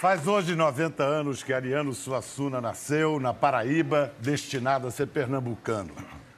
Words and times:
Faz 0.00 0.28
hoje 0.28 0.54
90 0.54 1.02
anos 1.02 1.42
que 1.42 1.52
Ariano 1.52 1.92
Suassuna 1.92 2.60
nasceu 2.60 3.18
na 3.18 3.34
Paraíba, 3.34 4.12
destinado 4.20 4.86
a 4.86 4.92
ser 4.92 5.08
pernambucano. 5.08 5.90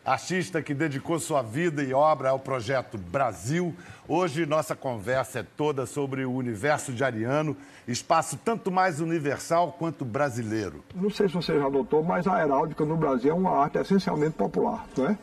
Artista 0.02 0.62
que 0.62 0.72
dedicou 0.72 1.18
sua 1.18 1.42
vida 1.42 1.82
e 1.82 1.92
obra 1.92 2.30
ao 2.30 2.38
projeto 2.38 2.96
Brasil. 2.96 3.74
Hoje 4.08 4.46
nossa 4.46 4.74
conversa 4.74 5.40
é 5.40 5.42
toda 5.42 5.84
sobre 5.84 6.24
o 6.24 6.32
universo 6.32 6.90
de 6.90 7.04
Ariano, 7.04 7.54
espaço 7.86 8.38
tanto 8.42 8.70
mais 8.70 8.98
universal 8.98 9.76
quanto 9.78 10.06
brasileiro. 10.06 10.82
Não 10.94 11.10
sei 11.10 11.28
se 11.28 11.34
você 11.34 11.58
já 11.58 11.68
notou, 11.68 12.02
mas 12.02 12.26
a 12.26 12.42
heráldica 12.42 12.82
no 12.86 12.96
Brasil 12.96 13.30
é 13.30 13.34
uma 13.34 13.58
arte 13.58 13.76
essencialmente 13.76 14.36
popular, 14.36 14.86
não 14.96 15.06
é? 15.06 15.18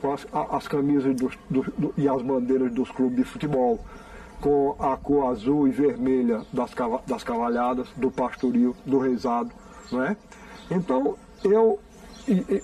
Com 0.00 0.12
as, 0.12 0.24
as 0.52 0.68
camisas 0.68 1.16
dos, 1.16 1.36
do, 1.50 1.92
e 1.96 2.08
as 2.08 2.22
bandeiras 2.22 2.72
dos 2.72 2.92
clubes 2.92 3.16
de 3.16 3.24
futebol, 3.24 3.84
com 4.40 4.76
a 4.78 4.96
cor 4.96 5.30
azul 5.30 5.66
e 5.66 5.70
vermelha 5.70 6.42
das, 6.52 6.70
das 7.06 7.22
cavalhadas, 7.22 7.88
do 7.96 8.10
pastoril, 8.10 8.76
do 8.84 8.98
reizado, 8.98 9.50
não 9.90 10.02
é? 10.02 10.16
Então, 10.70 11.16
eu, 11.44 11.78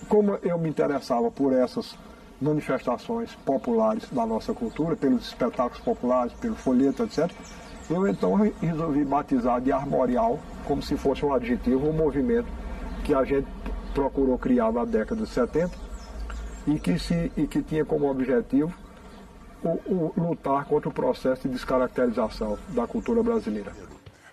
como 0.09 0.39
eu 0.43 0.59
me 0.59 0.69
interessava 0.69 1.31
por 1.31 1.53
essas 1.53 1.97
manifestações 2.41 3.35
populares 3.45 4.09
da 4.11 4.27
nossa 4.27 4.53
cultura, 4.53 4.97
pelos 4.97 5.29
espetáculos 5.29 5.79
populares, 5.81 6.33
pelo 6.35 6.57
folheto, 6.57 7.05
etc., 7.05 7.31
eu 7.89 8.07
então 8.09 8.35
resolvi 8.61 9.05
batizar 9.05 9.61
de 9.61 9.71
armorial, 9.71 10.39
como 10.65 10.83
se 10.83 10.97
fosse 10.97 11.25
um 11.25 11.33
adjetivo, 11.33 11.89
um 11.89 11.93
movimento 11.93 12.49
que 13.05 13.15
a 13.15 13.25
gente 13.25 13.47
procurou 13.95 14.39
criar 14.39 14.73
na 14.73 14.85
década 14.85 15.23
de 15.23 15.29
70 15.29 15.71
e 16.67 16.79
que, 16.79 16.99
se, 16.99 17.33
e 17.37 17.47
que 17.47 17.63
tinha 17.63 17.85
como 17.85 18.11
objetivo 18.11 18.73
o, 19.63 20.13
o, 20.17 20.29
lutar 20.29 20.65
contra 20.65 20.89
o 20.89 20.93
processo 20.93 21.43
de 21.43 21.55
descaracterização 21.55 22.59
da 22.69 22.87
cultura 22.87 23.23
brasileira. 23.23 23.73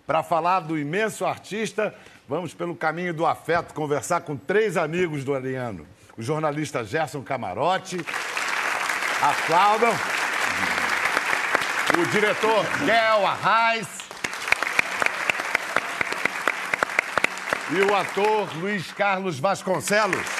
Para 0.06 0.24
falar 0.24 0.62
do 0.62 0.78
imenso 0.78 1.26
artista, 1.26 1.94
vamos 2.28 2.54
pelo 2.54 2.76
caminho 2.76 3.14
do 3.14 3.26
afeto 3.26 3.74
conversar 3.74 4.22
com 4.22 4.36
três 4.36 4.76
amigos 4.76 5.24
do 5.24 5.36
Ariano. 5.36 5.86
O 6.18 6.22
jornalista 6.22 6.84
Gerson 6.84 7.22
Camarote, 7.22 7.98
aplaudam. 9.22 9.94
O 11.98 12.06
diretor 12.12 12.66
Gel 12.86 13.28
Arraes. 13.28 13.88
E 17.72 17.82
o 17.82 17.96
ator 17.96 18.50
Luiz 18.58 18.92
Carlos 18.92 19.40
Vasconcelos 19.40 20.39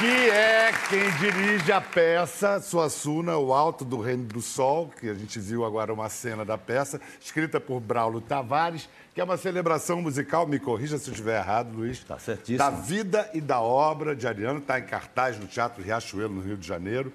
que 0.00 0.30
é 0.30 0.72
quem 0.88 1.10
dirige 1.18 1.70
a 1.70 1.78
peça 1.78 2.58
Suassuna, 2.58 3.36
O 3.36 3.52
Alto 3.52 3.84
do 3.84 4.00
Reino 4.00 4.24
do 4.24 4.40
Sol, 4.40 4.90
que 4.98 5.10
a 5.10 5.12
gente 5.12 5.38
viu 5.38 5.62
agora 5.62 5.92
uma 5.92 6.08
cena 6.08 6.42
da 6.42 6.56
peça, 6.56 6.98
escrita 7.20 7.60
por 7.60 7.80
Braulio 7.80 8.22
Tavares, 8.22 8.88
que 9.14 9.20
é 9.20 9.24
uma 9.24 9.36
celebração 9.36 10.00
musical, 10.00 10.46
me 10.46 10.58
corrija 10.58 10.96
se 10.96 11.10
eu 11.10 11.12
estiver 11.12 11.38
errado, 11.38 11.76
Luiz. 11.76 11.98
Está 11.98 12.18
certíssimo. 12.18 12.56
Da 12.56 12.70
vida 12.70 13.28
e 13.34 13.42
da 13.42 13.60
obra 13.60 14.16
de 14.16 14.26
Ariano, 14.26 14.60
está 14.60 14.78
em 14.78 14.84
cartaz 14.84 15.38
no 15.38 15.46
Teatro 15.46 15.82
Riachuelo, 15.82 16.32
no 16.32 16.40
Rio 16.40 16.56
de 16.56 16.66
Janeiro. 16.66 17.12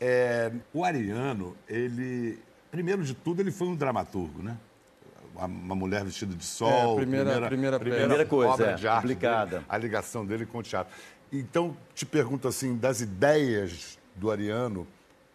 É, 0.00 0.50
o 0.74 0.84
Ariano, 0.84 1.56
ele, 1.68 2.36
primeiro 2.68 3.04
de 3.04 3.14
tudo, 3.14 3.40
ele 3.42 3.52
foi 3.52 3.68
um 3.68 3.76
dramaturgo, 3.76 4.42
né? 4.42 4.56
uma 5.46 5.76
mulher 5.76 6.02
vestida 6.02 6.34
de 6.34 6.44
sol. 6.44 6.68
É, 6.68 6.82
a 6.82 6.96
primeira, 6.96 7.46
primeira, 7.46 7.78
primeira, 7.78 7.78
primeira 7.78 8.26
coisa, 8.26 8.54
obra 8.54 8.70
é, 8.72 8.74
de 8.74 8.88
arte 8.88 9.14
Dele, 9.14 9.64
a 9.68 9.78
ligação 9.78 10.26
dele 10.26 10.44
com 10.44 10.58
o 10.58 10.62
teatro. 10.64 10.92
Então, 11.30 11.76
te 11.94 12.06
pergunto 12.06 12.48
assim, 12.48 12.76
das 12.76 13.02
ideias 13.02 13.98
do 14.16 14.30
Ariano, 14.30 14.86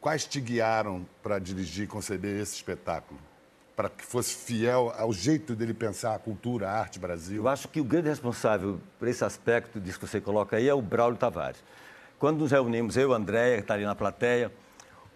quais 0.01 0.25
te 0.25 0.41
guiaram 0.41 1.05
para 1.21 1.37
dirigir 1.37 1.83
e 1.85 1.87
conceber 1.87 2.41
esse 2.41 2.55
espetáculo? 2.55 3.19
Para 3.75 3.89
que 3.89 4.03
fosse 4.03 4.33
fiel 4.33 4.91
ao 4.97 5.13
jeito 5.13 5.55
dele 5.55 5.73
pensar 5.73 6.15
a 6.15 6.19
cultura, 6.19 6.67
a 6.67 6.79
arte, 6.79 6.97
Brasil? 6.97 7.43
Eu 7.43 7.47
acho 7.47 7.67
que 7.67 7.79
o 7.79 7.83
grande 7.83 8.09
responsável 8.09 8.79
por 8.97 9.07
esse 9.07 9.23
aspecto 9.23 9.79
disso 9.79 9.99
que 9.99 10.07
você 10.07 10.19
coloca 10.19 10.57
aí 10.57 10.67
é 10.67 10.73
o 10.73 10.81
Braulio 10.81 11.17
Tavares. 11.17 11.63
Quando 12.17 12.39
nos 12.39 12.51
reunimos, 12.51 12.97
eu 12.97 13.03
e 13.03 13.05
o 13.05 13.13
André, 13.13 13.57
que 13.57 13.61
está 13.61 13.75
ali 13.75 13.85
na 13.85 13.93
plateia, 13.93 14.51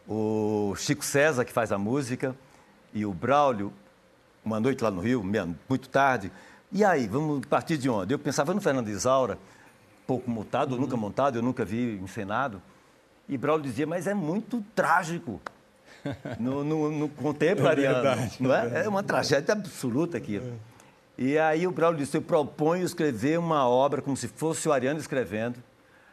o 0.07 0.75
Chico 0.77 1.03
César, 1.03 1.43
que 1.43 1.51
faz 1.51 1.71
a 1.71 1.77
música, 1.77 2.35
e 2.93 3.03
o 3.03 3.13
Braulio, 3.13 3.73
uma 4.45 4.59
noite 4.59 4.83
lá 4.83 4.91
no 4.91 5.01
Rio, 5.01 5.23
muito 5.23 5.89
tarde, 5.89 6.31
e 6.71 6.83
aí, 6.83 7.07
vamos 7.07 7.45
partir 7.45 7.77
de 7.77 7.89
onde? 7.89 8.13
Eu 8.13 8.19
pensava 8.19 8.53
no 8.53 8.61
Fernando 8.61 8.89
Isaura, 8.89 9.39
pouco 10.07 10.31
montado, 10.31 10.73
uhum. 10.73 10.81
nunca 10.81 10.95
montado, 10.95 11.37
eu 11.37 11.43
nunca 11.43 11.65
vi 11.65 11.99
encenado. 12.01 12.61
E 13.27 13.37
Braulio 13.37 13.63
dizia, 13.63 13.85
mas 13.85 14.07
é 14.07 14.13
muito 14.13 14.63
trágico 14.73 15.41
no, 16.39 16.63
no, 16.63 16.89
no 16.89 17.09
contemporâneo, 17.09 17.85
é 17.85 17.93
verdade, 17.93 18.37
não 18.39 18.55
é? 18.55 18.85
É 18.85 18.89
uma 18.89 19.03
tragédia 19.03 19.51
absoluta 19.51 20.17
aqui. 20.17 20.37
É. 20.37 20.53
E 21.17 21.37
aí 21.37 21.67
o 21.67 21.71
Braulio 21.71 21.99
disse, 21.99 22.15
eu 22.15 22.21
proponho 22.21 22.85
escrever 22.85 23.37
uma 23.37 23.67
obra 23.67 24.01
como 24.01 24.15
se 24.15 24.27
fosse 24.27 24.69
o 24.69 24.71
Ariano 24.71 24.99
escrevendo, 24.99 25.61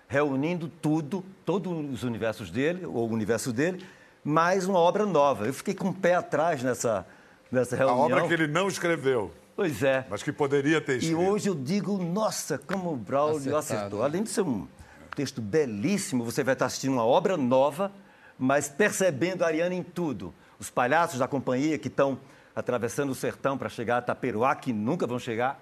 reunindo 0.08 0.66
tudo, 0.66 1.24
todos 1.44 1.72
os 1.92 2.02
universos 2.02 2.50
dele, 2.50 2.84
ou 2.84 3.08
o 3.08 3.12
universo 3.12 3.52
dele, 3.52 3.84
mais 4.24 4.66
uma 4.66 4.78
obra 4.78 5.06
nova. 5.06 5.46
Eu 5.46 5.54
fiquei 5.54 5.74
com 5.74 5.90
o 5.90 5.94
pé 5.94 6.14
atrás 6.14 6.62
nessa, 6.62 7.06
nessa 7.52 7.76
reunião. 7.76 7.96
A 7.96 8.04
obra 8.06 8.26
que 8.26 8.32
ele 8.32 8.46
não 8.46 8.66
escreveu. 8.66 9.30
Pois 9.56 9.82
é. 9.82 10.06
Mas 10.10 10.22
que 10.22 10.32
poderia 10.32 10.80
ter 10.80 10.98
escrito. 10.98 11.12
E 11.12 11.14
hoje 11.14 11.48
eu 11.48 11.54
digo, 11.54 11.96
nossa, 11.98 12.58
como 12.58 12.92
o 12.92 12.96
Braulio 12.96 13.56
Acertado. 13.56 13.58
acertou. 13.58 14.02
Além 14.02 14.22
de 14.22 14.30
ser 14.30 14.42
um 14.42 14.66
texto 15.14 15.40
belíssimo, 15.40 16.24
você 16.24 16.42
vai 16.42 16.54
estar 16.54 16.66
assistindo 16.66 16.92
uma 16.92 17.04
obra 17.04 17.36
nova, 17.36 17.92
mas 18.38 18.68
percebendo 18.68 19.44
a 19.44 19.46
Ariana 19.46 19.74
em 19.74 19.82
tudo. 19.82 20.34
Os 20.58 20.70
palhaços 20.70 21.18
da 21.18 21.28
companhia 21.28 21.78
que 21.78 21.88
estão 21.88 22.18
atravessando 22.54 23.10
o 23.10 23.14
sertão 23.14 23.56
para 23.56 23.68
chegar 23.68 23.98
a 23.98 24.02
Taperoá, 24.02 24.54
que 24.54 24.72
nunca 24.72 25.06
vão 25.06 25.18
chegar. 25.18 25.60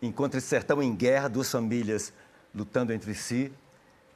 Encontra 0.00 0.38
esse 0.38 0.46
sertão 0.46 0.82
em 0.82 0.94
guerra, 0.94 1.28
duas 1.28 1.50
famílias 1.50 2.12
lutando 2.54 2.92
entre 2.92 3.14
si 3.14 3.52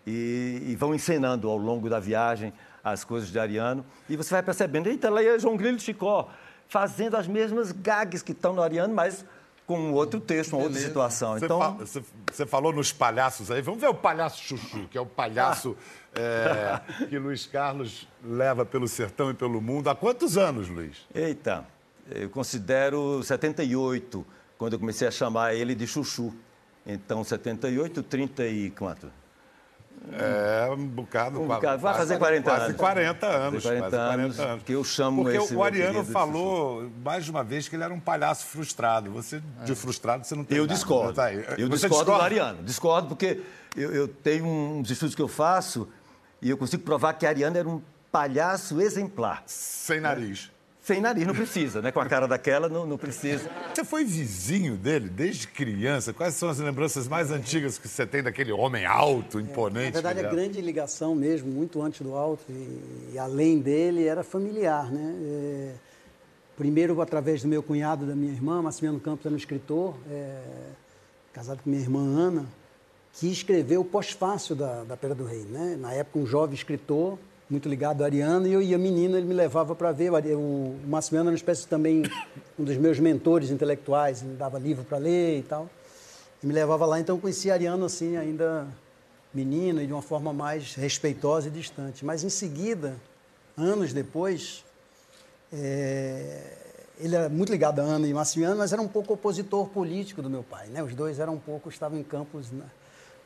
e, 0.07 0.63
e, 0.67 0.77
vão 0.77 0.95
encenando 0.95 1.49
ao 1.49 1.57
longo 1.57 1.89
da 1.89 2.01
viagem 2.01 2.53
as 2.83 3.05
coisas 3.05 3.31
de 3.31 3.39
Ariano. 3.39 3.85
E 4.09 4.17
você 4.17 4.35
vai 4.35 4.43
percebendo, 4.43 4.89
eita, 4.89 5.09
lá 5.09 5.23
é 5.23 5.39
João 5.39 5.57
Grilo 5.57 5.77
de 5.77 5.83
Chicó, 5.83 6.29
fazendo 6.73 7.19
as 7.19 7.27
mesmas 7.27 7.71
gags 7.71 8.23
que 8.23 8.33
estão 8.33 8.55
no 8.55 8.63
Ariano, 8.63 8.95
mas 8.95 9.27
com 9.67 9.93
outro 9.93 10.19
texto, 10.19 10.55
uma 10.55 10.63
outra 10.63 10.81
situação. 10.81 11.39
Você, 11.39 11.45
então... 11.45 11.61
fa 11.61 12.03
você, 12.33 12.47
falou 12.47 12.73
nos 12.73 12.91
palhaços 12.91 13.51
aí. 13.51 13.61
Vamos 13.61 13.79
ver 13.79 13.89
o 13.89 13.95
palhaço 13.95 14.43
Chuchu, 14.43 14.89
que 14.91 14.97
é 14.97 15.01
o 15.01 15.05
palhaço 15.05 15.77
ah. 16.17 16.81
é, 17.03 17.07
que 17.07 17.19
Luiz 17.19 17.45
Carlos 17.45 18.09
leva 18.25 18.65
pelo 18.65 18.89
sertão 18.89 19.31
e 19.31 19.35
pelo 19.35 19.61
mundo. 19.61 19.91
Há 19.91 19.95
quantos 19.95 20.39
anos, 20.39 20.71
Luiz? 20.71 21.07
Eita, 21.15 21.67
eu 22.11 22.31
considero 22.31 23.23
78, 23.23 24.25
quando 24.57 24.73
eu 24.73 24.79
comecei 24.79 25.07
a 25.07 25.11
chamar 25.11 25.55
ele 25.55 25.75
de 25.75 25.87
Chuchu. 25.87 26.33
Então, 26.87 27.23
78, 27.23 28.03
30 28.03 28.47
e 28.47 28.71
quanto? 28.71 29.13
É, 30.13 30.69
um 30.71 30.87
bocado. 30.87 31.41
Um 31.41 31.47
bocado. 31.47 31.81
Vai 31.81 31.95
fazer 31.95 32.19
40 32.19 32.43
quase 32.51 32.65
anos. 32.67 32.77
40 32.77 33.27
anos. 33.27 33.63
40 33.63 33.81
quase 33.83 33.97
40 33.97 33.97
anos, 34.23 34.41
anos. 34.41 34.63
Que 34.65 34.73
eu 34.73 34.85
chamo 34.85 35.23
Porque 35.23 35.39
esse 35.39 35.55
o 35.55 35.63
Ariano 35.63 36.05
falou 36.05 36.91
mais 37.05 37.29
uma 37.29 37.43
vez 37.43 37.69
que 37.69 37.77
ele 37.77 37.85
era 37.85 37.95
um 37.95 38.01
palhaço 38.01 38.47
frustrado. 38.47 39.11
Você, 39.13 39.43
de 39.65 39.75
frustrado, 39.75 40.27
você 40.27 40.35
não 40.35 40.45
tem 40.45 40.59
Eu 40.59 40.65
nada. 40.65 40.75
discordo. 40.75 41.15
Tá 41.15 41.33
eu 41.33 41.41
você 41.69 41.87
discordo 41.89 41.89
discorda? 41.89 42.13
do 42.13 42.23
Ariano. 42.23 42.63
Discordo 42.63 43.09
porque 43.09 43.41
eu, 43.77 43.93
eu 43.93 44.09
tenho 44.09 44.45
uns 44.47 44.91
estudos 44.91 45.15
que 45.15 45.23
eu 45.23 45.29
faço 45.29 45.89
e 46.43 46.51
eu 46.51 46.59
consigo 46.59 46.83
provar 46.83 47.15
que 47.15 47.25
Ariano 47.25 47.57
era 47.57 47.69
um 47.69 47.81
palhaço 48.11 48.81
exemplar. 48.81 49.43
Sem 49.47 50.01
nariz. 50.01 50.51
Sem 50.83 51.01
nariz, 51.01 51.25
não 51.25 51.35
precisa, 51.35 51.81
né? 51.81 51.93
Com 51.93 52.01
a 52.01 52.07
cara 52.07 52.27
daquela, 52.27 52.69
não, 52.69 52.85
não 52.85 52.99
precisa. 52.99 53.49
Você 53.73 53.85
foi 53.85 54.05
vizinho 54.05 54.77
dele 54.77 55.09
desde 55.09 55.47
criança? 55.47 56.13
Quais 56.13 56.35
são 56.35 56.49
as 56.49 56.59
lembranças 56.59 57.07
mais 57.07 57.31
antigas 57.31 57.79
que 57.79 57.87
você 57.87 58.05
tem 58.05 58.21
daquele 58.21 58.51
homem 58.51 58.85
alto, 58.85 59.39
imponente? 59.39 59.97
É, 59.97 60.03
na 60.03 60.09
verdade, 60.13 60.27
a 60.27 60.31
grande 60.31 60.61
ligação 60.61 61.15
mesmo, 61.15 61.53
muito 61.53 61.81
antes 61.81 62.01
do 62.01 62.17
alto 62.17 62.43
e, 62.49 63.13
e 63.13 63.19
além 63.19 63.61
dele, 63.61 64.05
era 64.09 64.25
familiar, 64.25 64.91
né? 64.91 65.15
É, 65.25 65.75
primeiro, 66.57 67.01
através 67.01 67.43
do 67.43 67.49
meu 67.49 67.63
cunhado 67.63 68.05
da 68.05 68.17
minha 68.17 68.33
irmã, 68.33 68.61
Massimiliano 68.61 68.99
Campos 68.99 69.25
era 69.25 69.33
um 69.33 69.39
escritor, 69.39 69.95
é, 70.11 70.41
casado 71.33 71.63
com 71.63 71.71
minha 71.71 71.81
irmã 71.81 72.01
Ana, 72.01 72.45
que 73.13 73.31
escreveu 73.31 73.83
o 73.83 73.85
pós-fácil 73.85 74.57
da, 74.57 74.83
da 74.83 74.97
Pera 74.97 75.15
do 75.15 75.25
Rei, 75.25 75.45
né? 75.45 75.77
Na 75.79 75.93
época, 75.93 76.19
um 76.19 76.27
jovem 76.27 76.57
escritor 76.57 77.21
muito 77.53 77.69
ligado 77.69 78.01
a 78.01 78.07
Ariano, 78.07 78.47
e 78.47 78.53
eu 78.55 78.63
ia 78.63 78.79
menino, 78.79 79.15
ele 79.15 79.27
me 79.27 79.35
levava 79.35 79.75
para 79.75 79.93
ver. 79.93 80.11
O, 80.11 80.75
Massimiliano 80.87 81.29
era 81.29 81.35
uma 81.35 81.37
espécie 81.37 81.69
também, 81.69 82.03
um 82.59 82.65
dos 82.65 82.79
meus 82.79 82.99
mentores 82.99 83.51
intelectuais, 83.51 84.23
me 84.23 84.35
dava 84.35 84.59
livro 84.59 84.85
para 84.85 84.97
ler 84.97 85.41
e 85.41 85.43
tal. 85.43 85.69
E 86.43 86.47
me 86.47 86.55
levava 86.55 86.87
lá, 86.87 86.99
então 86.99 87.17
eu 87.17 87.21
conhecia 87.21 87.53
Ariano 87.53 87.85
assim, 87.85 88.17
ainda 88.17 88.67
menino 89.35 89.83
e 89.83 89.87
de 89.87 89.93
uma 89.93 90.01
forma 90.01 90.33
mais 90.33 90.75
respeitosa 90.75 91.49
e 91.49 91.51
distante. 91.51 92.07
Mas 92.07 92.25
em 92.25 92.31
seguida, 92.31 92.97
anos 93.55 93.93
depois, 93.93 94.65
é, 95.53 96.57
ele 96.99 97.15
era 97.15 97.29
muito 97.29 97.53
ligado 97.53 97.81
a 97.81 97.83
Ana 97.83 98.09
e 98.09 98.15
Massimiliano, 98.15 98.57
mas 98.57 98.73
era 98.73 98.81
um 98.81 98.89
pouco 98.89 99.13
opositor 99.13 99.69
político 99.69 100.23
do 100.23 100.31
meu 100.31 100.43
pai. 100.43 100.69
Né? 100.69 100.83
Os 100.83 100.95
dois 100.95 101.19
eram 101.19 101.35
um 101.35 101.39
pouco, 101.39 101.69
estavam 101.69 101.99
em 101.99 102.03
campos. 102.03 102.51
Né? 102.51 102.65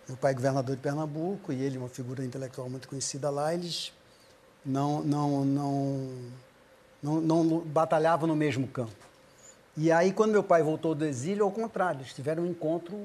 Meu 0.08 0.16
pai 0.16 0.32
é 0.32 0.34
governador 0.34 0.74
de 0.74 0.82
Pernambuco 0.82 1.52
e 1.52 1.62
ele, 1.62 1.78
uma 1.78 1.88
figura 1.88 2.24
intelectual 2.24 2.68
muito 2.68 2.88
conhecida 2.88 3.30
lá, 3.30 3.54
eles 3.54 3.92
não, 4.66 5.02
não, 5.02 5.44
não 5.44 6.10
não, 7.02 7.20
não 7.20 7.60
batalhavam 7.60 8.26
no 8.26 8.34
mesmo 8.34 8.66
campo. 8.66 9.06
E 9.76 9.92
aí, 9.92 10.12
quando 10.12 10.32
meu 10.32 10.42
pai 10.42 10.62
voltou 10.62 10.94
do 10.94 11.04
exílio, 11.04 11.44
ao 11.44 11.50
contrário, 11.50 12.00
eles 12.00 12.12
tiveram 12.12 12.44
um 12.44 12.46
encontro 12.46 12.96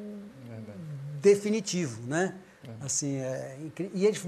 definitivo, 1.22 2.02
né? 2.08 2.34
Assim, 2.80 3.18
é, 3.18 3.58
e 3.94 4.06
eles 4.06 4.24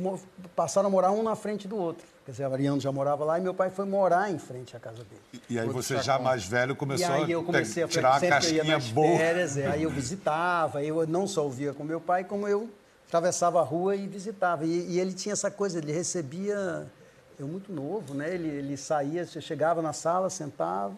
passaram 0.55 0.87
a 0.87 0.89
morar 0.89 1.11
um 1.11 1.23
na 1.23 1.35
frente 1.35 1.67
do 1.67 1.77
outro. 1.77 2.05
Quer 2.25 2.31
dizer, 2.31 2.43
Ariano 2.45 2.79
já 2.79 2.91
morava 2.91 3.23
lá 3.23 3.37
e 3.37 3.41
meu 3.41 3.53
pai 3.53 3.69
foi 3.69 3.85
morar 3.85 4.31
em 4.31 4.39
frente 4.39 4.75
à 4.75 4.79
casa 4.79 5.03
dele. 5.03 5.21
E, 5.49 5.53
e 5.53 5.59
aí 5.59 5.67
você 5.69 6.01
já 6.01 6.17
mais 6.17 6.45
velho 6.45 6.75
começou 6.75 7.07
e 7.07 7.23
aí 7.23 7.31
eu 7.31 7.43
comecei 7.43 7.83
a, 7.83 7.87
tirar 7.87 8.15
a 8.15 8.19
casquinha 8.19 8.79
boa. 8.93 9.17
Férias, 9.17 9.57
é, 9.57 9.67
aí 9.67 9.83
eu 9.83 9.89
visitava, 9.89 10.83
eu 10.83 11.05
não 11.07 11.27
só 11.27 11.43
ouvia 11.43 11.73
com 11.73 11.83
meu 11.83 12.01
pai, 12.01 12.23
como 12.23 12.47
eu 12.47 12.69
atravessava 13.07 13.59
a 13.59 13.63
rua 13.63 13.95
e 13.95 14.07
visitava. 14.07 14.65
E, 14.65 14.91
e 14.91 14.99
ele 14.99 15.13
tinha 15.13 15.33
essa 15.33 15.51
coisa, 15.51 15.77
ele 15.77 15.91
recebia, 15.91 16.87
eu 17.39 17.47
muito 17.47 17.71
novo, 17.71 18.13
né? 18.13 18.33
Ele, 18.33 18.47
ele 18.47 18.77
saía, 18.77 19.25
você 19.25 19.41
chegava 19.41 19.81
na 19.81 19.93
sala, 19.93 20.29
sentava, 20.29 20.93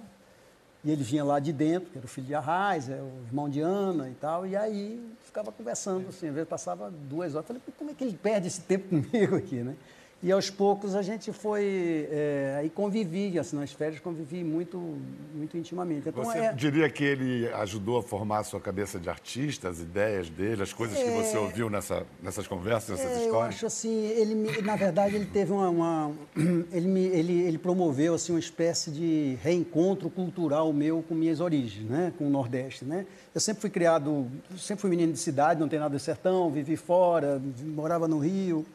e 0.83 0.91
ele 0.91 1.03
vinha 1.03 1.23
lá 1.23 1.39
de 1.39 1.51
dentro, 1.51 1.89
que 1.89 1.97
era 1.97 2.05
o 2.05 2.09
filho 2.09 2.27
de 2.27 2.35
Arraiz, 2.35 2.89
é 2.89 3.01
o 3.01 3.23
irmão 3.25 3.49
de 3.49 3.59
Ana 3.59 4.09
e 4.09 4.13
tal, 4.13 4.45
e 4.45 4.55
aí 4.55 5.03
ficava 5.23 5.51
conversando, 5.51 6.07
assim, 6.09 6.27
às 6.27 6.33
vezes 6.33 6.47
passava 6.47 6.91
duas 6.91 7.33
horas. 7.33 7.47
Falei, 7.47 7.61
como 7.77 7.89
é 7.89 7.93
que 7.93 8.03
ele 8.03 8.15
perde 8.15 8.47
esse 8.47 8.61
tempo 8.61 8.89
comigo 8.89 9.35
aqui, 9.35 9.63
né? 9.63 9.75
E 10.25 10.31
aos 10.31 10.49
poucos 10.49 10.95
a 10.95 11.03
gente 11.03 11.31
foi 11.31 12.09
é, 12.11 12.55
aí 12.57 12.67
convivi, 12.67 13.37
assim, 13.37 13.57
nas 13.57 13.71
férias 13.71 13.99
convivi 13.99 14.43
muito, 14.43 14.97
muito 15.35 15.55
intimamente. 15.55 16.09
Então, 16.09 16.23
você 16.23 16.39
é... 16.39 16.51
diria 16.51 16.89
que 16.89 17.03
ele 17.03 17.47
ajudou 17.49 17.99
a 17.99 18.01
formar 18.01 18.39
a 18.39 18.43
sua 18.43 18.59
cabeça 18.59 18.99
de 18.99 19.07
artista, 19.07 19.69
as 19.69 19.79
ideias 19.79 20.27
dele, 20.27 20.63
as 20.63 20.73
coisas 20.73 20.97
é... 20.97 21.03
que 21.03 21.11
você 21.11 21.37
ouviu 21.37 21.69
nessa, 21.69 22.07
nessas 22.23 22.47
conversas, 22.47 22.97
nessas 22.97 23.11
é, 23.11 23.23
histórias? 23.23 23.33
Eu 23.33 23.49
acho 23.49 23.65
assim, 23.67 24.03
ele 24.07 24.63
na 24.63 24.75
verdade 24.75 25.15
ele 25.15 25.27
teve 25.27 25.51
uma, 25.51 25.69
uma 25.69 26.11
ele, 26.73 26.87
me, 26.87 27.01
ele, 27.01 27.41
ele 27.43 27.59
promoveu 27.59 28.15
assim 28.15 28.33
uma 28.33 28.39
espécie 28.39 28.89
de 28.89 29.37
reencontro 29.43 30.09
cultural 30.09 30.73
meu 30.73 31.03
com 31.07 31.13
minhas 31.13 31.39
origens, 31.39 31.87
né, 31.87 32.11
com 32.17 32.25
o 32.25 32.31
Nordeste, 32.31 32.83
né? 32.83 33.05
Eu 33.31 33.39
sempre 33.39 33.61
fui 33.61 33.69
criado, 33.69 34.25
sempre 34.57 34.81
fui 34.81 34.89
menino 34.89 35.13
de 35.13 35.19
cidade, 35.19 35.59
não 35.59 35.69
tenho 35.69 35.83
nada 35.83 35.95
de 35.95 36.01
sertão, 36.01 36.49
vivi 36.49 36.75
fora, 36.75 37.39
morava 37.63 38.07
no 38.07 38.17
Rio. 38.17 38.65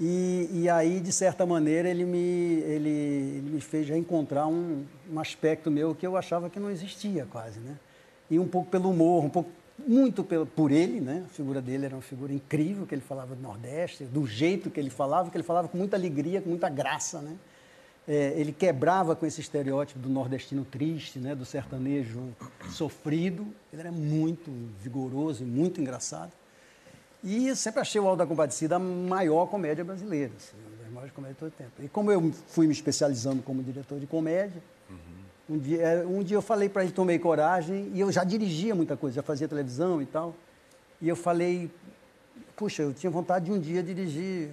E, 0.00 0.48
e, 0.52 0.68
aí, 0.68 0.98
de 0.98 1.12
certa 1.12 1.46
maneira, 1.46 1.88
ele 1.88 2.04
me, 2.04 2.18
ele, 2.18 2.88
ele 2.88 3.50
me 3.54 3.60
fez 3.60 3.88
reencontrar 3.88 4.48
um, 4.48 4.84
um 5.10 5.20
aspecto 5.20 5.70
meu 5.70 5.94
que 5.94 6.04
eu 6.04 6.16
achava 6.16 6.50
que 6.50 6.58
não 6.58 6.68
existia 6.68 7.26
quase, 7.30 7.60
né? 7.60 7.78
E 8.28 8.38
um 8.38 8.48
pouco 8.48 8.70
pelo 8.70 8.90
humor, 8.90 9.24
um 9.24 9.30
pouco 9.30 9.50
muito 9.78 10.24
pelo, 10.24 10.46
por 10.46 10.72
ele, 10.72 11.00
né? 11.00 11.22
A 11.26 11.28
figura 11.28 11.62
dele 11.62 11.86
era 11.86 11.94
uma 11.94 12.02
figura 12.02 12.32
incrível, 12.32 12.86
que 12.86 12.94
ele 12.94 13.02
falava 13.02 13.36
do 13.36 13.40
Nordeste, 13.40 14.04
do 14.04 14.26
jeito 14.26 14.68
que 14.68 14.80
ele 14.80 14.90
falava, 14.90 15.30
que 15.30 15.36
ele 15.36 15.44
falava 15.44 15.68
com 15.68 15.78
muita 15.78 15.96
alegria, 15.96 16.40
com 16.40 16.48
muita 16.48 16.68
graça, 16.68 17.20
né? 17.20 17.36
É, 18.06 18.34
ele 18.36 18.52
quebrava 18.52 19.14
com 19.16 19.24
esse 19.24 19.40
estereótipo 19.40 19.98
do 19.98 20.10
nordestino 20.10 20.64
triste, 20.64 21.18
né? 21.18 21.34
Do 21.34 21.44
sertanejo 21.44 22.34
sofrido. 22.68 23.46
Ele 23.72 23.80
era 23.80 23.92
muito 23.92 24.50
vigoroso 24.78 25.42
e 25.42 25.46
muito 25.46 25.80
engraçado. 25.80 26.32
E 27.24 27.56
sempre 27.56 27.80
achei 27.80 27.98
o 27.98 28.06
Alto 28.06 28.18
da 28.18 28.26
Compadecida 28.26 28.76
a 28.76 28.78
maior 28.78 29.46
comédia 29.46 29.82
brasileira, 29.82 30.30
assim, 30.36 30.54
uma 30.58 30.76
das 30.76 30.92
maiores 30.92 31.12
comédias 31.14 31.36
de 31.36 31.40
todo 31.40 31.48
o 31.48 31.52
tempo. 31.52 31.82
E 31.82 31.88
como 31.88 32.12
eu 32.12 32.30
fui 32.48 32.66
me 32.66 32.72
especializando 32.74 33.42
como 33.42 33.62
diretor 33.62 33.98
de 33.98 34.06
comédia, 34.06 34.62
uhum. 34.90 35.56
um, 35.56 35.58
dia, 35.58 35.80
é, 35.80 36.04
um 36.04 36.22
dia 36.22 36.36
eu 36.36 36.42
falei 36.42 36.68
para 36.68 36.84
ele, 36.84 36.92
tomei 36.92 37.18
coragem, 37.18 37.90
e 37.94 38.00
eu 38.00 38.12
já 38.12 38.24
dirigia 38.24 38.74
muita 38.74 38.94
coisa, 38.94 39.16
já 39.16 39.22
fazia 39.22 39.48
televisão 39.48 40.02
e 40.02 40.06
tal. 40.06 40.34
E 41.00 41.08
eu 41.08 41.16
falei, 41.16 41.70
puxa, 42.54 42.82
eu 42.82 42.92
tinha 42.92 43.10
vontade 43.10 43.46
de 43.46 43.52
um 43.52 43.58
dia 43.58 43.82
dirigir, 43.82 44.50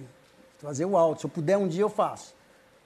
fazer 0.56 0.86
o 0.86 0.96
alto. 0.96 1.20
Se 1.20 1.26
eu 1.26 1.30
puder, 1.30 1.58
um 1.58 1.68
dia 1.68 1.82
eu 1.82 1.90
faço. 1.90 2.34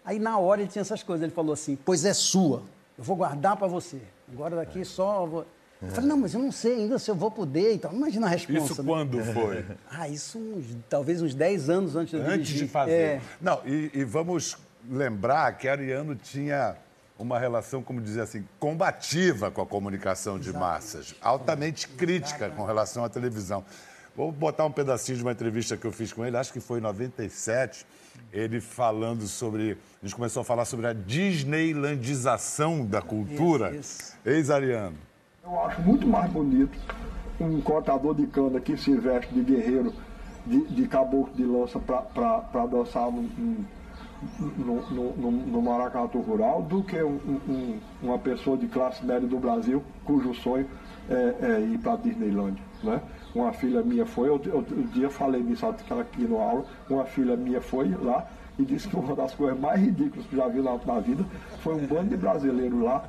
Aí 0.05 0.19
na 0.19 0.37
hora 0.37 0.63
ele 0.63 0.71
tinha 0.71 0.83
essas 0.83 1.05
coisas, 1.05 1.23
ele 1.23 1.33
falou 1.33 1.53
assim, 1.53 1.79
pois 1.85 2.05
é 2.05 2.13
sua, 2.13 2.65
eu 2.99 3.05
vou 3.05 3.15
guardar 3.15 3.57
para 3.57 3.69
você. 3.69 4.01
Agora 4.33 4.57
daqui 4.57 4.85
só 4.85 5.25
vou... 5.27 5.47
Eu 5.81 5.89
falei, 5.89 6.09
não, 6.09 6.17
mas 6.17 6.33
eu 6.33 6.41
não 6.41 6.51
sei 6.51 6.75
ainda 6.75 6.99
se 6.99 7.11
eu 7.11 7.15
vou 7.15 7.31
poder 7.31 7.75
então 7.75 7.93
Imagina 7.93 8.27
a 8.27 8.31
resposta. 8.31 8.73
Isso 8.73 8.83
né? 8.83 8.89
quando 8.89 9.23
foi? 9.25 9.65
Ah, 9.91 10.09
isso 10.09 10.39
uns, 10.39 10.67
talvez 10.89 11.21
uns 11.21 11.35
10 11.35 11.71
anos 11.71 11.97
antes 11.97 12.19
de 12.19 12.27
Antes 12.27 12.47
dirigir. 12.47 12.67
de 12.67 12.73
fazer. 12.73 12.93
É. 12.93 13.21
Não, 13.41 13.61
e, 13.65 13.91
e, 13.93 14.05
vamos 14.05 14.57
lembrar 14.89 15.57
que 15.57 15.69
Ariano 15.69 16.15
tinha 16.15 16.77
uma 17.19 17.39
relação, 17.39 17.83
como 17.83 18.01
dizer 18.01 18.23
assim, 18.23 18.45
combativa 18.59 19.51
com 19.51 19.63
a 19.63 19.67
comunicação 19.67 20.39
de 20.39 20.53
massas, 20.53 21.15
altamente 21.21 21.89
crítica 21.89 22.51
com 22.51 22.65
relação 22.65 23.05
à 23.05 23.09
televisão. 23.09 23.65
Vou 24.15 24.33
botar 24.33 24.65
um 24.65 24.73
pedacinho 24.73 25.19
de 25.19 25.25
uma 25.25 25.33
entrevista 25.33 25.77
que 25.77 25.87
eu 25.87 25.93
fiz 25.93 26.13
com 26.13 26.25
ele, 26.25 26.37
acho 26.37 26.53
que 26.53 26.61
foi 26.61 26.79
em 26.79 26.83
97, 26.83 27.87
ele 28.33 28.61
falando 28.61 29.27
sobre. 29.27 29.79
A 30.03 30.07
gente 30.07 30.15
começou 30.15 30.41
a 30.41 30.45
falar 30.45 30.65
sobre 30.65 30.87
a 30.87 30.93
Disneylandização 30.93 32.85
da 32.85 33.03
cultura. 33.03 33.79
Ex-Ariano. 34.25 34.97
Eu 35.49 35.61
acho 35.61 35.81
muito 35.81 36.09
mais 36.09 36.29
bonito 36.29 36.77
um 37.41 37.61
cortador 37.61 38.17
de 38.17 38.27
cana 38.27 38.59
que 38.59 38.77
se 38.77 38.97
veste 38.97 39.33
de 39.33 39.43
guerreiro, 39.43 39.93
de, 40.45 40.65
de 40.67 40.89
caboclo 40.89 41.33
de 41.37 41.45
lança 41.45 41.79
para 41.79 42.67
dançar 42.67 43.13
no, 43.13 43.23
no, 44.41 44.91
no, 44.91 45.31
no, 45.31 45.63
maracatu 45.63 46.19
rural 46.19 46.63
do 46.63 46.83
que 46.83 47.01
um, 47.01 47.21
um, 47.49 47.79
uma 48.03 48.19
pessoa 48.19 48.57
de 48.57 48.67
classe 48.67 49.07
média 49.07 49.29
do 49.29 49.39
Brasil 49.39 49.85
cujo 50.05 50.35
sonho 50.35 50.67
é, 51.09 51.37
é 51.41 51.61
ir 51.61 51.79
para 51.79 51.93
a 51.93 51.97
Disneylandia. 51.97 52.65
Né? 52.83 53.01
Uma 53.33 53.53
filha 53.53 53.83
minha 53.83 54.05
foi, 54.05 54.29
eu, 54.29 54.41
eu, 54.47 54.67
um 54.77 54.87
dia 54.89 55.09
falei 55.09 55.45
nisso 55.45 55.65
aqui 55.67 56.23
no 56.23 56.41
aula, 56.41 56.65
uma 56.91 57.05
filha 57.05 57.37
minha 57.37 57.61
foi 57.61 57.89
lá 58.03 58.27
e 58.59 58.65
disse 58.65 58.89
que 58.89 58.97
uma 58.97 59.15
das 59.15 59.33
coisas 59.33 59.61
mais 59.61 59.81
ridículas 59.81 60.27
que 60.27 60.35
já 60.35 60.49
viu 60.49 60.65
na, 60.65 60.77
na 60.85 60.99
vida 60.99 61.25
foi 61.61 61.77
um 61.77 61.87
bando 61.87 62.09
de 62.09 62.17
brasileiros 62.17 62.83
lá 62.83 63.05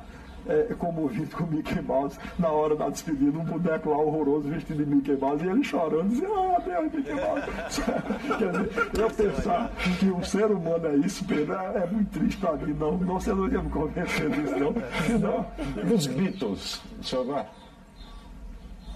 é, 0.46 0.74
comovido 0.78 1.34
com 1.36 1.44
o 1.44 1.46
Mickey 1.46 1.80
Mouse 1.80 2.18
na 2.38 2.48
hora 2.48 2.76
da 2.76 2.88
despedida, 2.88 3.38
um 3.38 3.44
boneco 3.44 3.90
lá 3.90 3.98
horroroso 3.98 4.48
vestido 4.48 4.84
de 4.84 4.94
Mickey 4.94 5.16
Mouse 5.16 5.44
e 5.44 5.48
ele 5.48 5.64
chorando, 5.64 6.08
dizendo, 6.08 6.34
ah, 6.34 6.60
Deus, 6.64 6.92
Mickey 6.92 7.12
Mouse. 7.14 7.82
Quer 8.38 8.50
dizer, 8.50 9.00
eu 9.00 9.10
pensar 9.10 9.70
que 9.98 10.06
um 10.06 10.22
ser 10.22 10.50
humano 10.50 10.86
é 10.86 10.96
isso, 10.96 11.24
Pedro, 11.24 11.54
é, 11.54 11.82
é 11.82 11.86
muito 11.86 12.10
triste 12.18 12.38
para 12.38 12.56
mim, 12.56 12.74
não, 12.74 12.96
não, 12.98 13.20
você 13.20 13.32
não 13.32 13.48
ia 13.48 13.62
me 13.62 13.70
convencer 13.70 14.30
disso, 14.30 14.54
não. 14.58 14.74
não. 15.18 15.94
Os 15.94 16.06
Beatles, 16.06 16.82
o 17.00 17.04
senhor 17.04 17.26
vai? 17.26 17.46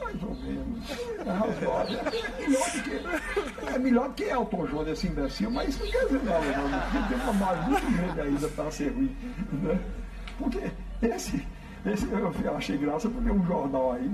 Mais 0.00 0.22
ou 0.22 0.34
menos. 0.34 0.90
É 1.20 2.46
melhor 2.46 2.70
do 2.70 2.82
que, 2.82 3.74
é 3.74 3.78
melhor 3.78 4.08
do 4.08 4.14
que 4.14 4.24
Elton 4.24 4.67
John, 4.67 4.86
esse 4.86 5.06
imbecil, 5.06 5.50
mas 5.50 5.69
isso 5.69 5.84
não 5.84 5.93
quer 5.93 6.05
dizer 6.06 6.22
nada, 6.24 6.46
não. 6.46 7.08
Tem 7.08 7.17
uma 7.19 7.32
margem 7.34 7.70
muito 7.70 7.96
grande 7.96 8.20
ainda 8.20 8.48
para 8.48 8.70
ser 8.70 8.88
ruim. 8.93 9.17
Né? 9.52 9.78
Porque 10.38 10.70
esse, 11.02 11.46
esse 11.84 12.08
eu 12.10 12.56
achei 12.56 12.76
graça 12.76 13.08
porque 13.08 13.30
um 13.30 13.44
jornal 13.44 13.92
aí 13.92 14.10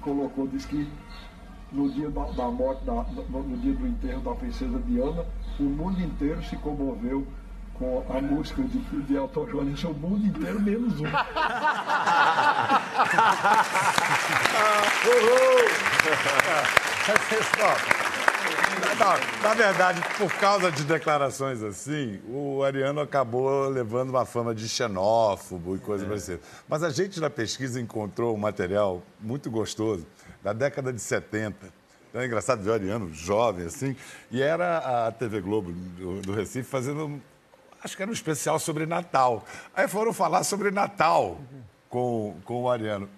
colocou, 0.00 0.46
disse 0.46 0.68
que 0.68 0.88
no 1.72 1.90
dia 1.90 2.08
da, 2.10 2.24
da 2.24 2.50
morte, 2.50 2.84
da, 2.84 3.04
no 3.30 3.56
dia 3.58 3.74
do 3.74 3.86
enterro 3.86 4.20
da 4.20 4.34
princesa 4.34 4.78
Diana, 4.86 5.24
o 5.58 5.64
mundo 5.64 6.00
inteiro 6.00 6.42
se 6.44 6.56
comoveu 6.56 7.26
com 7.74 8.04
a 8.08 8.20
música 8.20 8.62
de, 8.62 8.78
de 8.78 9.14
Elton 9.14 9.46
John. 9.46 9.64
Isso 9.64 9.86
é 9.86 9.90
o 9.90 9.94
mundo 9.94 10.24
inteiro 10.24 10.60
menos 10.60 11.00
um. 11.00 11.04
Uhul! 15.04 15.54
Não, 18.98 19.42
na 19.42 19.54
verdade, 19.54 20.00
por 20.16 20.32
causa 20.34 20.70
de 20.70 20.84
declarações 20.84 21.62
assim, 21.62 22.20
o 22.28 22.62
Ariano 22.62 23.00
acabou 23.00 23.68
levando 23.68 24.10
uma 24.10 24.24
fama 24.24 24.54
de 24.54 24.68
xenófobo 24.68 25.74
e 25.74 25.80
coisa 25.80 26.04
é. 26.04 26.08
parecida. 26.08 26.40
Mas 26.68 26.82
a 26.84 26.90
gente 26.90 27.18
na 27.20 27.28
pesquisa 27.28 27.80
encontrou 27.80 28.34
um 28.34 28.38
material 28.38 29.02
muito 29.20 29.50
gostoso 29.50 30.06
da 30.44 30.52
década 30.52 30.92
de 30.92 31.00
70. 31.00 31.56
Então 32.08 32.22
é 32.22 32.26
engraçado 32.26 32.62
ver 32.62 32.70
o 32.70 32.72
Ariano 32.74 33.12
jovem 33.12 33.66
assim. 33.66 33.96
E 34.30 34.40
era 34.40 35.06
a 35.06 35.10
TV 35.10 35.40
Globo 35.40 35.72
do, 35.72 36.20
do 36.20 36.32
Recife 36.32 36.62
fazendo, 36.62 37.20
acho 37.82 37.96
que 37.96 38.02
era 38.02 38.10
um 38.10 38.14
especial 38.14 38.60
sobre 38.60 38.86
Natal. 38.86 39.44
Aí 39.74 39.88
foram 39.88 40.12
falar 40.12 40.44
sobre 40.44 40.70
Natal 40.70 41.40
com, 41.88 42.36
com 42.44 42.62
o 42.62 42.70
Ariano. 42.70 43.08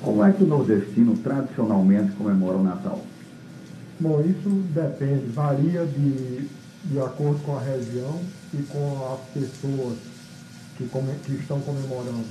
Como 0.00 0.24
é 0.24 0.32
que 0.32 0.44
o 0.44 0.46
nordestino 0.46 1.16
tradicionalmente 1.18 2.12
comemora 2.12 2.56
o 2.56 2.62
Natal? 2.62 3.00
Bom, 4.00 4.18
isso 4.22 4.48
depende, 4.72 5.26
varia 5.26 5.84
de, 5.84 6.48
de 6.84 6.98
acordo 6.98 7.38
com 7.44 7.54
a 7.54 7.60
região 7.60 8.18
e 8.54 8.62
com 8.62 9.12
as 9.12 9.20
pessoas 9.34 9.98
que, 10.78 10.88
come, 10.88 11.12
que 11.26 11.32
estão 11.32 11.60
comemorando. 11.60 12.24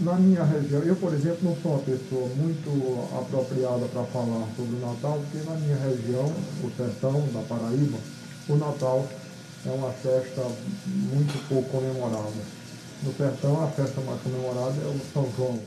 Na 0.00 0.16
minha 0.16 0.44
região, 0.44 0.82
eu, 0.82 0.94
por 0.96 1.14
exemplo, 1.14 1.38
não 1.48 1.56
sou 1.62 1.72
uma 1.72 1.80
pessoa 1.80 2.28
muito 2.36 3.18
apropriada 3.18 3.86
para 3.86 4.04
falar 4.04 4.46
sobre 4.54 4.76
o 4.76 4.80
Natal, 4.80 5.18
porque 5.30 5.48
na 5.48 5.56
minha 5.56 5.76
região, 5.76 6.30
o 6.62 6.70
sertão 6.76 7.26
da 7.32 7.40
Paraíba, 7.48 7.98
o 8.46 8.56
Natal 8.56 9.08
é 9.64 9.70
uma 9.70 9.90
festa 9.92 10.42
muito 10.84 11.48
pouco 11.48 11.70
comemorada. 11.70 12.60
No 13.02 13.14
sertão, 13.14 13.64
a 13.64 13.68
festa 13.68 13.98
mais 14.02 14.20
comemorada 14.20 14.76
é 14.82 14.88
o 14.88 15.00
São 15.14 15.26
João. 15.34 15.58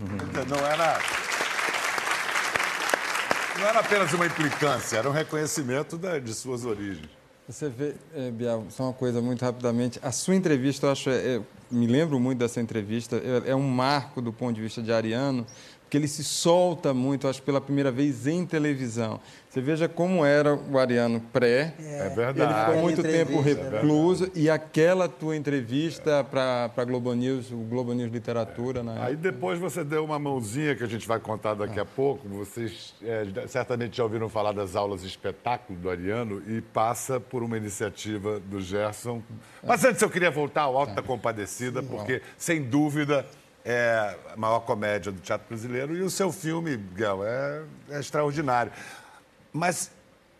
Não 0.00 0.66
era 0.66 0.98
não 3.58 3.66
era 3.66 3.80
apenas 3.80 4.12
uma 4.12 4.26
implicância, 4.26 4.96
era 4.98 5.08
um 5.08 5.12
reconhecimento 5.12 5.96
da, 5.96 6.18
de 6.18 6.34
suas 6.34 6.64
origens. 6.64 7.08
Você 7.48 7.68
vê, 7.68 7.94
é, 8.14 8.30
Bial, 8.30 8.66
só 8.70 8.84
uma 8.84 8.92
coisa 8.92 9.20
muito 9.20 9.44
rapidamente. 9.44 9.98
A 10.02 10.12
sua 10.12 10.34
entrevista, 10.34 10.86
eu 10.86 10.92
acho, 10.92 11.10
é, 11.10 11.36
é, 11.36 11.40
me 11.70 11.86
lembro 11.86 12.18
muito 12.20 12.38
dessa 12.38 12.60
entrevista, 12.60 13.16
é, 13.16 13.50
é, 13.50 13.56
um 13.56 13.68
marco 13.68 14.22
do 14.22 14.32
ponto 14.32 14.54
de 14.54 14.62
vista 14.62 14.80
de 14.80 14.92
Ariano, 14.92 15.46
porque 15.92 15.98
ele 15.98 16.08
se 16.08 16.24
solta 16.24 16.94
muito, 16.94 17.28
acho, 17.28 17.42
pela 17.42 17.60
primeira 17.60 17.92
vez 17.92 18.26
em 18.26 18.46
televisão. 18.46 19.20
Você 19.46 19.60
veja 19.60 19.86
como 19.86 20.24
era 20.24 20.54
o 20.54 20.78
Ariano 20.78 21.20
pré. 21.20 21.74
É, 21.78 22.08
verdade. 22.08 22.40
Ele 22.40 22.64
ficou 22.64 22.80
muito 22.80 23.02
tempo 23.02 23.42
recluso. 23.42 24.30
e 24.34 24.48
aquela 24.48 25.06
tua 25.06 25.36
entrevista 25.36 26.24
para 26.24 26.70
a 26.74 26.84
Globo 26.84 27.12
News, 27.12 27.50
o 27.50 27.58
Globo 27.58 27.92
News 27.92 28.10
Literatura. 28.10 28.82
Né? 28.82 28.96
Aí 29.02 29.14
depois 29.14 29.58
você 29.58 29.84
deu 29.84 30.02
uma 30.02 30.18
mãozinha 30.18 30.74
que 30.74 30.82
a 30.82 30.86
gente 30.86 31.06
vai 31.06 31.20
contar 31.20 31.52
daqui 31.52 31.78
a 31.78 31.84
pouco. 31.84 32.26
Vocês 32.26 32.94
é, 33.02 33.26
certamente 33.46 33.98
já 33.98 34.02
ouviram 34.02 34.30
falar 34.30 34.52
das 34.52 34.74
aulas 34.74 35.02
de 35.02 35.08
espetáculo 35.08 35.78
do 35.78 35.90
Ariano 35.90 36.42
e 36.48 36.62
passa 36.62 37.20
por 37.20 37.42
uma 37.42 37.58
iniciativa 37.58 38.40
do 38.40 38.62
Gerson. 38.62 39.22
Mas 39.62 39.84
antes 39.84 40.00
eu 40.00 40.08
queria 40.08 40.30
voltar 40.30 40.62
ao 40.62 40.78
Alto 40.78 40.94
da 40.94 41.02
Compadecida, 41.02 41.82
porque, 41.82 42.22
sem 42.38 42.62
dúvida, 42.62 43.26
é 43.64 44.16
a 44.32 44.36
maior 44.36 44.60
comédia 44.60 45.12
do 45.12 45.20
teatro 45.20 45.46
brasileiro 45.48 45.96
e 45.96 46.02
o 46.02 46.10
seu 46.10 46.32
filme, 46.32 46.76
Miguel, 46.76 47.24
é, 47.24 47.62
é 47.90 48.00
extraordinário. 48.00 48.72
Mas 49.52 49.90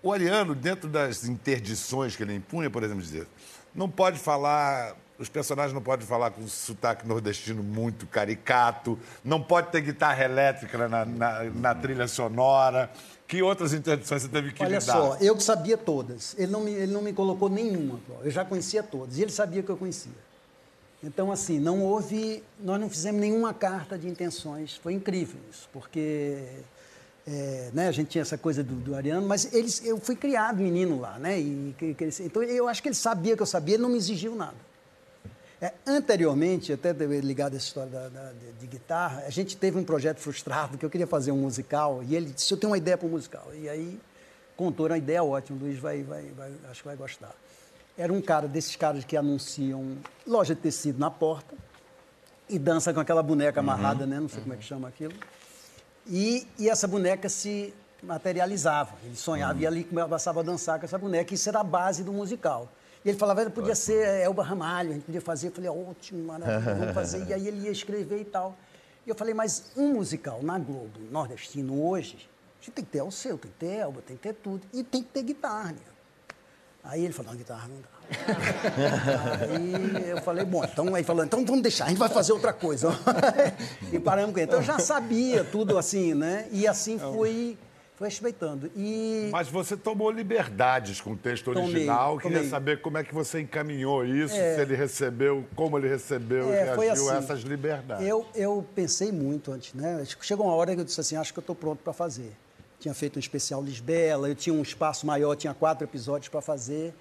o 0.03 0.13
Ariano, 0.13 0.55
dentro 0.55 0.89
das 0.89 1.25
interdições 1.25 2.17
que 2.17 2.23
ele 2.23 2.35
impunha, 2.35 2.69
por 2.69 2.83
exemplo, 2.83 3.03
dizer, 3.03 3.27
não 3.75 3.89
pode 3.89 4.19
falar, 4.19 4.97
os 5.19 5.29
personagens 5.29 5.73
não 5.73 5.81
podem 5.81 6.07
falar 6.07 6.31
com 6.31 6.47
sotaque 6.49 7.07
nordestino 7.07 7.63
muito 7.63 8.07
caricato, 8.07 8.99
não 9.25 9.41
pode 9.41 9.69
ter 9.69 9.81
guitarra 9.81 10.25
elétrica 10.25 10.89
na, 10.89 11.05
na, 11.05 11.45
na 11.45 11.75
trilha 11.75 12.09
sonora. 12.09 12.91
Que 13.29 13.43
outras 13.43 13.73
interdições 13.73 14.23
você 14.23 14.29
teve 14.29 14.53
que 14.53 14.63
Olha 14.63 14.79
lidar? 14.79 14.93
só, 14.93 15.17
eu 15.19 15.35
que 15.35 15.43
sabia 15.43 15.79
todas. 15.79 16.35
Ele 16.37 16.53
não, 16.53 16.61
me, 16.61 16.71
ele 16.73 16.93
não 16.93 17.01
me 17.01 17.15
colocou 17.15 17.49
nenhuma. 17.49 17.99
Eu 18.23 18.31
já 18.31 18.45
conhecia 18.45 18.83
todas. 18.83 19.17
E 19.17 19.23
ele 19.23 19.33
sabia 19.33 19.63
que 19.63 19.71
eu 19.71 19.77
conhecia. 19.77 20.13
Então, 21.03 21.33
assim, 21.33 21.59
não 21.59 21.83
houve. 21.83 22.43
Nós 22.61 22.81
não 22.81 22.89
fizemos 22.89 23.21
nenhuma 23.21 23.53
carta 23.53 23.99
de 23.99 24.09
intenções. 24.09 24.77
Foi 24.77 24.93
incrível 24.93 25.41
isso, 25.51 25.69
porque 25.73 26.39
é, 27.27 27.71
né, 27.73 27.89
a 27.89 27.93
gente 27.93 28.09
tinha 28.09 28.23
essa 28.23 28.37
coisa 28.37 28.63
do, 28.63 28.75
do 28.75 28.95
Ariano, 28.95 29.27
mas 29.27 29.53
eles, 29.53 29.85
eu 29.85 29.99
fui 29.99 30.17
criado 30.17 30.57
menino 30.59 31.01
lá, 31.01 31.19
né? 31.19 31.41
E, 31.41 31.75
então 32.21 32.43
eu 32.43 32.67
acho 32.69 32.83
que 32.83 32.89
ele 32.89 32.95
sabia 32.95 33.37
que 33.37 33.43
eu 33.43 33.47
sabia, 33.47 33.75
ele 33.75 33.83
não 33.83 33.91
me 33.91 33.97
exigiu 33.97 34.35
nada. 34.35 34.57
É, 35.61 35.73
anteriormente, 35.87 36.73
até 36.73 36.93
ligado 36.93 37.55
a 37.55 37.57
essa 37.57 37.67
história 37.67 37.89
da, 37.89 38.09
da, 38.09 38.33
de, 38.59 38.67
guitarra, 38.67 39.23
a 39.25 39.31
gente 39.31 39.57
teve 39.57 39.79
um 39.79 39.85
projeto 39.85 40.19
frustrado 40.19 40.77
que 40.77 40.85
eu 40.85 40.91
queria 40.91 41.07
fazer 41.07 41.31
um 41.31 41.37
musical 41.37 42.03
e 42.03 42.17
ele 42.17 42.31
disse: 42.31 42.53
Eu 42.53 42.59
tenho 42.59 42.73
uma 42.73 42.79
ideia 42.79 42.99
para 42.99 43.07
um 43.07 43.11
musical. 43.11 43.47
E 43.55 43.69
aí 43.69 44.01
contou 44.57 44.87
uma 44.87 44.99
ideia 44.99 45.23
ótima, 45.23 45.59
o 45.59 45.63
Luiz 45.63 45.79
vai, 45.79 46.03
vai, 46.03 46.25
vai, 46.37 46.53
acho 46.69 46.83
que 46.83 46.89
vai 46.89 46.97
gostar. 46.97 47.33
Era 47.97 48.13
um 48.13 48.21
cara 48.21 48.49
desses 48.49 48.75
caras 48.77 49.05
que 49.05 49.17
anunciam 49.17 49.97
loja 50.27 50.55
de 50.55 50.61
tecido 50.61 50.99
na 50.99 51.11
porta 51.11 51.55
e 52.49 52.59
dança 52.59 52.93
com 52.93 53.01
aquela 53.01 53.23
boneca 53.23 53.61
amarrada, 53.61 54.05
uhum. 54.05 54.11
né? 54.11 54.21
Não 54.21 54.29
sei 54.29 54.39
uhum. 54.39 54.43
como 54.45 54.55
é 54.55 54.57
que 54.57 54.65
chama 54.65 54.89
aquilo. 54.89 55.15
E, 56.07 56.47
e 56.59 56.69
essa 56.69 56.89
boneca 56.89 57.29
se 57.29 57.73
materializava. 58.03 58.95
Ele 59.05 59.17
sonhava 59.17 59.55
uhum. 59.55 59.61
e 59.61 59.67
ali 59.67 59.85
começava 59.85 60.41
a 60.41 60.43
dançar 60.43 60.79
com 60.79 60.85
essa 60.85 60.99
boneca. 60.99 61.33
Isso 61.35 61.49
era 61.49 61.61
a 61.61 61.65
base 61.65 62.03
do 62.03 62.13
musical. 62.13 62.69
E 63.05 63.09
ele 63.09 63.19
falava, 63.19 63.49
podia 63.51 63.75
ser 63.75 64.23
Elba 64.23 64.45
Ramalho, 64.45 64.91
a 64.91 64.93
gente 64.95 65.05
podia 65.05 65.21
fazer. 65.21 65.49
Eu 65.49 65.53
falei, 65.53 65.71
ótimo, 65.71 66.25
maravilha, 66.25 66.75
vamos 66.75 66.95
fazer. 66.95 67.27
E 67.27 67.35
aí 67.35 67.49
ele 67.49 67.65
ia 67.65 67.71
escrever 67.71 68.21
e 68.21 68.25
tal. 68.25 68.57
E 69.05 69.11
eu 69.11 69.15
falei, 69.15 69.35
mas 69.35 69.73
um 69.77 69.95
musical 69.95 70.41
na 70.43 70.59
Globo, 70.59 71.01
nordestino, 71.11 71.85
hoje, 71.85 72.29
a 72.61 72.65
gente 72.65 72.75
tem 72.75 72.85
que 72.85 72.91
ter 72.91 73.03
o 73.03 73.11
seu, 73.11 73.37
tem 73.37 73.51
que 73.51 73.59
ter 73.59 73.79
Elba, 73.79 74.01
tem 74.03 74.17
que 74.17 74.23
ter 74.23 74.35
tudo. 74.35 74.63
E 74.73 74.85
tem 74.85 75.03
que 75.03 75.09
ter 75.11 75.23
guitarra. 75.23 75.73
Né? 75.73 75.79
Aí 76.85 77.05
ele 77.05 77.13
falou, 77.13 77.31
não, 77.31 77.39
guitarra 77.39 77.69
não 77.69 77.77
dá. 77.81 78.03
aí 79.55 80.11
eu 80.11 80.21
falei, 80.23 80.45
bom, 80.45 80.65
então 80.65 80.93
aí 80.95 81.05
falou, 81.05 81.25
então 81.25 81.45
vamos 81.45 81.63
deixar, 81.63 81.85
a 81.85 81.89
gente 81.89 81.99
vai 81.99 82.09
fazer 82.09 82.33
outra 82.33 82.53
coisa. 82.53 82.91
e 83.93 84.01
paramos 84.01 84.33
com 84.33 84.39
ele. 84.39 84.47
Então 84.47 84.59
eu 84.59 84.65
já 84.65 84.81
sabia 84.81 85.45
tudo 85.45 85.79
assim, 85.79 86.13
né? 86.13 86.49
E 86.51 86.67
assim 86.67 86.99
fui, 86.99 87.57
fui 87.95 88.09
respeitando. 88.09 88.69
E... 88.77 89.29
Mas 89.31 89.49
você 89.49 89.77
tomou 89.77 90.11
liberdades 90.11 91.01
com 91.01 91.13
o 91.13 91.17
texto 91.17 91.49
original. 91.49 92.15
Tomei, 92.15 92.23
Queria 92.23 92.39
tomei. 92.39 92.51
saber 92.51 92.83
como 92.83 92.99
é 92.99 93.05
que 93.05 93.15
você 93.15 93.41
encaminhou 93.41 94.05
isso, 94.05 94.35
é... 94.35 94.57
se 94.57 94.61
ele 94.63 94.75
recebeu, 94.75 95.47
como 95.55 95.79
ele 95.79 95.89
recebeu 95.89 96.53
é, 96.53 96.63
e 96.63 96.65
reagiu 96.65 96.91
assim, 96.91 97.11
a 97.11 97.19
essas 97.19 97.41
liberdades. 97.43 98.05
Eu, 98.05 98.27
eu 98.35 98.67
pensei 98.75 99.13
muito 99.13 99.53
antes, 99.53 99.73
né? 99.73 100.05
Chegou 100.21 100.47
uma 100.47 100.55
hora 100.57 100.75
que 100.75 100.81
eu 100.81 100.85
disse 100.85 101.01
assim, 101.01 101.15
acho 101.15 101.33
que 101.33 101.39
eu 101.39 101.43
estou 101.43 101.55
pronto 101.55 101.79
para 101.79 101.93
fazer. 101.93 102.33
Tinha 102.83 102.93
feito 102.93 103.15
um 103.15 103.21
especial 103.21 103.63
Lisbela, 103.63 104.29
eu 104.29 104.35
tinha 104.35 104.53
um 104.53 104.61
espaço 104.61 105.07
maior, 105.07 105.37
tinha 105.37 105.55
quatro 105.55 105.87
episódios 105.87 106.29
para 106.29 106.41
fazer. 106.41 106.93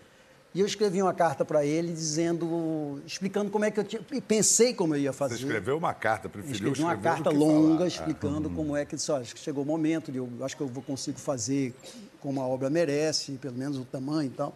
E 0.53 0.59
eu 0.59 0.65
escrevi 0.67 1.01
uma 1.01 1.11
carta 1.13 1.43
para 1.43 1.65
ele 1.65 1.91
dizendo, 1.91 3.01
explicando 3.03 3.49
como 3.49 3.65
é 3.65 3.71
que 3.71 3.79
eu 3.79 3.83
tinha, 3.83 3.99
e 4.11 4.21
pensei 4.21 4.75
como 4.75 4.93
eu 4.93 4.99
ia 4.99 5.11
fazer. 5.11 5.37
Você 5.37 5.41
escreveu 5.41 5.75
uma 5.75 5.91
carta, 5.91 6.29
preferiu 6.29 6.53
escrevi 6.53 6.81
uma 6.83 6.95
carta 6.95 7.31
longa 7.31 7.77
falar. 7.77 7.87
explicando 7.87 8.47
ah, 8.47 8.55
como 8.55 8.77
é 8.77 8.85
que, 8.85 8.95
disse, 8.95 9.11
acho 9.11 9.33
que 9.33 9.39
chegou 9.39 9.63
o 9.63 9.65
momento, 9.65 10.11
de 10.11 10.19
eu 10.19 10.29
acho 10.41 10.55
que 10.55 10.61
eu 10.61 10.67
vou 10.67 10.83
consigo 10.83 11.17
fazer 11.17 11.73
como 12.19 12.39
a 12.39 12.45
obra 12.45 12.69
merece, 12.69 13.31
pelo 13.41 13.55
menos 13.55 13.79
o 13.79 13.85
tamanho 13.85 14.27
e 14.27 14.35
tal. 14.35 14.55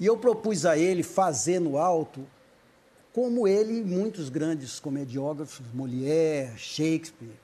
E 0.00 0.06
eu 0.06 0.16
propus 0.16 0.66
a 0.66 0.76
ele 0.76 1.04
fazer 1.04 1.60
no 1.60 1.78
alto 1.78 2.26
como 3.12 3.46
ele, 3.46 3.84
muitos 3.84 4.28
grandes 4.28 4.80
comediógrafos, 4.80 5.64
Molière, 5.72 6.56
Shakespeare, 6.56 7.36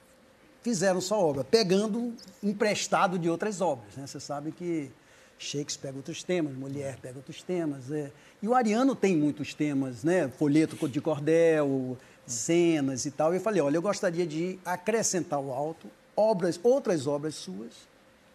fizeram 0.64 0.99
sua 0.99 1.18
obra, 1.18 1.44
pegando 1.44 2.14
emprestado 2.42 3.18
de 3.18 3.28
outras 3.28 3.61
obras. 3.61 3.94
Né? 3.97 4.06
Você 4.06 4.18
sabe 4.18 4.50
que 4.50 4.90
Shakespeare 5.38 5.90
pega 5.90 5.99
outros 5.99 6.23
temas, 6.23 6.54
Mulher 6.54 6.97
pega 7.02 7.18
outros 7.18 7.42
temas. 7.42 7.92
É. 7.92 8.11
E 8.42 8.49
o 8.49 8.54
Ariano 8.54 8.97
tem 8.97 9.14
muitos 9.14 9.52
temas, 9.52 10.02
né? 10.02 10.28
Folheto 10.38 10.88
de 10.88 11.00
cordel, 11.02 11.99
cenas 12.26 13.04
e 13.04 13.11
tal. 13.11 13.35
E 13.35 13.37
eu 13.37 13.40
falei, 13.42 13.61
olha, 13.61 13.76
eu 13.76 13.83
gostaria 13.83 14.26
de 14.26 14.59
acrescentar 14.64 15.38
ao 15.38 15.52
alto 15.52 15.87
obras, 16.16 16.59
outras 16.62 17.06
obras 17.06 17.35
suas 17.35 17.73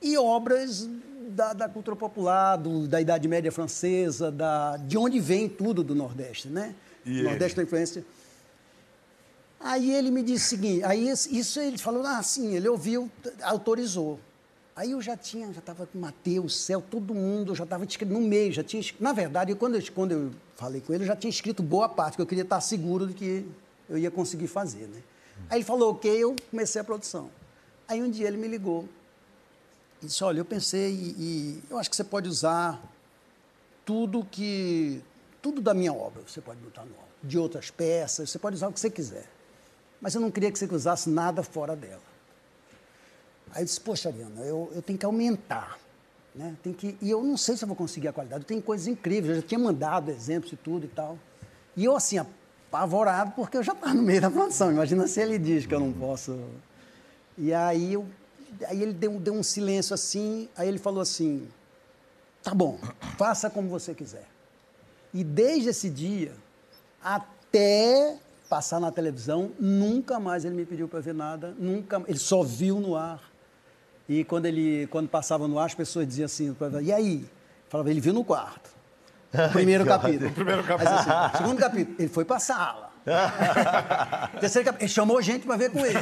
e 0.01 0.15
obras 0.17 0.87
da, 1.29 1.53
da 1.53 1.67
cultura 1.67 1.95
popular, 1.95 2.57
do, 2.57 2.87
da 2.87 3.01
Idade 3.01 3.27
Média 3.27 3.51
francesa, 3.51 4.31
da, 4.31 4.77
de 4.77 4.97
onde 4.97 5.19
vem 5.19 5.49
tudo 5.49 5.83
do 5.83 5.95
Nordeste, 5.95 6.47
né? 6.47 6.75
E 7.03 7.23
Nordeste 7.23 7.55
tem 7.55 7.63
influência. 7.63 8.05
Aí 9.59 9.91
ele 9.91 10.09
me 10.09 10.23
disse 10.23 10.45
o 10.45 10.49
seguinte, 10.49 10.83
aí 10.85 11.09
isso 11.09 11.59
ele 11.59 11.77
falou, 11.77 12.05
ah, 12.05 12.23
sim, 12.23 12.55
ele 12.55 12.69
ouviu, 12.69 13.11
autorizou. 13.41 14.17
Aí 14.73 14.91
eu 14.91 15.01
já 15.01 15.17
tinha, 15.17 15.51
já 15.51 15.59
estava 15.59 15.85
com 15.85 15.99
Mateus, 15.99 16.55
Céu, 16.55 16.81
todo 16.81 17.13
mundo, 17.13 17.53
já 17.53 17.65
estava 17.65 17.85
no 18.07 18.21
meio, 18.21 18.53
já 18.53 18.63
tinha 18.63 18.81
Na 18.97 19.11
verdade, 19.11 19.53
quando 19.55 19.75
eu, 19.75 19.83
quando 19.93 20.11
eu 20.13 20.31
falei 20.55 20.79
com 20.79 20.93
ele, 20.93 21.03
eu 21.03 21.07
já 21.07 21.17
tinha 21.17 21.29
escrito 21.29 21.61
boa 21.61 21.89
parte, 21.89 22.15
que 22.15 22.21
eu 22.21 22.25
queria 22.25 22.43
estar 22.43 22.61
seguro 22.61 23.07
de 23.07 23.13
que 23.13 23.45
eu 23.89 23.97
ia 23.97 24.09
conseguir 24.09 24.47
fazer, 24.47 24.87
né? 24.87 25.03
Aí 25.49 25.57
ele 25.57 25.65
falou, 25.65 25.91
ok, 25.91 26.09
eu 26.11 26.33
comecei 26.49 26.79
a 26.79 26.83
produção. 26.83 27.29
Aí 27.85 28.01
um 28.01 28.09
dia 28.09 28.27
ele 28.29 28.37
me 28.37 28.47
ligou 28.47 28.87
e 30.01 30.05
disse, 30.05 30.23
olha, 30.23 30.39
eu 30.39 30.45
pensei 30.45 30.93
e, 30.93 31.15
e 31.17 31.63
eu 31.69 31.77
acho 31.77 31.89
que 31.89 31.95
você 31.97 32.03
pode 32.03 32.29
usar 32.29 32.81
tudo 33.83 34.23
que... 34.23 35.01
Tudo 35.41 35.59
da 35.59 35.73
minha 35.73 35.91
obra 35.91 36.21
você 36.25 36.39
pode 36.39 36.61
botar 36.61 36.85
no. 36.85 36.93
De 37.21 37.37
outras 37.37 37.69
peças, 37.69 38.29
você 38.29 38.39
pode 38.39 38.55
usar 38.55 38.69
o 38.69 38.71
que 38.71 38.79
você 38.79 38.89
quiser. 38.89 39.27
Mas 40.01 40.15
eu 40.15 40.21
não 40.21 40.31
queria 40.31 40.51
que 40.51 40.57
você 40.57 40.65
usasse 40.65 41.09
nada 41.09 41.43
fora 41.43 41.75
dela. 41.75 42.01
Aí 43.51 43.61
eu 43.61 43.65
disse, 43.65 43.81
poxa, 43.81 44.09
Ariana, 44.09 44.41
eu, 44.41 44.71
eu 44.73 44.81
tenho 44.81 44.97
que 44.97 45.05
aumentar. 45.05 45.79
Né? 46.33 46.55
Tem 46.63 46.71
que, 46.71 46.97
e 47.01 47.09
eu 47.09 47.23
não 47.23 47.35
sei 47.35 47.57
se 47.57 47.63
eu 47.63 47.67
vou 47.67 47.75
conseguir 47.75 48.07
a 48.07 48.13
qualidade. 48.13 48.45
Tem 48.45 48.61
coisas 48.61 48.87
incríveis, 48.87 49.29
eu 49.29 49.41
já 49.41 49.47
tinha 49.47 49.59
mandado 49.59 50.11
exemplos 50.11 50.53
e 50.53 50.55
tudo 50.55 50.85
e 50.85 50.89
tal. 50.89 51.17
E 51.75 51.85
eu, 51.85 51.95
assim, 51.95 52.17
apavorado, 52.17 53.31
porque 53.31 53.57
eu 53.57 53.63
já 53.63 53.73
estava 53.73 53.93
no 53.93 54.01
meio 54.01 54.21
da 54.21 54.29
produção. 54.29 54.71
Imagina 54.71 55.07
se 55.07 55.19
ele 55.19 55.37
diz 55.39 55.65
que 55.65 55.73
eu 55.73 55.79
não 55.79 55.91
posso. 55.91 56.39
E 57.37 57.53
aí, 57.53 57.93
eu, 57.93 58.05
aí 58.67 58.81
ele 58.81 58.93
deu, 58.93 59.19
deu 59.19 59.33
um 59.33 59.43
silêncio 59.43 59.93
assim, 59.93 60.47
aí 60.55 60.67
ele 60.67 60.77
falou 60.77 61.01
assim: 61.01 61.47
tá 62.43 62.53
bom, 62.53 62.79
faça 63.17 63.49
como 63.49 63.69
você 63.69 63.93
quiser. 63.93 64.27
E 65.13 65.23
desde 65.23 65.69
esse 65.69 65.89
dia, 65.89 66.33
até 67.01 68.17
passar 68.49 68.79
na 68.79 68.91
televisão, 68.91 69.51
nunca 69.59 70.19
mais 70.19 70.43
ele 70.43 70.55
me 70.55 70.65
pediu 70.65 70.87
para 70.87 70.99
ver 70.99 71.13
nada, 71.13 71.53
nunca, 71.59 72.01
ele 72.07 72.17
só 72.17 72.41
viu 72.41 72.79
no 72.79 72.95
ar. 72.95 73.21
E 74.07 74.23
quando 74.23 74.47
ele 74.47 74.87
quando 74.87 75.07
passava 75.07 75.47
no 75.47 75.59
ar, 75.59 75.67
as 75.67 75.75
pessoas 75.75 76.07
diziam 76.07 76.25
assim, 76.25 76.55
e 76.81 76.91
aí? 76.91 77.25
Falava, 77.69 77.91
ele 77.91 78.01
viu 78.01 78.11
no 78.11 78.25
quarto. 78.25 78.71
Primeiro 79.53 79.85
capítulo. 79.85 80.31
Primeiro 80.31 80.63
capítulo. 80.63 80.97
Assim, 80.97 81.37
segundo 81.37 81.59
capítulo, 81.59 81.95
ele 81.99 82.09
foi 82.09 82.25
para 82.25 82.37
a 82.37 82.39
sala. 82.39 82.88
Terceiro 84.39 84.65
capítulo, 84.65 84.83
ele 84.83 84.87
chamou 84.87 85.21
gente 85.21 85.45
para 85.45 85.57
ver 85.57 85.71
com 85.71 85.85
ele. 85.85 85.99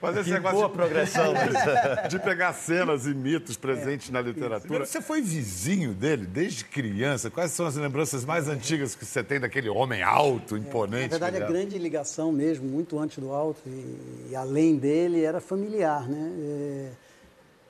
Mas 0.00 0.16
esse 0.16 0.24
que 0.24 0.34
negócio 0.34 0.56
boa 0.56 0.68
de, 0.68 0.74
progressão. 0.74 1.34
De, 2.08 2.18
pegar 2.18 2.52
cenas 2.52 3.06
e 3.06 3.14
mitos 3.14 3.56
presentes 3.56 4.08
é, 4.08 4.12
na 4.12 4.20
literatura. 4.20 4.84
Você 4.86 5.00
foi 5.00 5.22
vizinho 5.22 5.92
dele 5.92 6.26
desde 6.26 6.64
criança. 6.64 7.30
Quais 7.30 7.52
são 7.52 7.66
as 7.66 7.76
lembranças 7.76 8.24
mais 8.24 8.48
antigas 8.48 8.94
que 8.94 9.04
você 9.04 9.22
tem 9.22 9.38
daquele 9.40 9.68
homem 9.68 10.02
alto, 10.02 10.56
imponente? 10.56 11.14
É, 11.14 11.18
na 11.18 11.26
verdade, 11.26 11.44
a 11.44 11.46
grande 11.46 11.78
ligação 11.78 12.32
mesmo, 12.32 12.68
muito 12.68 12.98
antes 12.98 13.18
do 13.18 13.32
alto, 13.32 13.60
e, 13.66 14.30
e 14.30 14.36
além 14.36 14.76
dele, 14.76 15.22
era 15.22 15.40
familiar, 15.40 16.08
né? 16.08 16.32
É, 16.40 16.90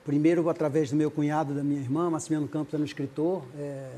primeiro 0.05 0.49
através 0.49 0.89
do 0.89 0.95
meu 0.95 1.09
cunhado, 1.09 1.53
da 1.53 1.63
minha 1.63 1.79
irmã, 1.79 2.09
Massimiliano 2.09 2.47
Campos 2.47 2.73
era 2.73 2.81
um 2.81 2.85
escritor, 2.85 3.43
é, 3.57 3.89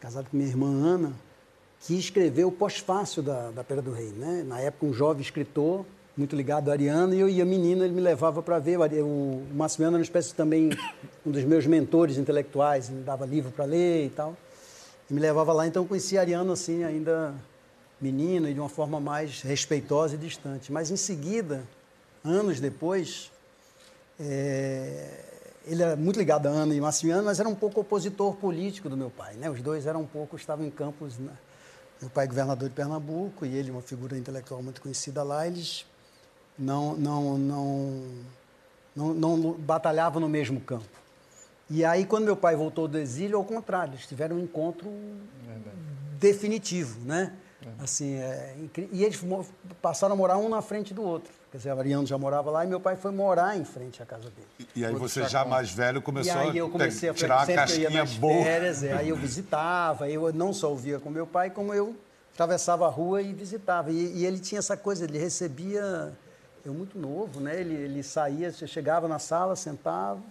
casado 0.00 0.28
com 0.30 0.36
minha 0.36 0.48
irmã 0.48 0.66
Ana, 0.66 1.12
que 1.82 1.98
escreveu 1.98 2.48
o 2.48 2.52
pós-fácil 2.52 3.22
da, 3.22 3.50
da 3.50 3.64
Pera 3.64 3.82
do 3.82 3.92
Rei. 3.92 4.10
Né? 4.10 4.44
Na 4.46 4.60
época, 4.60 4.86
um 4.86 4.92
jovem 4.92 5.20
escritor, 5.20 5.84
muito 6.16 6.36
ligado 6.36 6.68
a 6.68 6.72
Ariano, 6.72 7.14
e 7.14 7.20
eu 7.20 7.28
ia 7.28 7.44
menino, 7.44 7.84
ele 7.84 7.92
me 7.92 8.00
levava 8.00 8.42
para 8.42 8.58
ver. 8.58 8.78
O, 8.78 9.04
o 9.04 9.46
Massimiliano 9.52 9.96
era 9.96 10.00
uma 10.00 10.04
espécie 10.04 10.34
também, 10.34 10.70
um 11.26 11.30
dos 11.30 11.44
meus 11.44 11.66
mentores 11.66 12.18
intelectuais, 12.18 12.88
me 12.88 13.02
dava 13.02 13.26
livro 13.26 13.50
para 13.50 13.64
ler 13.64 14.06
e 14.06 14.10
tal. 14.10 14.36
E 15.10 15.14
me 15.14 15.20
levava 15.20 15.52
lá, 15.52 15.66
então 15.66 15.82
eu 15.82 15.88
conheci 15.88 16.16
Ariano 16.16 16.52
assim, 16.52 16.84
ainda 16.84 17.34
menino 18.00 18.48
e 18.48 18.54
de 18.54 18.60
uma 18.60 18.68
forma 18.68 19.00
mais 19.00 19.42
respeitosa 19.42 20.14
e 20.14 20.18
distante. 20.18 20.72
Mas 20.72 20.90
em 20.90 20.96
seguida, 20.96 21.62
anos 22.24 22.60
depois, 22.60 23.30
é, 24.20 25.20
ele 25.66 25.82
era 25.82 25.96
muito 25.96 26.18
ligado 26.18 26.46
a 26.46 26.50
Ana 26.50 26.74
e 26.74 26.80
Massimiliano, 26.80 27.24
mas 27.24 27.40
era 27.40 27.48
um 27.48 27.54
pouco 27.54 27.80
opositor 27.80 28.34
político 28.34 28.88
do 28.88 28.96
meu 28.96 29.10
pai. 29.10 29.34
Né? 29.34 29.50
Os 29.50 29.60
dois 29.60 29.86
eram 29.86 30.02
um 30.02 30.06
pouco, 30.06 30.36
estavam 30.36 30.64
em 30.64 30.70
campos. 30.70 31.18
Né? 31.18 31.32
Meu 32.02 32.10
pai 32.10 32.24
é 32.24 32.28
governador 32.28 32.68
de 32.68 32.74
Pernambuco 32.74 33.46
e 33.46 33.56
ele, 33.56 33.70
uma 33.70 33.80
figura 33.80 34.18
intelectual 34.18 34.60
muito 34.60 34.82
conhecida 34.82 35.22
lá, 35.22 35.46
eles 35.46 35.86
não, 36.58 36.96
não, 36.96 37.38
não, 37.38 38.02
não, 38.96 39.14
não 39.14 39.52
batalhavam 39.52 40.20
no 40.20 40.28
mesmo 40.28 40.60
campo. 40.60 41.00
E 41.70 41.84
aí, 41.84 42.04
quando 42.04 42.24
meu 42.24 42.36
pai 42.36 42.56
voltou 42.56 42.88
do 42.88 42.98
exílio, 42.98 43.38
ao 43.38 43.44
contrário, 43.44 43.94
eles 43.94 44.04
tiveram 44.04 44.36
um 44.36 44.40
encontro 44.40 44.90
Verdade. 45.46 45.76
definitivo, 46.18 46.98
né? 47.04 47.34
Assim, 47.78 48.14
é, 48.14 48.56
e 48.90 49.04
eles 49.04 49.20
passaram 49.80 50.14
a 50.14 50.16
morar 50.16 50.38
um 50.38 50.48
na 50.48 50.60
frente 50.60 50.92
do 50.92 51.02
outro. 51.02 51.32
Quer 51.52 51.58
dizer, 51.58 51.70
a 51.70 51.74
Ariano 51.74 52.06
já 52.06 52.16
morava 52.16 52.50
lá 52.50 52.64
e 52.64 52.66
meu 52.66 52.80
pai 52.80 52.96
foi 52.96 53.12
morar 53.12 53.58
em 53.58 53.64
frente 53.64 54.02
à 54.02 54.06
casa 54.06 54.30
dele. 54.30 54.68
E, 54.74 54.80
e 54.80 54.84
aí 54.86 54.94
você 54.94 55.28
já 55.28 55.44
mais 55.44 55.70
velho 55.70 56.00
começou 56.00 56.34
e 56.34 56.50
aí 56.50 56.56
eu 56.56 56.70
comecei 56.70 57.10
a 57.10 57.14
tirar 57.14 57.42
a 57.42 57.46
casquinha 57.46 58.06
boa. 58.18 58.42
Férias, 58.42 58.82
é, 58.82 58.94
aí 58.94 59.10
eu 59.10 59.16
visitava, 59.16 60.08
eu 60.08 60.32
não 60.32 60.54
só 60.54 60.70
ouvia 60.70 60.98
com 60.98 61.10
meu 61.10 61.26
pai, 61.26 61.50
como 61.50 61.74
eu 61.74 61.94
atravessava 62.32 62.86
a 62.86 62.88
rua 62.88 63.20
e 63.20 63.34
visitava. 63.34 63.90
E, 63.90 64.16
e 64.16 64.24
ele 64.24 64.38
tinha 64.38 64.60
essa 64.60 64.78
coisa, 64.78 65.04
ele 65.04 65.18
recebia 65.18 66.14
eu 66.64 66.72
muito 66.72 66.98
novo, 66.98 67.38
né? 67.38 67.60
Ele, 67.60 67.74
ele 67.74 68.02
saía, 68.02 68.50
você 68.50 68.66
chegava 68.66 69.06
na 69.06 69.18
sala, 69.18 69.54
sentava, 69.54 70.22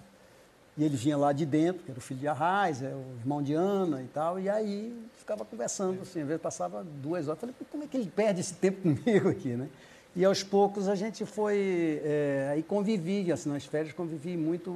e 0.76 0.84
ele 0.84 0.98
vinha 0.98 1.18
lá 1.18 1.32
de 1.34 1.46
dentro, 1.46 1.84
que 1.84 1.92
era 1.92 2.00
o 2.00 2.02
filho 2.02 2.20
de 2.20 2.28
Arraiz, 2.28 2.82
é 2.82 2.88
o 2.88 3.20
irmão 3.20 3.44
de 3.44 3.54
Ana 3.54 4.02
e 4.02 4.08
tal, 4.08 4.40
e 4.40 4.50
aí 4.50 4.92
ficava 5.20 5.46
conversando, 5.46 6.02
assim, 6.02 6.22
às 6.22 6.28
vezes 6.28 6.42
passava 6.42 6.84
duas 6.84 7.28
horas. 7.28 7.40
Falei, 7.40 7.56
como 7.70 7.84
é 7.84 7.88
que 7.88 7.98
ele 7.98 8.10
perde 8.10 8.40
esse 8.40 8.56
tempo 8.56 8.82
comigo 8.98 9.30
aqui, 9.30 9.50
né? 9.50 9.70
E 10.14 10.26
aos 10.26 10.44
poucos 10.44 10.90
a 10.90 10.96
gente 10.96 11.26
foi. 11.26 12.02
É, 12.04 12.50
aí 12.52 12.64
convivi, 12.64 13.32
assim, 13.32 13.48
nas 13.48 13.64
férias 13.64 13.94
convivi 13.94 14.36
muito, 14.36 14.70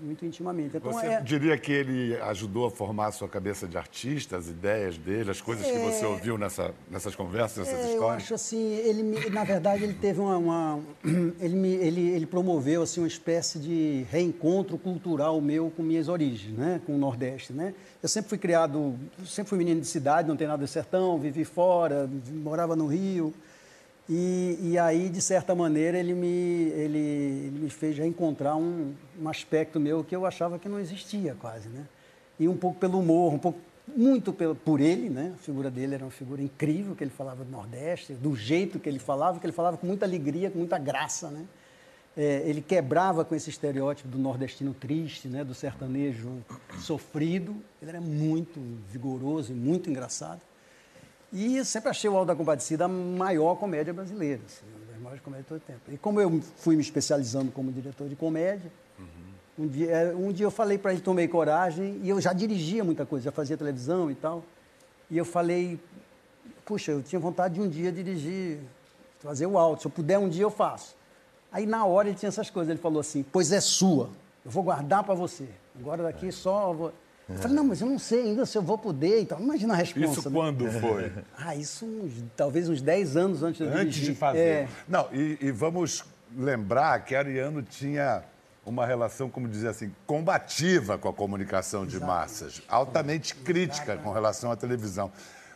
muito 0.00 0.24
intimamente. 0.24 0.76
Então, 0.76 0.92
você 0.92 1.06
é... 1.06 1.20
diria 1.20 1.58
que 1.58 1.72
ele 1.72 2.16
ajudou 2.20 2.66
a 2.66 2.70
formar 2.70 3.08
a 3.08 3.12
sua 3.12 3.28
cabeça 3.28 3.66
de 3.66 3.76
artista, 3.76 4.36
as 4.36 4.46
ideias 4.46 4.96
dele, 4.96 5.28
as 5.28 5.40
coisas 5.40 5.66
é... 5.66 5.72
que 5.72 5.78
você 5.78 6.06
ouviu 6.06 6.38
nessa, 6.38 6.72
nessas 6.88 7.16
conversas, 7.16 7.66
nessas 7.66 7.84
é, 7.84 7.92
histórias? 7.94 8.00
Eu 8.00 8.08
acho 8.08 8.34
assim, 8.34 8.74
ele, 8.74 9.02
na 9.30 9.42
verdade, 9.42 9.82
ele 9.82 9.94
teve 9.94 10.20
uma. 10.20 10.36
uma 10.36 10.80
ele, 11.40 11.56
me, 11.56 11.74
ele, 11.74 12.08
ele 12.10 12.26
promoveu 12.26 12.82
assim, 12.82 13.00
uma 13.00 13.08
espécie 13.08 13.58
de 13.58 14.06
reencontro 14.08 14.78
cultural 14.78 15.40
meu 15.40 15.68
com 15.68 15.82
minhas 15.82 16.06
origens, 16.06 16.56
né? 16.56 16.80
com 16.86 16.94
o 16.94 16.98
Nordeste. 16.98 17.52
Né? 17.52 17.74
Eu 18.00 18.08
sempre 18.08 18.28
fui 18.28 18.38
criado, 18.38 18.94
sempre 19.24 19.48
fui 19.48 19.58
menino 19.58 19.80
de 19.80 19.88
cidade, 19.88 20.28
não 20.28 20.36
tenho 20.36 20.50
nada 20.50 20.64
de 20.64 20.70
sertão, 20.70 21.18
vivi 21.18 21.44
fora, 21.44 22.08
morava 22.30 22.76
no 22.76 22.86
Rio. 22.86 23.34
E, 24.08 24.58
e 24.62 24.78
aí, 24.78 25.08
de 25.08 25.20
certa 25.20 25.54
maneira, 25.54 25.98
ele 25.98 26.14
me, 26.14 26.26
ele, 26.26 26.98
ele 26.98 27.58
me 27.60 27.70
fez 27.70 27.98
reencontrar 27.98 28.56
um, 28.56 28.94
um 29.20 29.28
aspecto 29.28 29.80
meu 29.80 30.04
que 30.04 30.14
eu 30.14 30.24
achava 30.24 30.58
que 30.58 30.68
não 30.68 30.78
existia 30.78 31.34
quase, 31.34 31.68
né? 31.68 31.86
E 32.38 32.46
um 32.46 32.56
pouco 32.56 32.78
pelo 32.78 33.00
humor, 33.00 33.34
um 33.34 33.38
pouco 33.38 33.58
muito 33.96 34.32
pelo, 34.32 34.54
por 34.54 34.80
ele, 34.80 35.10
né? 35.10 35.32
A 35.34 35.38
figura 35.38 35.70
dele 35.70 35.94
era 35.94 36.04
uma 36.04 36.10
figura 36.10 36.40
incrível, 36.40 36.94
que 36.94 37.02
ele 37.02 37.10
falava 37.10 37.44
do 37.44 37.50
Nordeste, 37.50 38.12
do 38.12 38.36
jeito 38.36 38.78
que 38.78 38.88
ele 38.88 39.00
falava, 39.00 39.40
que 39.40 39.46
ele 39.46 39.52
falava 39.52 39.76
com 39.76 39.86
muita 39.86 40.06
alegria, 40.06 40.50
com 40.50 40.58
muita 40.58 40.78
graça, 40.78 41.28
né? 41.28 41.44
É, 42.16 42.42
ele 42.46 42.62
quebrava 42.62 43.24
com 43.24 43.34
esse 43.34 43.50
estereótipo 43.50 44.08
do 44.08 44.18
nordestino 44.18 44.72
triste, 44.72 45.28
né? 45.28 45.44
Do 45.44 45.52
sertanejo 45.52 46.42
sofrido. 46.78 47.56
Ele 47.82 47.90
era 47.90 48.00
muito 48.00 48.58
vigoroso 48.88 49.52
e 49.52 49.54
muito 49.54 49.90
engraçado. 49.90 50.40
E 51.38 51.62
sempre 51.66 51.90
achei 51.90 52.08
o 52.08 52.16
Alto 52.16 52.28
da 52.28 52.34
Compadecida 52.34 52.86
a 52.86 52.88
maior 52.88 53.56
comédia 53.56 53.92
brasileira, 53.92 54.40
assim, 54.46 54.64
uma 54.74 54.86
das 54.86 54.98
maiores 54.98 55.22
comédias 55.22 55.44
de 55.44 55.48
todo 55.50 55.58
o 55.58 55.60
tempo. 55.60 55.80
E 55.92 55.98
como 55.98 56.18
eu 56.18 56.40
fui 56.56 56.76
me 56.76 56.80
especializando 56.80 57.52
como 57.52 57.70
diretor 57.70 58.08
de 58.08 58.16
comédia, 58.16 58.72
uhum. 58.98 59.64
um, 59.66 59.68
dia, 59.68 59.90
é, 59.90 60.14
um 60.14 60.32
dia 60.32 60.46
eu 60.46 60.50
falei 60.50 60.78
para 60.78 60.92
ele, 60.92 61.02
tomei 61.02 61.28
coragem, 61.28 62.00
e 62.02 62.08
eu 62.08 62.18
já 62.22 62.32
dirigia 62.32 62.82
muita 62.82 63.04
coisa, 63.04 63.26
já 63.26 63.32
fazia 63.32 63.54
televisão 63.54 64.10
e 64.10 64.14
tal. 64.14 64.42
E 65.10 65.18
eu 65.18 65.26
falei, 65.26 65.78
puxa, 66.64 66.92
eu 66.92 67.02
tinha 67.02 67.20
vontade 67.20 67.56
de 67.56 67.60
um 67.60 67.68
dia 67.68 67.92
dirigir, 67.92 68.58
fazer 69.18 69.44
o 69.44 69.58
alto. 69.58 69.82
Se 69.82 69.88
eu 69.88 69.90
puder, 69.90 70.18
um 70.18 70.30
dia 70.30 70.44
eu 70.44 70.50
faço. 70.50 70.96
Aí 71.52 71.66
na 71.66 71.84
hora 71.84 72.08
ele 72.08 72.16
tinha 72.16 72.30
essas 72.30 72.48
coisas, 72.48 72.70
ele 72.70 72.80
falou 72.80 73.00
assim, 73.00 73.22
pois 73.30 73.52
é 73.52 73.60
sua, 73.60 74.08
eu 74.42 74.50
vou 74.50 74.62
guardar 74.62 75.04
para 75.04 75.12
você. 75.12 75.46
Agora 75.78 76.02
daqui 76.02 76.32
só... 76.32 76.72
Vou... 76.72 76.94
Eu 77.28 77.34
falei, 77.38 77.56
não, 77.56 77.64
mas 77.64 77.80
eu 77.80 77.88
não 77.88 77.98
sei 77.98 78.22
ainda 78.22 78.46
se 78.46 78.56
eu 78.56 78.62
vou 78.62 78.78
poder 78.78 79.22
e 79.22 79.26
tal. 79.26 79.40
Imagina 79.40 79.74
a 79.74 79.76
resposta. 79.76 80.20
Isso 80.20 80.30
né? 80.30 80.36
quando 80.36 80.70
foi? 80.80 81.12
Ah, 81.36 81.56
isso 81.56 81.84
uns, 81.84 82.24
talvez 82.36 82.68
uns 82.68 82.80
10 82.80 83.16
anos 83.16 83.42
antes 83.42 83.66
de 83.66 83.72
Antes 83.72 83.94
dirigir. 83.94 84.14
de 84.14 84.18
fazer. 84.18 84.38
É. 84.38 84.68
Não, 84.86 85.08
e, 85.12 85.36
e, 85.40 85.50
vamos 85.50 86.04
lembrar 86.36 87.04
que 87.04 87.16
Ariano 87.16 87.62
tinha 87.62 88.22
uma 88.64 88.86
relação, 88.86 89.28
como 89.28 89.48
dizer 89.48 89.68
assim, 89.68 89.92
combativa 90.06 90.98
com 90.98 91.08
a 91.08 91.12
comunicação 91.12 91.84
de 91.84 91.98
massas, 91.98 92.62
altamente 92.68 93.34
crítica 93.34 93.96
com 93.96 94.12
relação 94.12 94.52
à 94.52 94.56
televisão. 94.56 95.10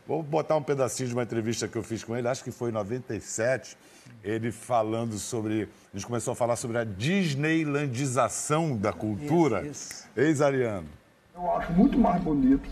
Vou 0.07 0.25
botar 0.25 0.57
um 0.57 0.63
pedacinho 0.63 1.09
de 1.09 1.15
uma 1.15 1.23
entrevista 1.23 1.69
que 1.69 1.77
eu 1.77 1.85
fiz 1.85 2.03
com 2.03 2.17
ele, 2.17 2.27
acho 2.27 2.43
que 2.43 2.51
foi 2.51 2.71
em 2.71 2.73
97, 2.73 3.77
ele 4.25 4.51
falando 4.51 5.19
sobre. 5.19 5.69
A 5.93 5.97
gente 5.97 6.07
começou 6.07 6.33
a 6.33 6.35
falar 6.35 6.57
sobre 6.57 6.79
a 6.79 6.85
Disneylandização 6.85 8.77
da 8.77 8.93
cultura. 8.93 9.71
Ex-Ariano. 10.17 11.00
Eu 11.43 11.57
acho 11.57 11.73
muito 11.73 11.99
mais 11.99 12.23
bonito 12.23 12.69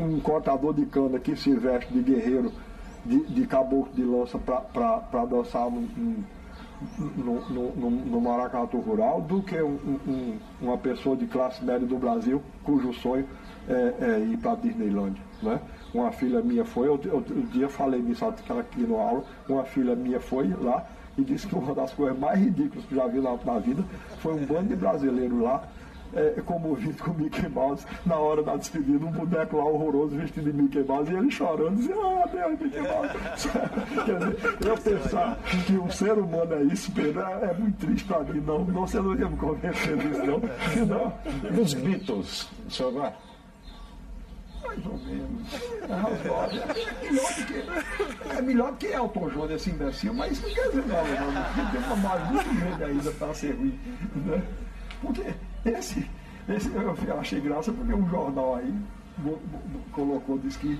um 0.00 0.18
cortador 0.20 0.72
de 0.72 0.86
cana 0.86 1.18
que 1.18 1.36
se 1.36 1.54
veste 1.54 1.92
de 1.92 2.00
guerreiro, 2.00 2.50
de, 3.04 3.22
de 3.26 3.46
caboclo 3.46 3.92
de 3.92 4.02
lança 4.02 4.38
para 4.38 5.26
dançar 5.26 5.70
no, 5.70 5.80
no, 8.06 8.20
maracatu 8.20 8.78
rural, 8.78 9.20
do 9.20 9.42
que 9.42 9.60
um, 9.60 9.98
um, 10.06 10.38
uma 10.62 10.78
pessoa 10.78 11.16
de 11.16 11.26
classe 11.26 11.62
média 11.62 11.86
do 11.86 11.98
Brasil 11.98 12.42
cujo 12.64 12.94
sonho 12.94 13.26
é, 13.68 13.94
é 14.00 14.20
ir 14.20 14.38
para 14.38 14.54
Disneylandia. 14.54 15.22
Né? 15.42 15.60
Uma 15.92 16.10
filha 16.10 16.40
minha 16.40 16.64
foi, 16.64 16.88
outro, 16.88 17.14
outro 17.14 17.34
dia 17.48 17.68
falei 17.68 18.00
disso 18.00 18.24
aqui 18.24 18.80
no 18.80 18.96
aula, 18.96 19.22
uma 19.46 19.64
filha 19.64 19.94
minha 19.94 20.18
foi 20.18 20.48
lá 20.48 20.86
e 21.18 21.22
disse 21.22 21.46
que 21.46 21.54
uma 21.54 21.74
das 21.74 21.92
coisas 21.92 22.18
mais 22.18 22.40
ridículas 22.40 22.86
que 22.86 22.94
já 22.94 23.06
vi 23.06 23.20
na, 23.20 23.36
na 23.44 23.58
vida 23.58 23.84
foi 24.20 24.32
um 24.32 24.46
bando 24.46 24.68
de 24.68 24.76
brasileiros 24.76 25.38
lá 25.40 25.62
é, 26.14 26.40
comovido 26.44 27.02
com 27.02 27.10
o 27.10 27.14
Mickey 27.14 27.48
Mouse 27.48 27.84
na 28.04 28.16
hora 28.16 28.42
da 28.42 28.56
despedida, 28.56 29.04
um 29.04 29.12
boneco 29.12 29.56
lá 29.56 29.64
horroroso 29.64 30.16
vestido 30.16 30.50
de 30.50 30.62
Mickey 30.62 30.82
Mouse 30.82 31.12
e 31.12 31.16
ele 31.16 31.30
chorando, 31.30 31.76
dizendo, 31.76 32.00
ah, 32.00 32.28
Deus, 32.30 32.60
Mickey 32.60 32.80
Mouse. 32.80 33.48
Quer 34.04 34.18
dizer, 34.18 34.68
eu 34.68 34.78
pensar 34.78 35.38
que 35.66 35.72
o 35.72 35.90
ser 35.90 36.12
humano 36.12 36.54
é 36.54 36.62
isso, 36.64 36.92
Pedro, 36.92 37.20
é, 37.20 37.50
é 37.50 37.54
muito 37.54 37.86
triste 37.86 38.04
para 38.04 38.20
mim, 38.24 38.40
não, 38.40 38.64
não, 38.64 38.86
você 38.86 39.00
não 39.00 39.14
ia 39.14 39.28
me 39.28 39.36
convencer 39.36 39.96
disso, 39.96 40.22
não. 40.24 40.42
não. 40.86 41.62
Os 41.62 41.74
Beatles, 41.74 42.48
o 42.66 42.70
senhor 42.70 42.92
vai? 42.92 43.12
Mais 44.62 44.86
ou 44.86 44.98
menos. 44.98 45.54
É. 45.54 45.98
É 46.78 47.10
melhor 47.10 47.34
do 47.34 47.46
que, 47.46 48.34
é 48.36 48.42
melhor 48.42 48.70
do 48.72 48.76
que 48.76 48.86
Elton 48.86 49.28
John, 49.30 49.50
esse 49.50 49.70
imbecil, 49.70 50.14
mas 50.14 50.42
não 50.42 50.50
quer 50.50 50.68
dizer 50.68 50.86
nada, 50.86 51.08
não. 51.56 51.70
Tem 51.70 51.80
uma 51.80 51.96
margem 51.96 52.32
muito 52.32 52.54
grande 52.60 52.84
ainda 52.84 53.10
para 53.12 53.34
ser 53.34 53.52
ruim. 53.52 53.78
Né? 54.16 54.42
Porque 55.00 55.22
esse, 55.64 56.08
esse 56.48 56.70
eu 56.74 56.96
achei 57.18 57.40
graça 57.40 57.72
porque 57.72 57.94
um 57.94 58.08
jornal 58.08 58.56
aí 58.56 58.74
colocou, 59.92 60.38
disse 60.38 60.58
que 60.58 60.78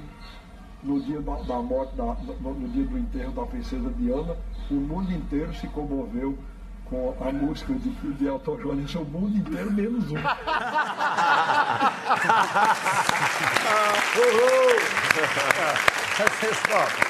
no 0.83 1.01
dia 1.01 1.21
da, 1.21 1.35
da 1.43 1.61
morte, 1.61 1.95
da, 1.97 2.05
no 2.05 2.69
dia 2.69 2.85
do 2.85 2.99
enterro 2.99 3.33
da 3.33 3.45
princesa 3.47 3.91
Diana, 3.91 4.37
o 4.71 4.75
mundo 4.75 5.12
inteiro 5.12 5.53
se 5.55 5.67
comoveu 5.69 6.38
com 6.85 7.14
a 7.21 7.33
música 7.33 7.75
de, 7.75 7.91
de 7.91 8.27
Elton 8.27 8.57
John. 8.57 8.75
Isso 8.81 8.99
é 8.99 9.01
o 9.01 9.05
mundo 9.05 9.37
inteiro 9.37 9.73
menos 9.73 10.11
um. 10.11 10.17
Uhul! 14.19 14.69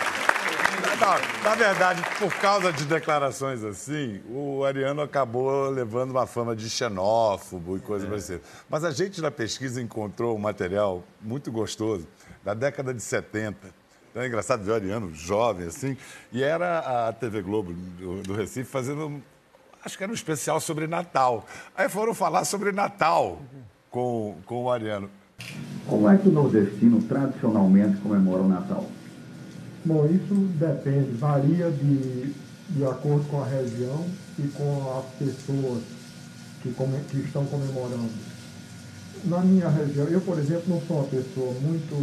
Na, 0.81 1.51
na, 1.51 1.55
verdade, 1.57 2.03
por 2.19 2.33
causa 2.35 2.73
de 2.73 2.85
declarações 2.85 3.65
assim, 3.65 4.21
o 4.29 4.65
Ariano 4.65 5.03
acabou 5.03 5.69
levando 5.71 6.11
uma 6.11 6.27
fama 6.27 6.55
de 6.55 6.71
xenófobo 6.71 7.77
e 7.77 7.81
coisa 7.81 8.07
é. 8.07 8.09
parecida. 8.09 8.41
Mas 8.69 8.85
a 8.85 8.91
gente 8.91 9.21
na 9.21 9.31
pesquisa 9.31 9.81
encontrou 9.83 10.37
um 10.37 10.39
material 10.39 11.03
muito 11.21 11.51
gostoso 11.51 12.07
da 12.45 12.55
década 12.55 12.95
de 12.95 13.03
70. 13.03 13.57
Então, 14.11 14.23
é 14.23 14.27
engraçado 14.27 14.63
ver 14.63 14.71
o 14.71 14.75
Ariano 14.75 15.15
jovem 15.15 15.67
assim, 15.67 15.97
e 16.33 16.43
era 16.43 17.09
a 17.09 17.13
TV 17.13 17.43
Globo 17.43 17.73
do, 17.73 18.23
do 18.23 18.35
Recife 18.35 18.71
fazendo 18.71 19.23
acho 19.85 19.97
que 19.97 20.05
era 20.05 20.13
um 20.13 20.15
especial 20.15 20.61
sobre 20.61 20.87
Natal. 20.87 21.47
Aí 21.77 21.89
foram 21.89 22.15
falar 22.15 22.45
sobre 22.45 22.73
Natal 22.73 23.41
com, 23.91 24.37
com 24.45 24.65
o 24.65 24.71
Ariano. 24.71 25.11
Como 25.87 26.09
é 26.09 26.17
que 26.19 26.29
o 26.29 26.33
nordestino 26.33 27.01
tradicionalmente 27.03 27.97
comemora 27.99 28.43
o 28.43 28.49
Natal? 28.49 28.87
Bom, 29.89 30.05
isso 30.05 30.35
depende, 30.61 31.17
varia 31.17 31.71
de, 31.71 32.35
de 32.69 32.85
acordo 32.85 33.27
com 33.31 33.41
a 33.41 33.47
região 33.47 34.05
e 34.39 34.47
com 34.49 34.99
as 34.99 35.07
pessoas 35.19 35.83
que, 36.63 36.71
come, 36.75 36.99
que 37.11 37.17
estão 37.21 37.47
comemorando. 37.47 38.11
Na 39.25 39.39
minha 39.41 39.71
região, 39.71 40.07
eu, 40.09 40.21
por 40.21 40.39
exemplo, 40.39 40.65
não 40.69 40.83
sou 40.83 40.99
uma 40.99 41.07
pessoa 41.09 41.55
muito 41.63 41.95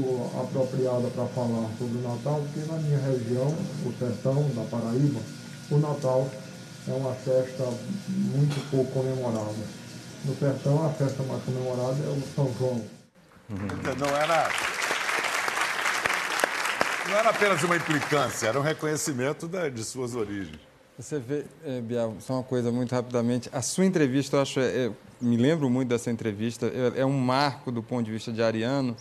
apropriada 0.41 1.09
para 1.13 1.27
falar 1.27 1.69
sobre 1.77 1.99
o 1.99 2.01
Natal, 2.01 2.41
porque 2.41 2.71
na 2.71 2.79
minha 2.79 2.97
região, 2.97 3.53
o 3.85 3.93
sertão 3.99 4.49
da 4.55 4.63
Paraíba, 4.63 5.19
o 5.69 5.77
Natal 5.77 6.27
é 6.87 6.91
uma 6.91 7.13
festa 7.13 7.65
muito 8.09 8.71
pouco 8.71 8.91
comemorada. 8.93 9.63
No 10.25 10.35
sertão, 10.37 10.87
a 10.87 10.89
festa 10.89 11.21
mais 11.21 11.43
comemorada 11.43 11.97
é 12.03 12.09
o 12.09 12.23
São 12.35 12.51
João. 12.57 12.81
Não 13.47 14.17
era. 14.17 14.84
Não 17.07 17.15
era 17.17 17.29
apenas 17.29 17.61
uma 17.63 17.75
implicância, 17.75 18.47
era 18.47 18.59
um 18.59 18.63
reconhecimento 18.63 19.47
da- 19.47 19.69
de 19.69 19.83
suas 19.83 20.15
origens. 20.15 20.59
Você 20.97 21.19
vê, 21.19 21.43
é, 21.65 21.81
Bial, 21.81 22.15
só 22.19 22.35
uma 22.35 22.43
coisa 22.43 22.71
muito 22.71 22.95
rapidamente. 22.95 23.49
A 23.51 23.61
sua 23.61 23.85
entrevista, 23.85 24.37
eu 24.37 24.41
acho, 24.41 24.59
é, 24.61 24.85
é, 24.87 24.91
me 25.21 25.35
lembro 25.35 25.69
muito 25.69 25.89
dessa 25.89 26.09
entrevista, 26.09 26.67
é, 26.67 27.01
é 27.01 27.05
um 27.05 27.17
marco 27.17 27.69
do 27.71 27.83
ponto 27.83 28.05
de 28.05 28.11
vista 28.11 28.31
de 28.31 28.41
Ariano, 28.41 28.95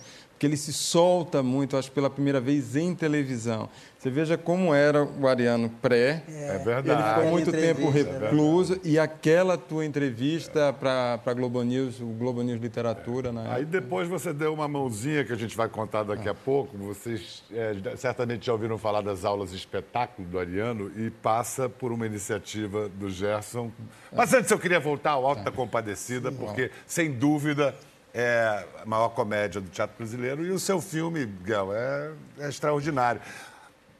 porque 0.45 0.47
ele 0.47 0.57
se 0.57 0.73
solta 0.73 1.43
muito, 1.43 1.77
acho, 1.77 1.91
pela 1.91 2.11
primeira 2.11 2.41
vez 2.41 2.77
em 2.77 2.95
televisão. 2.95 3.69
Você 3.99 4.11
veja 4.11 4.37
como 4.37 4.75
era 4.75 5.03
o 5.03 5.27
Ariano 5.27 5.71
pré. 5.81 6.23
É 6.29 6.57
Ele 6.57 6.65
verdade. 6.65 7.15
ficou 7.15 7.31
muito 7.31 7.51
tempo 7.51 7.81
é 7.89 7.91
recluso 7.91 8.79
e 8.85 8.99
aquela 8.99 9.57
tua 9.57 9.87
entrevista 9.87 10.71
para 10.75 11.19
a 11.25 11.33
Globo 11.33 11.63
News, 11.63 12.01
o 12.01 12.07
Globo 12.07 12.43
News 12.43 12.61
Literatura, 12.61 13.33
né? 13.33 13.47
Aí 13.49 13.65
depois 13.65 14.07
você 14.07 14.35
deu 14.35 14.53
uma 14.53 14.69
mãozinha 14.69 15.25
que 15.25 15.33
a 15.33 15.37
gente 15.37 15.57
vai 15.57 15.71
contar 15.71 16.03
daqui 16.03 16.29
a 16.29 16.35
pouco. 16.35 16.77
Vocês 16.77 17.43
é, 17.51 17.97
certamente 17.97 18.45
já 18.45 18.53
ouviram 18.53 18.77
falar 18.77 19.01
das 19.01 19.25
aulas 19.25 19.51
de 19.51 19.57
espetáculo 19.57 20.29
do 20.29 20.39
Ariano 20.39 20.93
e 20.95 21.09
passa 21.09 21.67
por 21.71 21.91
uma 21.91 22.05
iniciativa 22.05 22.91
do 22.91 23.09
Gerson. 23.09 23.71
Mas 24.13 24.35
antes 24.35 24.51
eu 24.51 24.59
queria 24.59 24.79
voltar 24.79 25.13
ao 25.13 25.27
Alto 25.27 25.43
da 25.43 25.51
Compadecida, 25.51 26.31
porque, 26.31 26.71
sem 26.87 27.11
dúvida, 27.11 27.75
é 28.15 28.65
a 28.81 28.87
maior 28.87 29.09
comédia 29.09 29.61
do 29.61 29.69
teatro 29.69 29.97
brasileiro 29.99 30.47
e 30.47 30.51
o 30.53 30.59
seu 30.59 30.81
filme, 30.81 31.27
Miguel, 31.27 31.75
é, 31.75 32.13
é 32.39 32.49
extraordinário. 32.49 33.21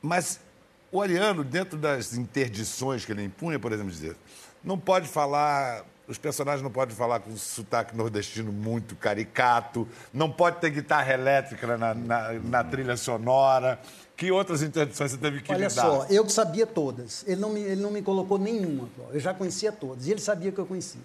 Mas 0.01 0.39
o 0.93 1.03
Ariano, 1.03 1.43
dentro 1.43 1.77
das 1.77 2.15
interdições 2.15 3.05
que 3.05 3.11
ele 3.13 3.25
impunha, 3.25 3.59
por 3.59 3.73
exemplo, 3.73 3.91
dizer, 3.91 4.17
não 4.63 4.79
pode 4.79 5.09
falar, 5.09 5.85
os 6.07 6.17
personagens 6.19 6.63
não 6.63 6.71
podem 6.71 6.95
falar 6.95 7.19
com 7.21 7.37
sotaque 7.37 7.97
nordestino 7.97 8.53
muito 8.53 8.95
caricato, 8.95 9.89
não 10.13 10.31
pode 10.31 10.59
ter 10.61 10.71
guitarra 10.71 11.13
elétrica 11.13 11.77
na, 11.77 11.93
na- 11.95 12.33
na 12.35 12.63
trilha 12.65 12.97
sonora. 12.97 13.81
Que 14.17 14.31
outras 14.31 14.63
interdições 14.63 15.11
você 15.11 15.17
teve 15.17 15.43
que 15.43 15.51
Olha 15.53 15.67
lidar? 15.67 15.83
só, 15.83 16.07
eu 16.09 16.25
que 16.25 16.31
sabia 16.31 16.65
todas. 16.69 17.25
Ele 17.27 17.41
não, 17.41 17.51
me, 17.51 17.61
ele 17.61 17.83
não 17.83 17.91
me 17.91 18.01
colocou 18.01 18.39
nenhuma. 18.39 18.89
Eu 19.13 19.19
já 19.19 19.35
conhecia 19.35 19.73
todas. 19.73 20.07
E 20.07 20.13
ele 20.13 20.21
sabia 20.21 20.53
que 20.53 20.59
eu 20.61 20.65
conhecia. 20.67 21.01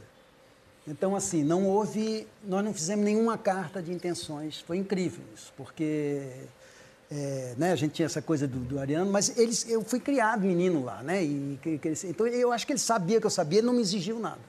Então, 0.89 1.15
assim, 1.15 1.43
não 1.43 1.67
houve. 1.67 2.27
Nós 2.43 2.63
não 2.65 2.73
fizemos 2.73 3.05
nenhuma 3.05 3.37
carta 3.37 3.81
de 3.81 3.91
intenções. 3.93 4.59
Foi 4.59 4.75
incrível 4.77 5.23
isso, 5.35 5.53
porque. 5.55 6.21
é, 7.11 7.53
né, 7.57 7.71
a 7.71 7.75
gente 7.75 7.93
tinha 7.93 8.05
essa 8.07 8.21
coisa 8.21 8.47
do, 8.47 8.57
do 8.59 8.79
Ariano, 8.79 9.11
mas 9.11 9.37
eles, 9.37 9.69
eu 9.69 9.83
fui 9.83 9.99
criado 9.99 10.41
menino 10.41 10.83
lá, 10.83 11.01
né? 11.03 11.23
E, 11.23 11.59
então 12.05 12.27
eu 12.27 12.51
acho 12.51 12.65
que 12.65 12.73
ele 12.73 12.79
sabia 12.79 13.19
que 13.19 13.25
eu 13.25 13.29
sabia, 13.31 13.59
ele 13.59 13.67
não 13.67 13.73
me 13.73 13.81
exigiu 13.81 14.19
nada. 14.19 14.39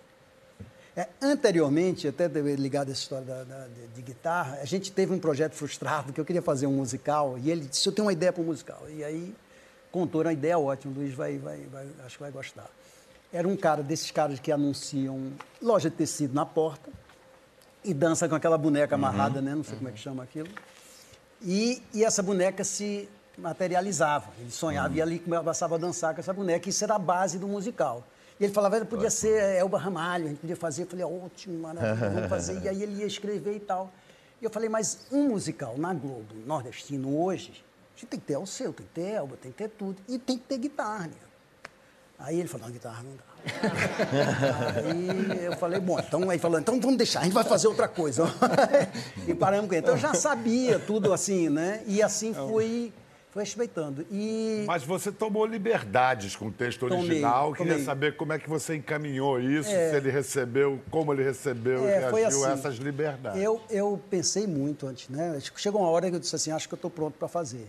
É, 0.96 1.06
anteriormente, 1.22 2.08
até 2.08 2.26
ligado 2.26 2.88
a 2.88 2.92
essa 2.92 3.00
história 3.00 3.24
da- 3.24 3.44
da- 3.44 3.66
de, 3.68 3.86
de 3.94 4.02
guitarra, 4.02 4.58
a 4.60 4.64
gente 4.64 4.90
teve 4.90 5.12
um 5.14 5.18
projeto 5.18 5.52
frustrado 5.54 6.12
que 6.12 6.20
eu 6.20 6.24
queria 6.24 6.42
fazer 6.42 6.66
um 6.66 6.72
musical 6.72 7.38
e 7.38 7.50
ele 7.50 7.64
disse: 7.66 7.86
Eu 7.88 7.92
tenho 7.92 8.06
uma 8.06 8.12
ideia 8.12 8.32
para 8.32 8.42
um 8.42 8.46
musical. 8.46 8.82
E 8.90 9.04
aí 9.04 9.34
contou 9.92 10.22
uma 10.22 10.32
ideia 10.32 10.58
ótima, 10.58 10.92
o 10.92 10.96
Luiz 10.98 11.14
vai, 11.14 11.38
vai, 11.38 11.58
vai- 11.72 11.86
acho 12.04 12.16
que 12.16 12.22
vai 12.22 12.30
gostar. 12.32 12.68
Era 13.32 13.46
um 13.46 13.56
cara 13.56 13.82
desses 13.82 14.10
caras 14.10 14.40
que 14.40 14.50
anunciam 14.50 15.32
loja 15.62 15.88
de 15.88 15.96
tecido 15.96 16.34
na 16.34 16.44
porta 16.44 16.90
e 17.84 17.94
dança 17.94 18.28
com 18.28 18.34
aquela 18.34 18.58
boneca 18.58 18.96
amarrada, 18.96 19.40
né? 19.40 19.54
Não 19.54 19.62
sei 19.62 19.76
como 19.76 19.88
é 19.88 19.92
que 19.92 19.98
chama 19.98 20.22
aquilo. 20.22 20.48
E, 21.40 21.82
e 21.94 22.04
essa 22.04 22.22
boneca 22.22 22.64
se 22.64 23.08
materializava. 23.38 24.30
Ele 24.38 24.50
sonhava 24.50 24.94
e 24.94 25.00
ali 25.00 25.18
começava 25.20 25.76
a 25.76 25.78
dançar 25.78 26.12
com 26.14 26.20
essa 26.20 26.32
boneca. 26.32 26.68
Isso 26.68 26.82
era 26.84 26.96
a 26.96 26.98
base 26.98 27.38
do 27.38 27.46
musical. 27.46 28.04
E 28.38 28.44
ele 28.44 28.52
falava, 28.52 28.84
podia 28.84 29.10
ser 29.10 29.56
Elba 29.56 29.78
Ramalho, 29.78 30.24
a 30.26 30.28
gente 30.28 30.38
podia 30.40 30.56
fazer. 30.56 30.82
Eu 30.82 30.86
falei, 30.86 31.04
ótimo, 31.04 31.58
maravilha, 31.58 32.10
vamos 32.10 32.28
fazer. 32.28 32.60
E 32.62 32.68
aí 32.68 32.82
ele 32.82 33.00
ia 33.00 33.06
escrever 33.06 33.54
e 33.54 33.60
tal. 33.60 33.92
E 34.40 34.44
eu 34.44 34.50
falei, 34.50 34.68
mas 34.68 35.06
um 35.12 35.28
musical 35.28 35.76
na 35.78 35.92
Globo, 35.92 36.34
nordestino, 36.46 37.22
hoje, 37.22 37.64
a 37.94 38.00
gente 38.00 38.08
tem 38.08 38.20
que 38.20 38.26
ter 38.26 38.38
o 38.38 38.46
seu, 38.46 38.72
tem 38.72 38.86
que 38.86 38.92
ter 38.92 39.10
Elba, 39.12 39.36
tem 39.36 39.52
que 39.52 39.58
ter 39.58 39.68
tudo. 39.68 39.96
E 40.08 40.18
tem 40.18 40.38
que 40.38 40.44
ter 40.44 40.58
guitarra, 40.58 41.06
né? 41.06 41.29
Aí 42.22 42.38
ele 42.38 42.48
falou, 42.48 42.66
não, 42.66 42.72
guitarra 42.72 43.02
não 43.02 43.12
dá. 43.16 43.24
aí 44.84 45.44
eu 45.46 45.52
falei, 45.56 45.80
bom, 45.80 45.98
então 45.98 46.28
aí 46.28 46.38
falou, 46.38 46.60
então 46.60 46.78
vamos 46.78 46.98
deixar, 46.98 47.20
a 47.20 47.24
gente 47.24 47.32
vai 47.32 47.44
fazer 47.44 47.66
outra 47.66 47.88
coisa. 47.88 48.24
e 49.26 49.34
paramos 49.34 49.68
com 49.68 49.74
ele. 49.74 49.82
Então 49.82 49.94
eu 49.94 50.00
já 50.00 50.12
sabia 50.12 50.78
tudo 50.78 51.14
assim, 51.14 51.48
né? 51.48 51.82
E 51.86 52.02
assim 52.02 52.34
fui, 52.34 52.92
fui 53.30 53.42
respeitando. 53.42 54.04
E 54.10 54.64
Mas 54.66 54.84
você 54.84 55.10
tomou 55.10 55.46
liberdades 55.46 56.36
com 56.36 56.48
o 56.48 56.52
texto 56.52 56.80
Tomei, 56.80 56.98
original. 56.98 57.54
Queria 57.54 57.72
tomei. 57.72 57.86
saber 57.86 58.16
como 58.16 58.34
é 58.34 58.38
que 58.38 58.50
você 58.50 58.76
encaminhou 58.76 59.40
isso, 59.40 59.70
se 59.70 59.96
ele 59.96 60.10
recebeu, 60.10 60.78
como 60.90 61.14
ele 61.14 61.22
recebeu 61.22 61.84
e 61.84 61.90
É, 61.90 62.10
foi 62.10 62.20
reagiu 62.20 62.44
assim, 62.44 62.52
essas 62.52 62.76
liberdades. 62.76 63.42
Eu, 63.42 63.62
eu 63.70 63.98
pensei 64.10 64.46
muito 64.46 64.86
antes, 64.86 65.08
né? 65.08 65.38
Chegou 65.56 65.80
uma 65.80 65.88
hora 65.90 66.10
que 66.10 66.16
eu 66.16 66.20
disse 66.20 66.36
assim, 66.36 66.52
acho 66.52 66.68
que 66.68 66.74
eu 66.74 66.76
estou 66.76 66.90
pronto 66.90 67.14
para 67.18 67.28
fazer. 67.28 67.66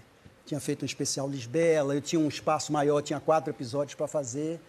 Tinha 0.52 0.60
feito 0.60 0.84
um 0.84 0.86
especial 0.86 1.30
Lisbela, 1.30 1.96
eu 1.96 2.02
tinha 2.02 2.20
um 2.20 2.28
espaço 2.28 2.74
maior, 2.74 3.02
tinha 3.02 3.22
quatro 3.22 3.50
episódios 3.50 3.96
para 3.96 4.06
fazer. 4.06 4.60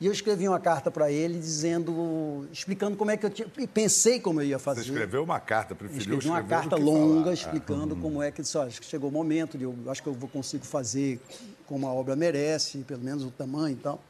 E 0.00 0.06
eu 0.06 0.12
escrevi 0.12 0.48
uma 0.48 0.58
carta 0.58 0.90
para 0.90 1.12
ele 1.12 1.38
dizendo, 1.38 2.48
explicando 2.50 2.96
como 2.96 3.12
é 3.12 3.16
que 3.16 3.24
eu 3.24 3.30
tinha, 3.30 3.46
e 3.56 3.64
pensei 3.64 4.18
como 4.18 4.40
eu 4.40 4.46
ia 4.48 4.58
Você 4.58 4.64
fazer. 4.64 4.80
escreveu 4.80 5.22
uma 5.22 5.38
carta, 5.38 5.72
preferiu 5.72 6.14
uma 6.14 6.18
escrever 6.18 6.42
do 6.42 6.48
carta 6.48 6.74
longa 6.74 7.20
falar. 7.20 7.32
explicando 7.32 7.94
como 7.94 8.20
é 8.20 8.32
que 8.32 8.42
olha, 8.56 8.66
acho 8.66 8.80
que 8.80 8.86
chegou 8.88 9.08
o 9.08 9.12
momento 9.12 9.56
de 9.56 9.62
eu 9.62 9.72
acho 9.86 10.02
que 10.02 10.08
eu 10.08 10.14
vou 10.14 10.28
consigo 10.28 10.66
fazer 10.66 11.20
como 11.64 11.86
a 11.86 11.92
obra 11.92 12.16
merece, 12.16 12.78
pelo 12.78 13.04
menos 13.04 13.22
o 13.22 13.30
tamanho 13.30 13.74
e 13.74 13.80
tal. 13.80 14.02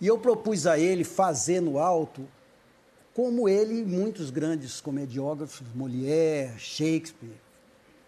E 0.00 0.06
eu 0.06 0.16
propus 0.18 0.68
a 0.68 0.78
ele 0.78 1.02
fazer 1.02 1.60
no 1.60 1.80
alto 1.80 2.24
como 3.12 3.48
ele 3.48 3.80
e 3.80 3.84
muitos 3.84 4.30
grandes 4.30 4.80
comediógrafos, 4.80 5.66
Molière, 5.74 6.56
Shakespeare, 6.58 7.34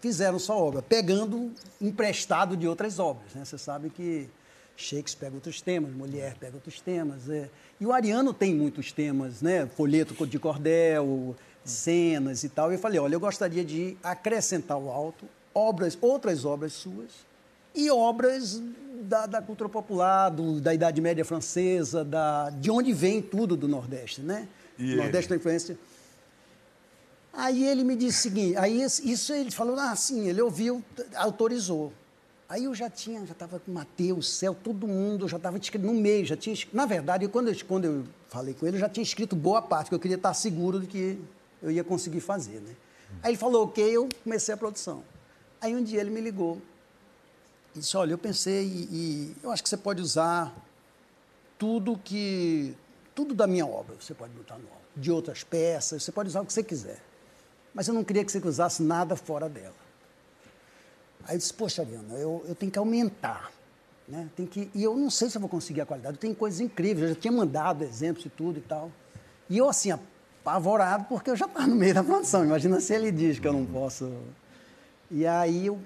fizeram 0.05 0.37
sua 0.37 0.55
obra, 0.55 0.83
pegando 0.83 1.51
emprestado 1.81 2.55
de 2.55 2.67
outras 2.67 2.99
obras. 2.99 3.33
Né? 3.33 3.43
Você 3.43 3.57
sabe 3.57 3.89
que 3.89 4.29
Shakespeare 4.77 5.17
pega 5.31 5.35
outros 5.35 5.61
temas, 5.61 5.91
Molière 5.91 6.35
pega 6.39 6.53
outros 6.57 6.79
temas. 6.79 7.27
é. 7.27 7.49
E 7.81 7.85
o 7.87 7.91
Ariano 7.91 8.31
tem 8.31 8.53
muitos 8.53 8.91
temas, 8.91 9.41
né? 9.41 9.65
folheto 9.75 10.13
de 10.27 10.37
cordel, 10.37 11.35
cenas 11.63 12.43
e 12.43 12.49
tal. 12.49 12.71
E 12.71 12.75
eu 12.75 12.79
falei, 12.79 12.99
olha, 12.99 13.15
eu 13.15 13.19
gostaria 13.19 13.65
de 13.65 13.97
acrescentar 14.03 14.77
ao 14.77 14.91
alto 14.91 15.25
obras, 15.55 15.97
outras 15.99 16.45
obras 16.45 16.73
suas 16.73 17.09
e 17.73 17.89
obras 17.89 18.61
da, 19.01 19.25
da 19.25 19.41
cultura 19.41 19.67
popular, 19.69 20.29
do- 20.29 20.61
da 20.61 20.71
Idade 20.71 21.01
Média 21.01 21.25
francesa, 21.25 22.05
da, 22.05 22.51
de 22.51 22.69
onde 22.69 22.93
vem 22.93 23.23
tudo 23.23 23.57
do 23.57 23.67
Nordeste, 23.67 24.21
né? 24.21 24.47
E 24.77 24.93
o 24.93 24.97
Nordeste 24.97 25.29
tem 25.29 25.37
influência. 25.37 25.75
Aí 27.37 27.67
ele 27.67 27.83
me 27.83 27.95
disse 27.97 28.19
o 28.19 28.21
seguinte, 28.21 28.57
aí 28.57 28.81
isso 28.81 29.33
ele 29.33 29.51
falou, 29.51 29.77
ah, 29.77 29.93
sim, 29.95 30.27
ele 30.29 30.41
ouviu, 30.41 30.81
autorizou. 31.15 31.91
Aí 32.47 32.63
eu 32.63 32.73
já 32.73 32.89
tinha, 32.89 33.25
já 33.25 33.33
estava 33.33 33.59
com 33.59 33.71
Mateus, 33.71 34.29
Céu, 34.29 34.55
todo 34.55 34.87
mundo, 34.87 35.25
eu 35.25 35.29
já 35.29 35.37
estava 35.37 35.57
escrito 35.57 35.85
no 35.85 35.93
meio, 35.93 36.25
já 36.25 36.37
tinha. 36.37 36.55
Na 36.71 36.85
verdade, 36.85 37.27
quando 37.27 37.49
eu, 37.49 37.65
quando 37.67 37.85
eu 37.85 38.05
falei 38.29 38.53
com 38.53 38.65
ele, 38.65 38.77
eu 38.77 38.79
já 38.79 38.87
tinha 38.87 39.03
escrito 39.03 39.35
boa 39.35 39.61
parte, 39.61 39.87
porque 39.87 39.95
eu 39.95 39.99
queria 39.99 40.15
estar 40.15 40.33
seguro 40.33 40.79
de 40.79 40.87
que 40.87 41.19
eu 41.61 41.71
ia 41.71 41.83
conseguir 41.83 42.21
fazer, 42.21 42.61
né? 42.61 42.73
Aí 43.21 43.31
ele 43.31 43.37
falou, 43.37 43.65
ok, 43.65 43.83
eu 43.83 44.07
comecei 44.23 44.53
a 44.53 44.57
produção. 44.57 45.03
Aí 45.59 45.75
um 45.75 45.83
dia 45.83 45.99
ele 45.99 46.11
me 46.11 46.21
ligou 46.21 46.61
e 47.75 47.79
disse, 47.79 47.97
olha, 47.97 48.13
eu 48.13 48.17
pensei 48.17 48.63
e, 48.63 48.87
e 48.91 49.35
eu 49.43 49.51
acho 49.51 49.61
que 49.61 49.67
você 49.67 49.77
pode 49.77 50.01
usar 50.01 50.55
tudo 51.57 51.97
que 51.97 52.75
tudo 53.13 53.33
da 53.33 53.47
minha 53.47 53.65
obra 53.65 53.95
você 53.99 54.13
pode 54.13 54.33
botar 54.33 54.57
no 54.57 54.67
de 54.95 55.11
outras 55.11 55.43
peças, 55.43 56.03
você 56.03 56.11
pode 56.11 56.29
usar 56.29 56.41
o 56.41 56.45
que 56.45 56.53
você 56.53 56.63
quiser. 56.63 57.01
Mas 57.75 57.89
eu 57.89 57.93
não 57.93 58.05
queria 58.05 58.23
que 58.23 58.31
você 58.31 58.39
usasse 58.39 58.81
nada 58.81 59.17
fora 59.17 59.49
dela. 59.49 59.75
Aí 61.25 61.35
eu 61.35 61.37
disse, 61.37 61.53
poxa, 61.53 61.81
Ariana, 61.81 62.13
eu, 62.13 62.45
eu 62.47 62.55
tenho 62.55 62.71
que 62.71 62.79
aumentar. 62.79 63.51
Né? 64.07 64.29
Tem 64.33 64.45
que, 64.45 64.71
e 64.73 64.81
eu 64.81 64.95
não 64.95 65.09
sei 65.09 65.29
se 65.29 65.35
eu 65.35 65.41
vou 65.41 65.49
conseguir 65.49 65.81
a 65.81 65.85
qualidade. 65.85 66.17
Tem 66.17 66.33
coisas 66.33 66.61
incríveis, 66.61 67.09
eu 67.09 67.15
já 67.15 67.19
tinha 67.19 67.33
mandado 67.33 67.83
exemplos 67.83 68.25
e 68.25 68.29
tudo 68.29 68.59
e 68.59 68.61
tal. 68.61 68.89
E 69.49 69.57
eu, 69.57 69.67
assim, 69.67 69.91
apavorado, 69.91 71.05
porque 71.09 71.29
eu 71.29 71.35
já 71.35 71.47
estava 71.47 71.67
no 71.67 71.75
meio 71.75 71.93
da 71.93 72.03
produção. 72.03 72.45
Imagina 72.45 72.79
se 72.79 72.93
ele 72.93 73.11
diz 73.11 73.39
que 73.39 73.47
eu 73.47 73.53
não 73.53 73.65
posso. 73.65 74.09
E 75.11 75.27
aí, 75.27 75.65
eu, 75.65 75.77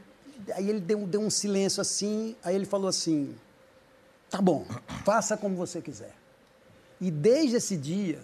aí 0.54 0.70
ele 0.70 0.80
deu, 0.80 1.08
deu 1.08 1.22
um 1.22 1.30
silêncio 1.30 1.82
assim, 1.82 2.36
aí 2.44 2.54
ele 2.54 2.66
falou 2.66 2.88
assim: 2.88 3.36
tá 4.30 4.40
bom, 4.42 4.66
faça 5.04 5.36
como 5.36 5.56
você 5.56 5.82
quiser. 5.82 6.14
E 7.02 7.10
desde 7.10 7.56
esse 7.56 7.76
dia 7.76 8.22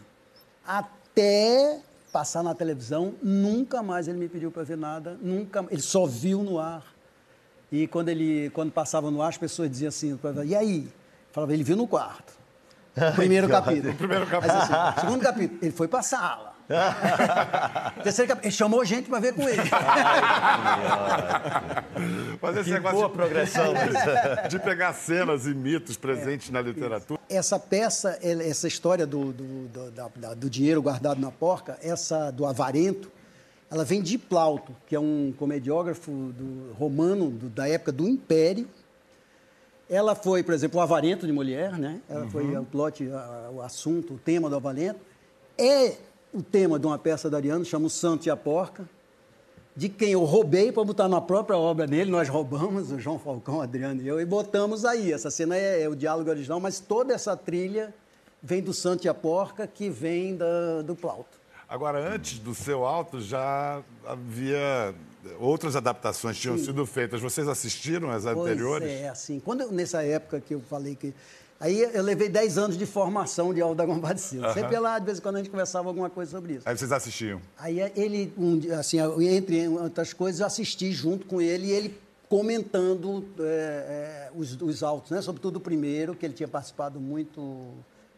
até 0.65 1.81
passar 2.15 2.41
na 2.41 2.55
televisão, 2.55 3.13
nunca 3.21 3.83
mais 3.83 4.07
ele 4.07 4.17
me 4.17 4.29
pediu 4.29 4.49
para 4.49 4.63
ver 4.63 4.77
nada, 4.77 5.19
nunca, 5.21 5.65
ele 5.69 5.81
só 5.81 6.05
viu 6.05 6.43
no 6.43 6.57
ar. 6.57 6.95
E 7.69 7.87
quando 7.87 8.07
ele 8.07 8.49
quando 8.51 8.71
passava 8.71 9.11
no 9.11 9.21
ar, 9.21 9.27
as 9.27 9.37
pessoas 9.37 9.69
diziam 9.69 9.89
assim, 9.89 10.17
e 10.45 10.55
aí? 10.55 10.87
Falava, 11.33 11.53
ele 11.53 11.61
viu 11.61 11.75
no 11.75 11.85
quarto. 11.85 12.31
Primeiro 13.17 13.49
capítulo. 13.49 13.93
Primeiro 13.95 14.25
capítulo. 14.27 14.61
Assim, 14.61 15.01
segundo 15.01 15.21
capítulo, 15.21 15.59
ele 15.61 15.73
foi 15.73 15.89
para 15.89 15.99
a 15.99 16.03
sala. 16.03 16.54
Terceiro 18.03 18.27
capítulo, 18.29 18.45
ele 18.47 18.51
chamou 18.51 18.83
gente 18.85 19.07
para 19.09 19.19
ver 19.19 19.33
com 19.33 19.47
ele. 19.47 19.61
Mas 22.41 22.57
esse 22.57 22.65
Que 22.65 22.71
negócio 22.73 22.97
boa 22.97 23.07
de- 23.09 23.13
progressão. 23.13 23.73
de 24.49 24.59
pegar 24.59 24.93
cenas 24.93 25.45
e 25.45 25.53
mitos 25.53 25.95
presentes 25.97 26.49
na 26.49 26.61
literatura. 26.61 27.19
Essa 27.29 27.59
peça, 27.59 28.17
essa 28.21 28.67
história 28.67 29.05
do, 29.05 29.31
do, 29.31 29.67
do, 29.67 29.91
da- 29.91 30.33
do 30.33 30.49
dinheiro 30.49 30.81
guardado 30.81 31.19
na 31.19 31.31
porca, 31.31 31.77
essa 31.81 32.31
do 32.31 32.45
avarento, 32.45 33.11
ela 33.71 33.83
vem 33.85 34.01
de 34.01 34.17
Plauto, 34.17 34.75
que 34.87 34.95
é 34.95 34.99
um 34.99 35.33
comediógrafo 35.37 36.11
do, 36.11 36.73
romano 36.73 37.29
do- 37.29 37.49
da 37.49 37.67
época 37.67 37.91
do 37.91 38.07
Império. 38.07 38.67
Ela 39.89 40.15
foi, 40.15 40.41
por 40.41 40.53
exemplo, 40.53 40.79
o 40.79 40.81
Avarento 40.81 41.27
de 41.27 41.31
Molière, 41.33 41.77
né? 41.77 41.99
Ela 42.09 42.27
foi 42.27 42.57
o 42.57 42.63
plot, 42.65 43.07
a- 43.11 43.49
o 43.53 43.61
assunto, 43.61 44.15
o 44.15 44.17
tema 44.17 44.49
do 44.49 44.55
Avarento. 44.55 44.99
É 45.57 45.93
o 46.35 46.43
tema 46.43 46.77
de 46.77 46.85
uma 46.85 46.97
peça 46.97 47.29
do 47.29 47.35
Ariano, 47.35 47.63
chama 47.63 47.87
O 47.87 47.89
Santo 47.89 48.25
e 48.27 48.29
a 48.29 48.35
Porca, 48.35 48.87
de 49.75 49.87
quem 49.89 50.11
eu 50.11 50.23
roubei 50.23 50.71
para 50.71 50.83
botar 50.83 51.07
na 51.07 51.21
própria 51.21 51.57
obra 51.57 51.87
dele. 51.87 52.11
Nós 52.11 52.27
roubamos, 52.29 52.91
o 52.91 52.99
João 52.99 53.17
Falcão, 53.19 53.57
o 53.57 53.61
Adriano 53.61 54.01
e 54.01 54.07
eu, 54.07 54.19
e 54.19 54.25
botamos 54.25 54.83
aí. 54.85 55.11
Essa 55.13 55.31
cena 55.31 55.55
é, 55.57 55.81
é 55.83 55.89
o 55.89 55.95
diálogo 55.95 56.29
original, 56.29 56.59
mas 56.59 56.79
toda 56.79 57.13
essa 57.13 57.35
trilha 57.37 57.93
vem 58.43 58.61
do 58.61 58.73
Santo 58.73 59.05
e 59.05 59.09
a 59.09 59.13
Porca, 59.13 59.65
que 59.65 59.89
vem 59.89 60.35
da- 60.35 60.81
do 60.81 60.95
Plauto. 60.95 61.39
Agora, 61.67 62.13
antes 62.13 62.37
do 62.39 62.53
seu 62.53 62.85
alto, 62.85 63.19
já 63.19 63.81
havia 64.05 64.93
outras 65.39 65.75
adaptações 65.75 66.37
tinham 66.37 66.57
sido 66.57 66.85
feitas. 66.85 67.19
Vocês 67.19 67.47
assistiram 67.47 68.11
as 68.11 68.25
anteriores? 68.25 68.87
Pois 68.87 69.01
é, 69.01 69.09
assim, 69.09 69.39
quando 69.39 69.61
eu- 69.61 69.71
nessa 69.71 70.03
época 70.03 70.39
que 70.39 70.53
eu 70.53 70.59
falei 70.61 70.95
que... 70.95 71.13
Aí 71.59 71.79
eu 71.93 72.03
levei 72.03 72.27
10 72.27 72.57
anos 72.57 72.77
de 72.77 72.85
formação 72.85 73.53
de 73.53 73.61
Alda 73.61 73.85
Compadecida. 73.85 74.53
Sempre 74.53 74.77
lá, 74.77 74.99
de 74.99 75.05
vez 75.05 75.19
em 75.19 75.21
quando, 75.21 75.35
a 75.35 75.37
gente 75.39 75.49
conversava 75.49 75.87
alguma 75.87 76.09
coisa 76.09 76.31
sobre 76.31 76.55
isso. 76.55 76.67
Aí 76.67 76.77
vocês 76.77 76.91
assistiam. 76.91 77.41
Aí 77.57 77.79
ele, 77.95 78.33
um 78.37 78.59
assim, 78.77 78.97
entre 79.21 79.67
outras 79.67 80.13
coisas, 80.13 80.41
eu 80.41 80.47
assisti 80.47 80.91
junto 80.91 81.25
com 81.25 81.41
ele 81.41 81.67
e 81.67 81.71
ele 81.71 81.97
comentando 82.27 83.23
é, 83.39 83.43
é, 83.43 84.31
os, 84.35 84.59
os 84.61 84.83
autos, 84.83 85.11
né? 85.11 85.21
sobretudo 85.21 85.57
o 85.57 85.59
primeiro, 85.59 86.15
que 86.15 86.25
ele 86.25 86.33
tinha 86.33 86.47
participado 86.47 86.99
muito 86.99 87.69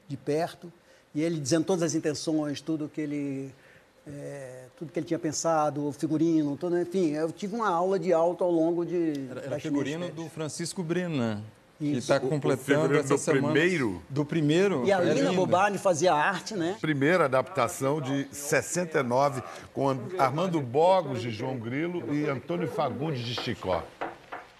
de 0.07 0.17
perto, 0.17 0.71
e 1.13 1.21
ele 1.21 1.39
dizendo 1.39 1.65
todas 1.65 1.83
as 1.83 1.93
intenções, 1.93 2.61
tudo 2.61 2.89
que 2.89 3.01
ele, 3.01 3.53
é, 4.07 4.65
tudo 4.77 4.91
que 4.91 4.99
ele 4.99 5.05
tinha 5.05 5.19
pensado, 5.19 5.85
o 5.85 5.91
figurino, 5.91 6.55
tudo, 6.55 6.79
enfim, 6.79 7.11
eu 7.11 7.31
tive 7.31 7.55
uma 7.55 7.69
aula 7.69 7.99
de 7.99 8.13
alto 8.13 8.43
ao 8.43 8.51
longo 8.51 8.85
de... 8.85 9.27
Era, 9.29 9.41
era 9.41 9.59
figurino 9.59 10.09
do 10.09 10.29
Francisco 10.29 10.81
Brenan, 10.81 11.41
Isso. 11.79 11.99
está 11.99 12.15
O- 12.15 12.25
o 12.25 12.29
completando 12.29 12.95
essa 12.97 13.13
do 13.15 13.17
semana. 13.19 13.51
primeiro? 13.53 14.01
Do 14.09 14.25
primeiro? 14.25 14.83
E 14.85 14.91
a 14.91 14.99
é 14.99 15.13
Lina 15.13 15.29
lindo. 15.29 15.33
Bobardi 15.35 15.77
fazia 15.77 16.13
arte, 16.13 16.55
né? 16.55 16.75
Primeira 16.81 17.25
adaptação 17.25 18.01
de 18.01 18.27
69, 18.31 19.43
com 19.73 19.95
Armando 20.17 20.59
Bogos 20.61 21.21
de 21.21 21.29
João 21.29 21.57
Grilo 21.57 22.13
e 22.13 22.27
Antônio 22.29 22.67
Fagundes 22.67 23.21
de 23.21 23.35
Chicó. 23.35 23.83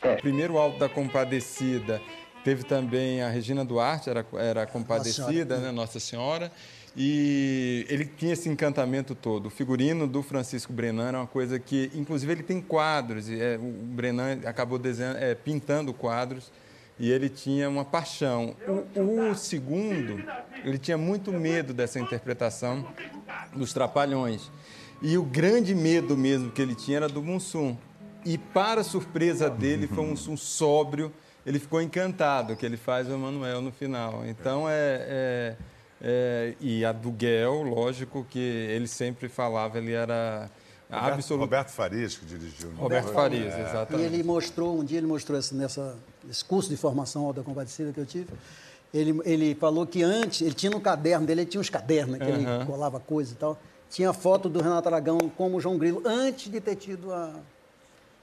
O 0.03 0.21
primeiro 0.21 0.57
Alto 0.57 0.77
da 0.77 0.87
Compadecida 0.87 1.99
teve 2.43 2.63
também 2.63 3.21
a 3.21 3.29
Regina 3.29 3.65
Duarte, 3.65 4.09
era, 4.09 4.25
era 4.35 4.63
a 4.63 4.67
Compadecida, 4.67 5.55
Nossa 5.55 5.65
né? 5.67 5.71
Nossa 5.71 5.99
Senhora. 5.99 6.51
E 6.99 7.85
ele 7.89 8.05
tinha 8.05 8.33
esse 8.33 8.49
encantamento 8.49 9.13
todo. 9.13 9.47
O 9.47 9.49
figurino 9.49 10.07
do 10.07 10.23
Francisco 10.23 10.73
Brenan 10.73 11.07
era 11.09 11.17
uma 11.19 11.27
coisa 11.27 11.59
que, 11.59 11.91
inclusive, 11.93 12.31
ele 12.31 12.43
tem 12.43 12.59
quadros. 12.59 13.29
E, 13.29 13.39
é, 13.39 13.55
o 13.57 13.71
Brenan 13.71 14.39
acabou 14.45 14.79
desenhando, 14.79 15.17
é, 15.17 15.35
pintando 15.35 15.93
quadros 15.93 16.51
e 16.99 17.11
ele 17.11 17.29
tinha 17.29 17.69
uma 17.69 17.85
paixão. 17.85 18.55
O, 18.95 19.29
o 19.31 19.35
segundo, 19.35 20.23
ele 20.63 20.77
tinha 20.77 20.97
muito 20.97 21.31
medo 21.31 21.73
dessa 21.73 21.99
interpretação 21.99 22.87
dos 23.55 23.73
Trapalhões. 23.73 24.51
E 25.01 25.17
o 25.17 25.23
grande 25.23 25.75
medo 25.75 26.17
mesmo 26.17 26.51
que 26.51 26.61
ele 26.61 26.73
tinha 26.73 26.97
era 26.97 27.07
do 27.09 27.21
Mussum. 27.21 27.77
E, 28.25 28.37
para 28.37 28.83
surpresa 28.83 29.49
dele, 29.49 29.87
foi 29.87 30.03
um 30.03 30.09
Mussum 30.09 30.35
sóbrio. 30.35 31.13
Ele 31.45 31.59
ficou 31.59 31.81
encantado, 31.81 32.55
que 32.55 32.65
ele 32.65 32.77
faz 32.77 33.07
o 33.07 33.13
Emanuel 33.13 33.61
no 33.61 33.71
final. 33.71 34.25
Então, 34.25 34.67
é, 34.67 34.73
é- 35.07 35.55
é- 36.01 36.53
E 36.59 36.83
a 36.83 36.91
do 36.91 37.11
Guel, 37.11 37.61
lógico 37.61 38.25
que 38.29 38.39
ele 38.39 38.87
sempre 38.87 39.29
falava, 39.29 39.77
ele 39.77 39.93
era 39.93 40.49
Roberto, 40.89 41.13
absoluto. 41.15 41.41
Roberto 41.41 41.69
Farias, 41.69 42.15
que 42.15 42.25
dirigiu. 42.25 42.69
né? 42.69 42.75
Roberto 42.77 43.11
Farias, 43.13 43.53
E 43.55 43.61
exatamente. 43.61 44.05
ele 44.05 44.23
mostrou, 44.23 44.79
um 44.79 44.83
dia 44.85 44.97
ele 44.99 45.07
mostrou 45.07 45.37
esse, 45.37 45.53
nessa, 45.53 45.95
esse 46.29 46.43
curso 46.45 46.69
de 46.69 46.77
formação 46.77 47.33
da 47.33 47.43
Compadecida 47.43 47.91
que 47.91 47.99
eu 47.99 48.05
tive, 48.05 48.27
ele, 48.93 49.19
ele 49.25 49.53
falou 49.55 49.85
que 49.85 50.01
antes, 50.01 50.41
ele 50.41 50.53
tinha 50.53 50.69
no 50.71 50.79
caderno 50.79 51.27
dele, 51.27 51.41
ele 51.41 51.49
tinha 51.49 51.59
uns 51.59 51.69
cadernos, 51.69 52.17
né, 52.17 52.25
que 52.25 52.31
ele 52.31 52.45
Aham. 52.45 52.65
colava 52.65 52.99
coisa 53.01 53.33
e 53.33 53.35
tal, 53.35 53.59
tinha 53.89 54.13
foto 54.13 54.47
do 54.47 54.61
Renato 54.61 54.87
Aragão 54.87 55.17
como 55.35 55.59
João 55.59 55.77
Grilo, 55.77 56.01
antes 56.05 56.49
de 56.49 56.61
ter 56.61 56.75
tido 56.77 57.13
a, 57.13 57.33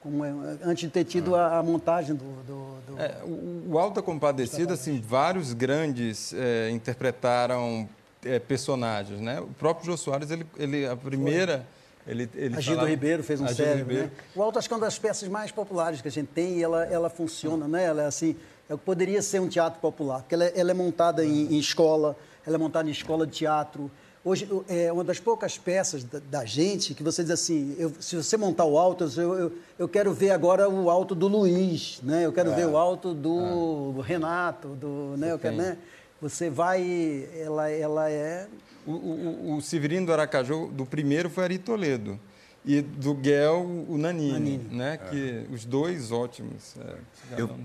como 0.02 0.24
é, 0.24 0.30
antes 0.62 0.84
de 0.84 0.88
ter 0.90 1.04
tido 1.04 1.34
a, 1.36 1.58
a 1.58 1.62
montagem 1.62 2.14
do... 2.14 2.24
do- 2.44 2.94
do- 2.94 2.98
É, 3.00 3.22
o, 3.24 3.72
o 3.72 3.78
Alta 3.78 4.00
Compadecida, 4.00 4.72
assim, 4.74 5.00
vários 5.06 5.52
grandes 5.52 6.32
é, 6.32 6.70
interpretaram 6.70 7.86
é, 8.24 8.38
personagens, 8.38 9.20
né? 9.20 9.38
O 9.40 9.48
próprio 9.48 9.84
Jô 9.86 9.96
Soares, 9.98 10.30
ele, 10.30 10.46
ele 10.58 10.86
a 10.86 10.96
primeira, 10.96 11.66
ele, 12.06 12.28
ele 12.34 12.56
a 12.56 12.60
Gildo 12.60 12.76
falava- 12.80 12.88
Ribeiro 12.90 13.22
fez 13.22 13.40
um 13.40 13.44
a 13.44 13.48
Gildo 13.48 13.62
cérebro, 13.62 13.94
né? 13.94 14.10
O 14.34 14.42
Alto 14.42 14.58
acho 14.58 14.68
que 14.68 14.74
é 14.74 14.76
uma 14.76 14.84
das 14.84 14.98
peças 14.98 15.28
mais 15.28 15.50
populares 15.50 16.00
que 16.02 16.08
a 16.08 16.10
gente 16.10 16.28
tem 16.28 16.58
e 16.58 16.62
ela, 16.62 16.84
ela 16.86 17.08
funciona, 17.10 17.66
né? 17.66 17.84
Ela 17.84 18.02
é 18.02 18.06
assim, 18.06 18.36
é, 18.68 18.76
poderia 18.76 19.22
ser 19.22 19.40
um 19.40 19.48
teatro 19.48 19.80
popular, 19.80 20.20
porque 20.20 20.34
ela, 20.34 20.44
é- 20.44 20.52
ela 20.56 20.70
é 20.70 20.74
montada 20.74 21.24
em, 21.24 21.54
em 21.54 21.58
escola, 21.58 22.16
ela 22.46 22.56
é 22.56 22.58
montada 22.58 22.88
em 22.88 22.92
escola 22.92 23.26
de 23.26 23.32
teatro. 23.32 23.90
Hoje, 24.26 24.48
é 24.68 24.90
uma 24.90 25.04
das 25.04 25.20
poucas 25.20 25.58
peças 25.58 26.02
da, 26.02 26.18
da 26.18 26.44
gente 26.46 26.94
que 26.94 27.02
você 27.02 27.22
diz 27.22 27.30
assim, 27.30 27.76
eu- 27.78 27.92
se 28.00 28.16
você 28.16 28.38
montar 28.38 28.64
o 28.64 28.78
alto, 28.78 29.04
eu, 29.18 29.34
eu, 29.34 29.52
eu 29.78 29.86
quero 29.88 30.14
ver 30.14 30.30
agora 30.30 30.66
o 30.68 30.88
alto 30.88 31.14
do 31.14 31.28
Luiz, 31.28 32.00
né? 32.02 32.24
Eu 32.24 32.32
quero 32.32 32.50
É. 32.52 32.54
ver 32.54 32.66
o 32.66 32.76
alto 32.78 33.12
do 33.12 34.00
Renato, 34.00 34.68
do, 34.68 35.14
né? 35.18 35.36
Quero, 35.38 35.56
né? 35.56 35.76
Você 36.22 36.48
vai, 36.48 37.28
ela, 37.38 37.68
ela 37.70 38.10
é 38.10 38.46
O, 38.86 38.90
o, 38.92 39.56
o 39.56 39.60
Severino 39.62 40.06
do 40.06 40.12
Aracaju, 40.12 40.68
do 40.68 40.84
primeiro 40.84 41.28
foi 41.30 41.44
Ari 41.44 41.58
Toledo. 41.58 42.18
E 42.66 42.80
do 42.80 43.12
Guel, 43.12 43.60
o 43.88 43.98
Nanini, 43.98 44.56
né? 44.70 44.96
Que 44.96 45.46
os 45.52 45.66
dois 45.66 46.10
ótimos. 46.10 46.74
é, 46.80 46.94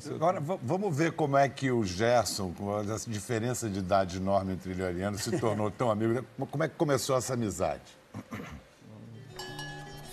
seu- 0.01 0.15
Agora, 0.15 0.41
va- 0.41 0.59
vamos 0.61 0.93
ver 0.93 1.13
como 1.13 1.37
é 1.37 1.47
que 1.47 1.71
o 1.71 1.85
Gerson, 1.85 2.51
com 2.51 2.77
essa 2.81 3.09
diferença 3.09 3.69
de 3.69 3.79
idade 3.79 4.17
enorme 4.17 4.53
entre 4.53 4.71
ele 4.71 4.81
e 4.81 4.83
o 4.83 4.87
Ariano, 4.87 5.17
se 5.17 5.31
tornou 5.39 5.71
tão 5.71 5.89
amigo. 5.89 6.25
Como 6.51 6.63
é 6.65 6.67
que 6.67 6.75
começou 6.75 7.15
essa 7.15 7.33
amizade? 7.33 7.81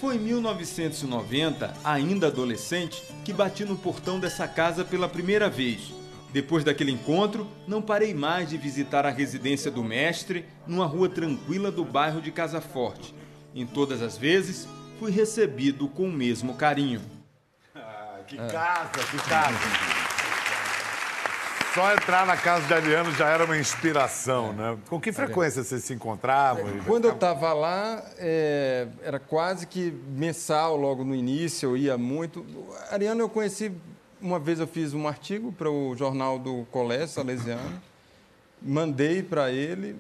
Foi 0.01 0.17
em 0.17 0.19
1990, 0.21 1.73
ainda 1.83 2.27
adolescente, 2.29 3.03
que 3.25 3.33
bati 3.33 3.65
no 3.65 3.77
portão 3.77 4.21
dessa 4.21 4.47
casa 4.47 4.85
pela 4.85 5.09
primeira 5.09 5.49
vez. 5.49 5.93
Depois 6.33 6.63
daquele 6.65 6.91
encontro, 6.93 7.47
não 7.67 7.81
parei 7.81 8.13
mais 8.13 8.49
de 8.51 8.57
visitar 8.59 9.07
a 9.07 9.11
residência 9.11 9.71
do 9.71 9.83
mestre 9.83 10.45
numa 10.67 10.85
rua 10.87 11.09
tranquila 11.09 11.71
do 11.71 11.85
bairro 11.85 12.21
de 12.21 12.31
Casa 12.31 12.61
Forte. 12.61 13.15
Em 13.55 13.65
todas 13.67 14.03
as 14.03 14.19
vezes, 14.19 14.69
fui 14.99 15.11
recebido 15.11 15.89
com 15.89 16.05
o 16.05 16.13
mesmo 16.13 16.55
carinho. 16.55 17.01
Que 18.27 18.37
casa, 18.37 18.91
que 19.11 19.17
casa. 19.29 19.57
Só 21.75 21.93
entrar 21.93 22.27
na 22.27 22.37
casa 22.39 22.67
de 22.67 22.73
Ariano 22.73 23.13
já 23.15 23.29
era 23.29 23.45
uma 23.45 23.57
inspiração, 23.59 24.53
né? 24.55 24.79
Com 24.89 24.99
que 24.99 25.13
frequência 25.13 25.63
vocês 25.63 25.85
se 25.85 25.93
encontravam? 25.93 26.67
e- 26.75 26.81
Quando 26.81 27.05
eu 27.05 27.13
estava 27.13 27.53
lá, 27.53 28.03
é, 28.19 28.89
era 29.03 29.19
quase 29.21 29.67
que 29.67 29.91
mensal 30.09 30.75
logo 30.77 31.05
no 31.05 31.15
início, 31.15 31.69
eu 31.71 31.77
ia 31.77 31.99
muito. 31.99 32.45
Ariano 32.91 33.21
eu 33.21 33.29
conheci, 33.29 33.71
uma 34.27 34.41
vez 34.41 34.59
eu 34.59 34.67
fiz 34.67 34.93
um 34.93 35.07
artigo 35.07 35.53
para 35.53 35.71
o 35.71 35.95
jornal 35.95 36.37
do 36.37 36.67
Colégio 36.73 37.07
Salesiano, 37.07 37.81
mandei 38.61 39.23
para 39.23 39.53
ele. 39.53 39.95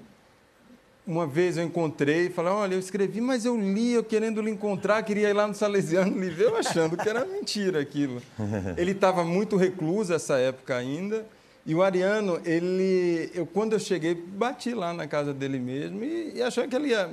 Uma 1.07 1.29
vez 1.29 1.57
eu 1.57 1.63
encontrei 1.63 2.27
e 2.27 2.31
falei, 2.31 2.51
olha, 2.51 2.75
eu 2.75 2.81
escrevi, 2.81 3.21
mas 3.21 3.45
eu 3.45 3.57
li, 3.57 3.93
eu 3.93 4.03
querendo 4.03 4.43
lhe 4.43 4.51
encontrar, 4.51 5.01
queria 5.05 5.31
ir 5.31 5.33
lá 5.33 5.47
no 5.47 5.55
Salesiano, 5.55 6.19
lhe 6.19 6.29
ver, 6.29 6.47
eu 6.47 6.57
achando 6.57 6.97
que 6.97 7.09
era 7.09 7.25
mentira 7.25 7.81
aquilo. 7.81 8.21
Ele 8.77 8.91
estava 8.91 9.23
muito 9.23 9.57
recluso 9.57 10.13
essa 10.13 10.37
época 10.37 10.77
ainda, 10.77 11.25
e 11.65 11.75
o 11.75 11.83
Ariano, 11.83 12.41
ele, 12.45 13.29
eu, 13.35 13.45
quando 13.45 13.73
eu 13.73 13.81
cheguei, 13.81 14.15
bati 14.15 14.73
lá 14.73 14.95
na 14.95 15.09
casa 15.09 15.35
dele 15.35 15.59
mesmo 15.59 16.05
e, 16.05 16.37
e 16.37 16.43
achei 16.43 16.65
que 16.69 16.77
ele 16.77 16.91
ia, 16.91 17.11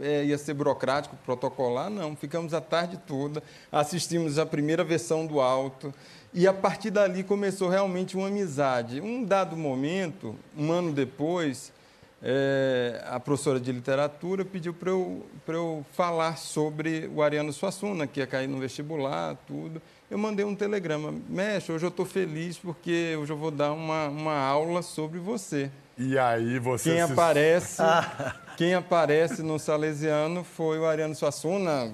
é, 0.00 0.24
ia 0.24 0.36
ser 0.36 0.52
burocrático, 0.52 1.16
protocolar, 1.24 1.88
não. 1.88 2.16
Ficamos 2.16 2.52
a 2.52 2.60
tarde 2.60 2.98
toda, 3.06 3.40
assistimos 3.70 4.36
a 4.36 4.44
primeira 4.44 4.82
versão 4.82 5.24
do 5.24 5.40
Alto, 5.40 5.94
e 6.34 6.48
a 6.48 6.52
partir 6.52 6.90
dali 6.90 7.22
começou 7.22 7.68
realmente 7.68 8.16
uma 8.16 8.26
amizade. 8.26 9.00
Um 9.00 9.24
dado 9.24 9.56
momento, 9.56 10.34
um 10.58 10.72
ano 10.72 10.92
depois, 10.92 11.72
é, 12.20 13.04
a 13.06 13.20
professora 13.20 13.60
de 13.60 13.70
literatura 13.70 14.44
pediu 14.44 14.74
para 14.74 14.90
eu, 14.90 15.24
eu 15.46 15.86
falar 15.92 16.36
sobre 16.36 17.08
o 17.14 17.22
Ariano 17.22 17.52
Suassuna, 17.52 18.06
que 18.06 18.18
ia 18.18 18.26
cair 18.26 18.48
no 18.48 18.58
vestibular, 18.58 19.36
tudo. 19.46 19.80
Eu 20.10 20.18
mandei 20.18 20.44
um 20.44 20.56
telegrama, 20.56 21.14
mestre, 21.28 21.72
hoje 21.72 21.84
eu 21.84 21.90
estou 21.90 22.04
feliz 22.04 22.58
porque 22.58 23.16
hoje 23.16 23.32
eu 23.32 23.36
vou 23.36 23.52
dar 23.52 23.72
uma, 23.72 24.08
uma 24.08 24.36
aula 24.36 24.82
sobre 24.82 25.20
você. 25.20 25.70
E 25.96 26.18
aí 26.18 26.58
você 26.58 26.90
quem 26.90 27.06
se... 27.06 27.12
aparece 27.12 27.82
quem 28.56 28.74
aparece 28.74 29.42
no 29.42 29.58
Salesiano 29.58 30.44
foi 30.44 30.78
o 30.78 30.86
Ariano 30.86 31.14
Suassuna. 31.14 31.92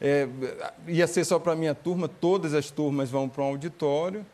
É, 0.00 0.28
ia 0.86 1.06
ser 1.06 1.24
só 1.24 1.38
para 1.38 1.52
a 1.52 1.56
minha 1.56 1.74
turma, 1.74 2.08
todas 2.08 2.54
as 2.54 2.70
turmas 2.70 3.10
vão 3.10 3.28
para 3.28 3.42
um 3.42 3.46
auditório. 3.46 4.24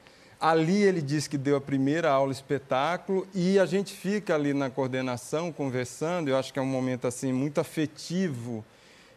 Ali 0.40 0.82
ele 0.82 1.00
disse 1.00 1.30
que 1.30 1.38
deu 1.38 1.56
a 1.56 1.60
primeira 1.60 2.10
aula 2.10 2.30
espetáculo 2.30 3.26
e 3.34 3.58
a 3.58 3.64
gente 3.64 3.94
fica 3.94 4.34
ali 4.34 4.52
na 4.52 4.68
coordenação 4.68 5.50
conversando. 5.50 6.28
Eu 6.28 6.36
acho 6.36 6.52
que 6.52 6.58
é 6.58 6.62
um 6.62 6.66
momento 6.66 7.06
assim 7.06 7.32
muito 7.32 7.60
afetivo. 7.60 8.64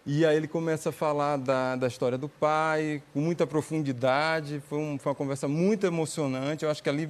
E 0.06 0.26
aí 0.26 0.36
ele 0.36 0.48
começa 0.48 0.90
a 0.90 0.92
falar 0.92 1.38
da, 1.38 1.76
da 1.76 1.88
história 1.88 2.18
do 2.18 2.30
pai 2.30 3.04
com 3.14 3.20
muita 3.20 3.46
profundidade. 3.46 4.62
Foi, 4.70 4.80
um, 4.80 4.98
foi 4.98 5.12
uma 5.12 5.16
conversa 5.16 5.48
muito 5.48 5.86
emocionante. 5.86 6.64
Eu 6.64 6.72
acho 6.72 6.82
que 6.82 6.90
ali 6.90 7.10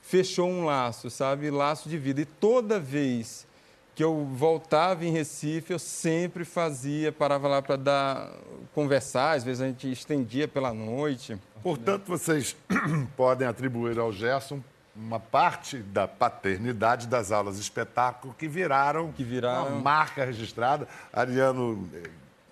fechou 0.00 0.48
um 0.48 0.64
laço, 0.64 1.10
sabe, 1.10 1.50
laço 1.50 1.88
de 1.88 1.98
vida. 1.98 2.20
E 2.20 2.24
toda 2.24 2.78
vez 2.78 3.46
que 4.00 4.04
eu 4.04 4.24
voltava 4.32 5.04
em 5.04 5.12
Recife, 5.12 5.74
eu 5.74 5.78
sempre 5.78 6.42
fazia, 6.42 7.12
parava 7.12 7.46
lá 7.46 7.60
para 7.60 7.76
dar 7.76 8.30
conversar, 8.74 9.36
às 9.36 9.44
vezes 9.44 9.60
a 9.60 9.66
gente 9.66 9.92
estendia 9.92 10.48
pela 10.48 10.72
noite. 10.72 11.36
Portanto, 11.62 12.06
vocês 12.06 12.56
podem 13.14 13.46
atribuir 13.46 13.98
ao 13.98 14.10
Gerson 14.10 14.62
uma 14.96 15.20
parte 15.20 15.76
da 15.76 16.08
paternidade 16.08 17.06
das 17.08 17.30
aulas 17.30 17.56
de 17.56 17.60
espetáculo 17.60 18.34
que 18.38 18.48
viraram, 18.48 19.12
que 19.12 19.22
viraram... 19.22 19.66
uma 19.66 19.80
marca 19.82 20.24
registrada. 20.24 20.88
Ariano 21.12 21.86
eh, 21.92 22.08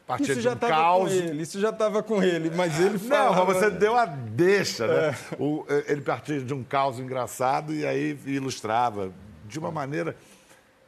partia 0.07 0.33
isso 0.33 0.43
já 0.43 0.53
de 0.53 0.67
um 0.67 0.69
caos. 0.69 1.13
Ele, 1.13 1.41
isso 1.41 1.59
já 1.59 1.71
estava 1.71 2.03
com 2.03 2.23
ele, 2.23 2.51
mas 2.55 2.79
ele 2.79 2.99
falava... 2.99 3.37
Não, 3.37 3.47
você 3.47 3.71
deu 3.71 3.97
a 3.97 4.05
deixa, 4.05 4.87
né? 4.87 5.17
É. 5.33 5.37
O, 5.39 5.65
eh, 5.67 5.85
ele 5.89 6.03
partia 6.03 6.43
de 6.43 6.53
um 6.53 6.63
caos 6.63 6.99
engraçado 6.99 7.73
e 7.73 7.87
aí 7.87 8.19
ilustrava 8.27 9.11
de 9.47 9.59
uma 9.59 9.73
maneira 9.73 10.15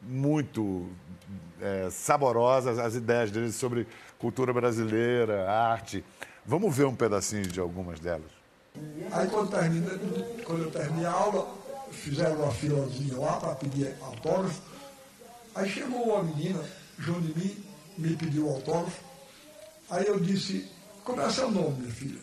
muito 0.03 0.89
é, 1.61 1.89
saborosa 1.91 2.83
as 2.83 2.95
ideias 2.95 3.31
dele 3.31 3.53
sobre 3.53 3.87
cultura 4.19 4.53
brasileira, 4.53 5.51
arte. 5.51 6.05
Vamos 6.45 6.75
ver 6.75 6.87
um 6.87 6.95
pedacinho 6.95 7.47
de 7.47 7.61
algumas 7.61 8.01
delas. 8.01 8.31
Aí 9.13 9.29
quando, 9.29 9.51
termina, 9.51 9.91
quando 10.45 10.63
eu 10.63 10.71
terminei 10.71 11.07
a 11.07 11.13
aula, 11.13 11.55
fizeram 11.91 12.37
uma 12.37 12.53
filazinha 12.53 13.19
lá 13.19 13.37
para 13.39 13.55
pedir 13.57 13.95
autógrafo. 14.01 14.61
Aí 15.55 15.69
chegou 15.69 16.15
uma 16.15 16.23
menina, 16.23 16.65
junto 16.99 17.21
de 17.21 17.39
mim, 17.39 17.65
me 17.99 18.17
pediu 18.17 18.49
autógrafo. 18.49 19.03
Aí 19.91 20.07
eu 20.07 20.21
disse, 20.21 20.71
como 21.05 21.21
é 21.21 21.31
seu 21.31 21.51
nome, 21.51 21.81
minha 21.81 21.93
filha? 21.93 22.21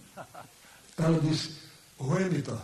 Ela 0.98 1.20
disse, 1.20 1.58
Ruemita. 2.00 2.58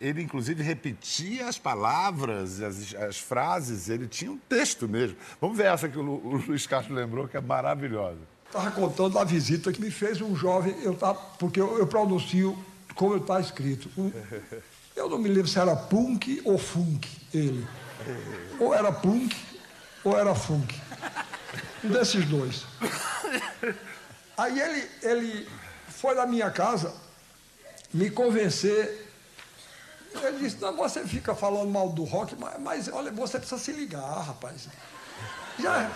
Ele, 0.00 0.22
inclusive, 0.22 0.62
repetia 0.62 1.48
as 1.48 1.58
palavras, 1.58 2.60
as, 2.60 2.94
as 2.94 3.18
frases, 3.18 3.88
ele 3.88 4.06
tinha 4.06 4.30
um 4.30 4.38
texto 4.38 4.88
mesmo. 4.88 5.16
Vamos 5.40 5.56
ver 5.56 5.66
essa 5.66 5.88
que 5.88 5.98
o, 5.98 6.02
o 6.02 6.36
Luiz 6.46 6.66
Castro 6.66 6.94
lembrou, 6.94 7.26
que 7.26 7.36
é 7.36 7.40
maravilhosa. 7.40 8.20
Estava 8.46 8.70
contando 8.70 9.18
a 9.18 9.24
visita 9.24 9.72
que 9.72 9.80
me 9.80 9.90
fez 9.90 10.20
um 10.20 10.36
jovem, 10.36 10.74
eu 10.82 10.94
tava, 10.94 11.18
porque 11.38 11.60
eu, 11.60 11.78
eu 11.78 11.86
pronuncio 11.86 12.56
como 12.94 13.16
está 13.16 13.40
escrito. 13.40 13.90
Um, 13.98 14.12
eu 14.94 15.08
não 15.08 15.18
me 15.18 15.28
lembro 15.28 15.48
se 15.48 15.58
era 15.58 15.74
punk 15.74 16.40
ou 16.44 16.56
funk 16.56 17.08
ele. 17.34 17.66
Ou 18.58 18.72
era 18.72 18.92
punk 18.92 19.36
ou 20.04 20.16
era 20.16 20.34
funk. 20.34 20.80
Um 21.84 21.90
desses 21.90 22.24
dois. 22.24 22.64
Aí 24.36 24.60
ele, 24.60 24.88
ele 25.02 25.48
foi 25.88 26.14
na 26.14 26.26
minha 26.26 26.50
casa 26.50 26.94
me 27.92 28.10
convencer. 28.10 29.07
Ele 30.22 30.38
disse, 30.38 30.60
não, 30.60 30.76
você 30.76 31.04
fica 31.06 31.34
falando 31.34 31.70
mal 31.70 31.88
do 31.90 32.04
rock, 32.04 32.34
mas, 32.38 32.60
mas 32.60 32.88
olha, 32.88 33.10
você 33.10 33.38
precisa 33.38 33.60
se 33.60 33.72
ligar, 33.72 34.22
rapaz. 34.22 34.68
Já, 35.58 35.90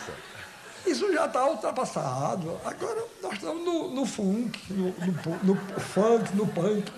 isso 0.87 1.13
já 1.13 1.27
está 1.27 1.47
ultrapassado. 1.47 2.59
Agora 2.65 3.05
nós 3.23 3.35
estamos 3.35 3.65
no, 3.65 3.91
no 3.91 4.07
funk, 4.07 4.73
no, 4.73 4.85
no, 4.85 5.55
no 5.55 5.81
funk, 5.81 6.37
no 6.37 6.47
punk. 6.47 6.93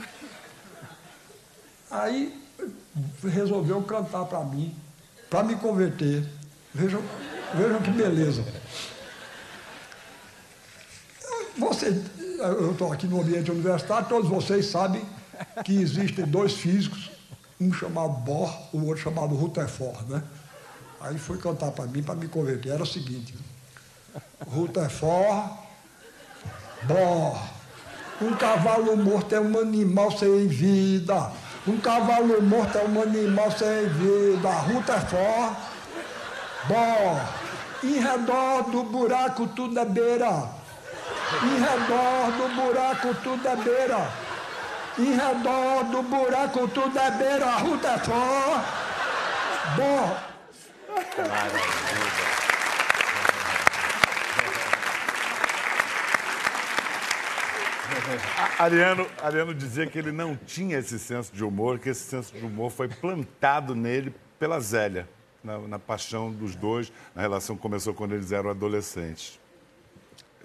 Aí 1.90 2.42
resolveu 3.22 3.82
cantar 3.82 4.24
para 4.24 4.40
mim, 4.40 4.74
para 5.28 5.42
me 5.42 5.56
converter. 5.56 6.24
Vejam, 6.72 7.02
vejam 7.54 7.82
que 7.82 7.90
beleza. 7.90 8.44
Você, 11.56 12.02
eu 12.38 12.72
estou 12.72 12.92
aqui 12.92 13.06
no 13.06 13.20
ambiente 13.20 13.50
universitário, 13.50 14.08
todos 14.08 14.28
vocês 14.28 14.66
sabem 14.66 15.04
que 15.64 15.80
existem 15.80 16.24
dois 16.24 16.54
físicos, 16.54 17.10
um 17.60 17.72
chamado 17.72 18.14
Bohr, 18.20 18.52
o 18.72 18.86
outro 18.86 19.02
chamado 19.02 19.34
Rutherford, 19.34 20.04
né? 20.10 20.22
Aí 21.00 21.18
foi 21.18 21.38
cantar 21.38 21.70
para 21.70 21.86
mim, 21.86 22.02
para 22.02 22.14
me 22.14 22.28
converter. 22.28 22.70
Era 22.70 22.82
o 22.82 22.86
seguinte: 22.86 23.34
Rutherford, 24.48 25.50
Bohr, 26.84 27.38
um 28.22 28.34
cavalo 28.36 28.96
morto 28.96 29.34
é 29.34 29.40
um 29.40 29.58
animal 29.58 30.10
sem 30.12 30.46
vida. 30.46 31.30
Um 31.66 31.78
cavalo 31.78 32.40
morto 32.42 32.78
é 32.78 32.84
um 32.84 33.02
animal 33.02 33.50
sem 33.50 33.88
vida. 33.88 34.50
Forte. 35.08 35.74
Bom, 36.68 37.20
em 37.82 37.98
redor 37.98 38.70
do 38.70 38.84
buraco 38.84 39.46
tudo 39.48 39.78
é 39.78 39.84
beira. 39.84 40.48
Em 41.42 41.58
redor 41.58 42.32
do 42.38 42.54
buraco 42.54 43.14
tudo 43.22 43.48
é 43.48 43.56
beira 43.56 44.23
em 44.98 45.14
redor 45.14 45.84
do 45.84 46.02
buraco 46.02 46.68
tudo 46.68 46.98
é 46.98 47.10
beira, 47.10 47.46
a 47.46 47.58
ruta 47.58 47.88
é 47.88 47.98
fora. 47.98 48.64
Bom. 49.76 50.16
Ariano, 58.58 59.06
Ariano 59.22 59.54
dizia 59.54 59.86
que 59.86 59.98
ele 59.98 60.12
não 60.12 60.36
tinha 60.36 60.78
esse 60.78 60.98
senso 60.98 61.32
de 61.32 61.42
humor, 61.42 61.78
que 61.78 61.88
esse 61.88 62.02
senso 62.02 62.34
de 62.34 62.44
humor 62.44 62.70
foi 62.70 62.88
plantado 62.88 63.74
nele 63.74 64.14
pela 64.38 64.60
Zélia, 64.60 65.08
na, 65.42 65.58
na 65.58 65.78
paixão 65.78 66.30
dos 66.30 66.54
dois, 66.54 66.92
na 67.14 67.22
relação 67.22 67.56
que 67.56 67.62
começou 67.62 67.94
quando 67.94 68.14
eles 68.14 68.30
eram 68.30 68.50
adolescentes. 68.50 69.40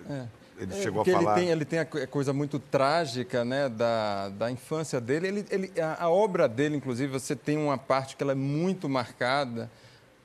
É. 0.09 0.38
Ele 0.59 0.73
É, 0.73 0.81
chegou 0.81 1.01
a 1.01 1.03
porque 1.05 1.11
falar. 1.17 1.37
Ele 1.37 1.41
tem, 1.45 1.51
ele 1.51 1.65
tem 1.65 1.79
a 1.79 2.03
a 2.03 2.07
coisa 2.07 2.33
muito 2.33 2.59
trágica 2.59 3.45
né, 3.45 3.69
da, 3.69 4.29
da 4.29 4.51
infância 4.51 4.99
dele. 4.99 5.27
Ele, 5.27 5.45
ele, 5.49 5.81
a, 5.81 6.03
a 6.03 6.09
obra 6.09 6.47
dele, 6.47 6.75
inclusive, 6.75 7.11
você 7.11 7.35
tem 7.35 7.57
uma 7.57 7.77
parte 7.77 8.15
que 8.15 8.23
ela 8.23 8.33
é 8.33 8.35
muito 8.35 8.89
marcada 8.89 9.71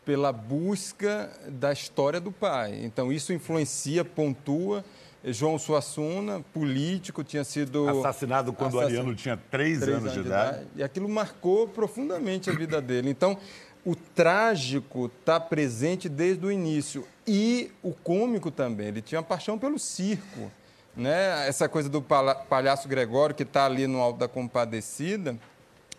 pela 0.04 0.32
busca 0.32 1.30
da 1.48 1.72
história 1.72 2.20
do 2.20 2.30
pai. 2.32 2.80
Então, 2.84 3.12
isso 3.12 3.32
influencia, 3.32 4.04
pontua. 4.04 4.84
João 5.26 5.58
Suassuna, 5.58 6.42
político, 6.52 7.24
tinha 7.24 7.44
sido... 7.44 7.88
Assassinado 7.88 8.52
quando 8.52 8.74
o 8.74 8.80
assassin- 8.80 8.96
Ariano 8.98 9.14
tinha 9.14 9.38
três, 9.50 9.82
anos, 9.82 10.12
de 10.12 10.20
idade. 10.20 10.66
E 10.76 10.82
aquilo 10.82 11.08
marcou 11.08 11.66
profundamente 11.66 12.50
a 12.50 12.52
vida 12.52 12.78
dele. 12.82 13.08
Então, 13.08 13.38
o 13.84 13.94
trágico 13.94 15.06
está 15.06 15.38
presente 15.38 16.08
desde 16.08 16.46
o 16.46 16.50
início. 16.50 17.06
E 17.26 17.70
o 17.82 17.92
cômico 17.92 18.50
também. 18.50 18.88
Ele 18.88 19.02
tinha 19.02 19.20
uma 19.20 19.26
paixão 19.26 19.58
pelo 19.58 19.78
circo. 19.78 20.50
Né? 20.96 21.46
Essa 21.48 21.68
coisa 21.68 21.88
do 21.88 22.00
palhaço 22.00 22.88
Gregório, 22.88 23.34
que 23.34 23.42
está 23.42 23.66
ali 23.66 23.86
no 23.86 24.00
Alto 24.00 24.18
da 24.18 24.28
Compadecida, 24.28 25.36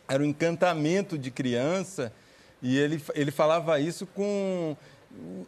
era 0.07 0.23
um 0.23 0.25
encantamento 0.25 1.17
de 1.17 1.29
criança. 1.29 2.11
E 2.61 2.77
ele, 2.77 3.01
ele 3.13 3.31
falava 3.31 3.79
isso 3.79 4.05
com. 4.07 4.75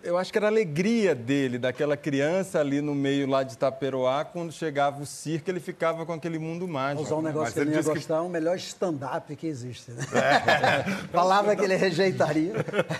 Eu 0.03 0.17
acho 0.17 0.31
que 0.31 0.37
era 0.37 0.47
a 0.47 0.49
alegria 0.49 1.13
dele, 1.15 1.57
daquela 1.57 1.97
criança 1.97 2.59
ali 2.59 2.79
no 2.81 2.93
meio 2.95 3.27
lá 3.27 3.43
de 3.43 3.53
Itaperoá, 3.53 4.23
quando 4.23 4.51
chegava 4.53 5.01
o 5.01 5.05
circo, 5.05 5.49
ele 5.49 5.59
ficava 5.59 6.05
com 6.05 6.13
aquele 6.13 6.37
mundo 6.39 6.67
mágico. 6.67 7.01
Usar 7.03 7.15
um 7.15 7.21
negócio 7.21 7.45
Mas 7.47 7.53
que 7.53 7.59
ele 7.59 7.71
ia 7.71 7.77
disse 7.77 7.89
que- 7.89 7.95
gostar, 7.95 8.21
o 8.21 8.29
melhor 8.29 8.55
stand-up 8.57 9.35
que 9.35 9.47
existe. 9.47 9.91
Né? 9.91 10.03
Palavra 11.11 11.55
que 11.55 11.63
ele 11.63 11.75
rejeitaria. 11.75 12.53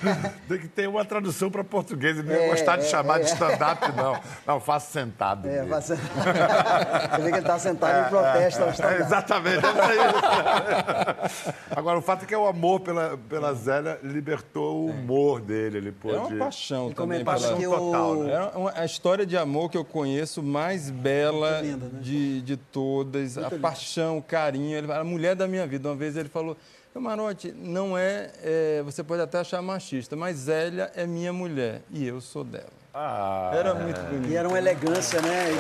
Tem 0.50 0.58
que 0.60 0.68
ter 0.68 0.90
uma 0.90 1.06
tradução 1.06 1.50
para 1.50 1.64
português. 1.64 2.18
Ele 2.18 2.28
não 2.28 2.36
ia 2.36 2.48
É, 2.48 2.50
gostar 2.50 2.78
de 2.78 2.86
é, 2.86 2.90
chamar 2.90 3.20
de 3.20 3.26
é. 3.30 3.34
stand-up, 3.34 3.92
não. 3.96 4.20
Não, 4.46 4.60
faço 4.60 4.92
sentado. 4.92 5.48
É, 5.48 5.62
mesmo. 5.64 5.70
você... 5.70 5.96
você 5.96 7.22
vê 7.22 7.30
que 7.30 7.36
ele 7.36 7.38
está 7.38 7.60
sentado 7.60 8.06
em 8.08 8.10
protesto 8.10 8.64
ao 8.64 8.70
É, 8.70 8.72
stand-up. 8.72 9.02
exatamente. 9.04 9.66
é 9.66 11.28
isso. 11.30 11.54
Agora, 11.76 12.00
o 12.00 12.02
fato 12.02 12.24
é 12.24 12.26
que 12.26 12.36
o 12.36 12.48
amor 12.48 12.80
pela, 12.82 13.18
pela 13.30 13.54
Zélia 13.54 14.00
libertou 14.04 14.78
o 14.78 14.90
humor 14.90 15.40
dele. 15.40 15.78
Ele 15.78 15.92
pôde... 15.92 16.16
É 16.16 16.20
uma 16.20 16.52
paixão 16.58 16.90
E 16.90 16.94
também. 16.94 17.24
comentar 17.24 17.58
pela- 17.58 17.78
total, 17.78 18.16
né? 18.16 18.34
É 18.54 18.58
uma- 18.58 18.74
a 18.76 18.86
história 18.86 19.26
de 19.26 19.38
amor 19.38 19.70
que 19.70 19.78
eu 19.78 19.86
conheço 19.86 20.42
mais 20.42 20.90
bela 20.90 21.62
Muito 21.62 21.66
linda, 21.66 21.86
né? 21.90 22.00
de, 22.02 22.42
de 22.42 22.58
todas. 22.58 23.38
a 23.38 23.52
paixão, 23.52 24.18
o 24.18 24.22
carinho. 24.24 24.76
Ele, 24.78 24.92
a 24.92 25.04
mulher 25.04 25.36
da 25.36 25.48
minha 25.48 25.66
vida. 25.68 25.88
Uma 25.90 25.96
vez 25.96 26.18
ele 26.18 26.30
falou: 26.30 26.58
Camarote, 26.94 27.52
não 27.52 27.98
é, 27.98 28.32
é, 28.44 28.82
Você 28.84 29.04
pode 29.04 29.22
até 29.22 29.40
achar 29.40 29.62
machista, 29.62 30.16
mas 30.16 30.38
Zélia 30.38 30.92
é 30.96 31.06
minha 31.06 31.32
mulher 31.32 31.82
e 31.92 32.06
eu 32.06 32.20
sou 32.20 32.44
dela. 32.44 32.70
Ah, 33.00 33.52
Era 33.54 33.76
muito 33.76 34.02
bonito. 34.02 34.28
E 34.30 34.36
era 34.36 34.48
uma 34.48 34.58
elegância, 34.58 35.22
né? 35.22 35.50
Ele, 35.50 35.60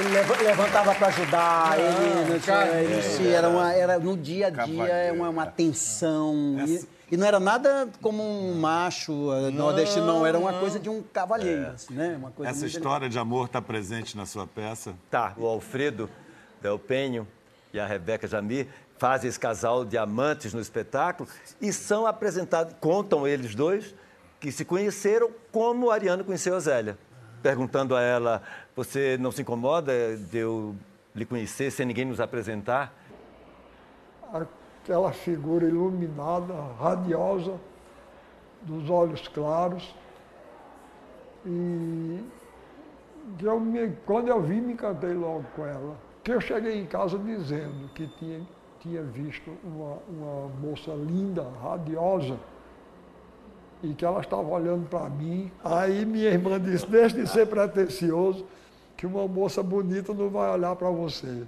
ele 0.00 0.08
leva- 0.14 0.42
levantava 0.42 0.92
para 0.94 1.06
ajudar, 1.06 1.78
ele 1.78 2.32
não 2.32 2.38
tinha, 2.40 2.66
ele 2.80 3.00
se- 3.02 3.28
era, 3.28 3.48
uma, 3.48 3.72
era 3.72 3.96
no 3.98 4.16
dia 4.16 4.48
a 4.48 4.50
dia 4.50 4.88
é 4.88 5.12
uma, 5.12 5.28
uma 5.28 5.46
tensão. 5.46 6.56
E, 6.66 6.84
e 7.12 7.16
não 7.16 7.24
era 7.26 7.38
nada 7.38 7.88
como 8.02 8.22
um 8.24 8.54
macho 8.56 9.32
eh, 9.34 9.50
nordestino, 9.50 10.04
não, 10.06 10.26
era 10.26 10.36
uma 10.36 10.54
coisa 10.54 10.80
de 10.80 10.88
um 10.88 11.00
cavalheiro, 11.12 11.68
assim, 11.74 11.94
né? 11.94 12.16
Uma 12.18 12.30
coisa 12.32 12.50
Essa 12.50 12.66
história 12.66 13.08
de 13.08 13.18
amor 13.18 13.46
está 13.46 13.62
presente 13.62 14.16
na 14.16 14.26
sua 14.26 14.48
peça? 14.48 14.94
Tá, 15.10 15.32
o 15.36 15.46
Alfredo 15.46 16.10
Del 16.60 16.78
Penho 16.78 17.26
e 17.72 17.78
a 17.78 17.86
Rebeca 17.86 18.26
Jamir 18.26 18.66
fazem 18.98 19.28
esse 19.28 19.38
casal 19.38 19.84
de 19.84 19.96
amantes 19.96 20.52
no 20.52 20.60
espetáculo 20.60 21.28
e 21.60 21.72
são 21.72 22.04
apresentados, 22.06 22.74
contam 22.80 23.26
eles 23.28 23.54
dois, 23.54 23.94
que 24.40 24.50
se 24.50 24.64
conheceram 24.64 25.30
como 25.52 25.90
Ariano 25.90 26.24
conheceu 26.24 26.56
a 26.56 26.60
Zélia. 26.60 26.96
Perguntando 27.42 27.94
a 27.94 28.00
ela, 28.02 28.42
você 28.74 29.16
não 29.18 29.30
se 29.30 29.42
incomoda 29.42 30.16
de 30.16 30.38
eu 30.38 30.74
lhe 31.14 31.24
conhecer 31.24 31.70
sem 31.70 31.86
ninguém 31.86 32.04
nos 32.06 32.20
apresentar? 32.20 32.94
aquela 34.82 35.12
figura 35.12 35.66
iluminada, 35.66 36.54
radiosa, 36.80 37.54
dos 38.62 38.88
olhos 38.88 39.26
claros. 39.28 39.94
E 41.44 42.24
eu 43.42 43.58
me- 43.60 43.92
quando 44.06 44.28
eu 44.28 44.40
vi, 44.40 44.60
me 44.60 44.72
encantei 44.74 45.12
logo 45.12 45.44
com 45.54 45.66
ela. 45.66 45.96
Que 46.22 46.32
eu 46.32 46.40
cheguei 46.40 46.78
em 46.80 46.86
casa 46.86 47.18
dizendo 47.18 47.88
que 47.94 48.06
tinha, 48.18 48.40
tinha 48.80 49.02
visto 49.02 49.50
uma, 49.64 49.98
uma 50.08 50.48
moça 50.60 50.92
linda, 50.92 51.46
radiosa, 51.62 52.38
e 53.82 53.94
que 53.94 54.04
ela 54.04 54.20
estava 54.20 54.48
olhando 54.48 54.88
para 54.88 55.08
mim. 55.08 55.50
Aí 55.64 56.04
minha 56.04 56.28
irmã 56.28 56.60
disse, 56.60 56.86
deixe 56.86 57.16
de 57.16 57.26
ser 57.26 57.46
pretencioso, 57.46 58.44
que 58.96 59.06
uma 59.06 59.26
moça 59.26 59.62
bonita 59.62 60.12
não 60.12 60.28
vai 60.28 60.50
olhar 60.50 60.76
para 60.76 60.90
você. 60.90 61.42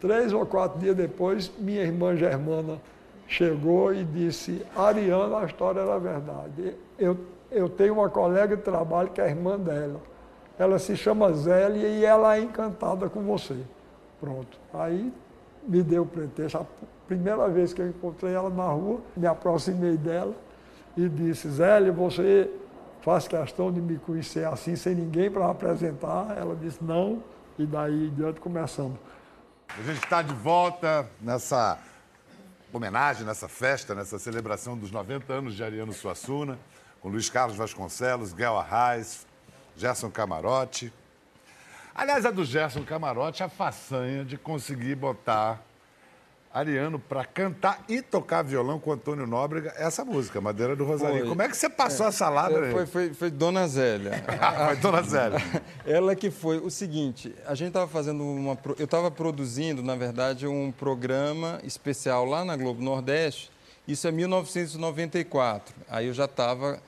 Três 0.00 0.32
ou 0.32 0.44
quatro 0.46 0.78
dias 0.78 0.96
depois, 0.96 1.50
minha 1.58 1.82
irmã 1.82 2.16
Germana 2.16 2.80
chegou 3.26 3.92
e 3.92 4.04
disse, 4.04 4.64
Ariana, 4.74 5.38
a 5.38 5.44
história 5.44 5.80
era 5.80 5.98
verdade. 5.98 6.74
Eu, 6.98 7.16
eu 7.50 7.68
tenho 7.68 7.94
uma 7.94 8.08
colega 8.08 8.56
de 8.56 8.62
trabalho 8.62 9.10
que 9.10 9.20
é 9.20 9.28
irmã 9.28 9.58
dela. 9.58 10.00
Ela 10.58 10.78
se 10.78 10.96
chama 10.96 11.32
Zélia 11.32 11.88
e 11.88 12.04
ela 12.04 12.36
é 12.36 12.40
encantada 12.40 13.08
com 13.08 13.22
você. 13.22 13.56
Pronto. 14.20 14.58
Aí 14.74 15.12
me 15.66 15.82
deu 15.82 16.02
o 16.02 16.06
pretexto. 16.06 16.58
A 16.58 16.66
primeira 17.06 17.48
vez 17.48 17.72
que 17.72 17.80
eu 17.80 17.88
encontrei 17.88 18.34
ela 18.34 18.50
na 18.50 18.68
rua, 18.68 19.00
me 19.16 19.26
aproximei 19.26 19.96
dela 19.96 20.34
e 20.98 21.08
disse, 21.08 21.48
Zélia, 21.48 21.92
você 21.92 22.50
faz 23.02 23.28
questão 23.28 23.72
de 23.72 23.80
me 23.80 23.98
conhecer 23.98 24.44
assim, 24.44 24.74
sem 24.74 24.96
ninguém 24.96 25.30
para 25.30 25.48
apresentar? 25.48 26.36
Ela 26.36 26.56
disse, 26.56 26.82
não. 26.82 27.22
E 27.56 27.64
daí 27.64 28.08
em 28.08 28.14
diante 28.14 28.40
começamos. 28.40 28.98
A 29.68 29.82
gente 29.82 30.02
está 30.02 30.22
de 30.22 30.34
volta 30.34 31.08
nessa 31.20 31.78
homenagem, 32.72 33.24
nessa 33.24 33.46
festa, 33.46 33.94
nessa 33.94 34.18
celebração 34.18 34.76
dos 34.76 34.90
90 34.90 35.32
anos 35.32 35.54
de 35.54 35.62
Ariano 35.62 35.92
Suassuna, 35.92 36.58
com 37.00 37.08
Luiz 37.08 37.30
Carlos 37.30 37.56
Vasconcelos, 37.56 38.32
Guel 38.32 38.58
Arraes, 38.58 39.24
Gerson 39.76 40.10
Camarote. 40.10 40.92
Aliás, 41.94 42.26
a 42.26 42.32
do 42.32 42.44
Gerson 42.44 42.82
Camarote, 42.82 43.44
a 43.44 43.48
façanha 43.48 44.24
de 44.24 44.36
conseguir 44.36 44.96
botar 44.96 45.62
Ariano 46.52 46.98
para 46.98 47.24
cantar 47.24 47.84
e 47.88 48.00
tocar 48.00 48.42
violão 48.42 48.78
com 48.78 48.90
Antônio 48.92 49.26
Nóbrega 49.26 49.72
essa 49.76 50.04
música, 50.04 50.40
Madeira 50.40 50.74
do 50.74 50.84
Rosarinho. 50.84 51.20
Foi. 51.20 51.28
Como 51.28 51.42
é 51.42 51.48
que 51.48 51.56
você 51.56 51.68
passou 51.68 52.06
essa 52.06 52.28
ladra 52.28 52.66
aí? 52.66 52.72
Foi, 52.72 52.86
foi, 52.86 53.14
foi 53.14 53.30
Dona 53.30 53.66
Zélia. 53.68 54.24
Foi 54.68 54.76
Dona 54.76 55.02
Zélia. 55.02 55.38
Ela 55.86 56.14
que 56.14 56.30
foi 56.30 56.58
o 56.58 56.70
seguinte, 56.70 57.34
a 57.46 57.54
gente 57.54 57.68
estava 57.68 57.86
fazendo 57.86 58.22
uma, 58.24 58.58
eu 58.78 58.84
estava 58.84 59.10
produzindo, 59.10 59.82
na 59.82 59.94
verdade, 59.94 60.46
um 60.46 60.72
programa 60.72 61.60
especial 61.64 62.24
lá 62.24 62.44
na 62.44 62.56
Globo 62.56 62.82
Nordeste. 62.82 63.50
Isso 63.86 64.06
é 64.06 64.12
1994. 64.12 65.74
Aí 65.88 66.06
eu 66.06 66.14
já 66.14 66.24
estava 66.24 66.80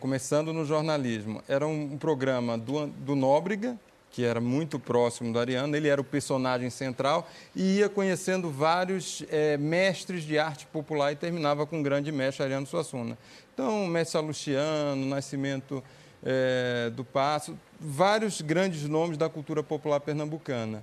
começando 0.00 0.52
no 0.52 0.64
jornalismo. 0.64 1.42
Era 1.48 1.66
um, 1.66 1.92
um 1.94 1.98
programa 1.98 2.58
do, 2.58 2.86
do 2.86 3.14
Nóbrega, 3.14 3.78
que 4.18 4.24
era 4.24 4.40
muito 4.40 4.80
próximo 4.80 5.32
do 5.32 5.38
Ariano. 5.38 5.76
Ele 5.76 5.86
era 5.86 6.00
o 6.00 6.04
personagem 6.04 6.68
central 6.70 7.30
e 7.54 7.76
ia 7.76 7.88
conhecendo 7.88 8.50
vários 8.50 9.22
eh, 9.30 9.56
mestres 9.56 10.24
de 10.24 10.36
arte 10.36 10.66
popular 10.66 11.12
e 11.12 11.14
terminava 11.14 11.64
com 11.64 11.78
o 11.78 11.82
grande 11.84 12.10
mestre 12.10 12.42
Ariano 12.42 12.66
Suassuna. 12.66 13.16
Então, 13.54 13.86
mestre 13.86 14.14
Salustiano, 14.14 15.06
Nascimento 15.06 15.84
eh, 16.24 16.90
do 16.96 17.04
Passo, 17.04 17.56
vários 17.78 18.40
grandes 18.40 18.82
nomes 18.88 19.16
da 19.16 19.28
cultura 19.28 19.62
popular 19.62 20.00
pernambucana. 20.00 20.82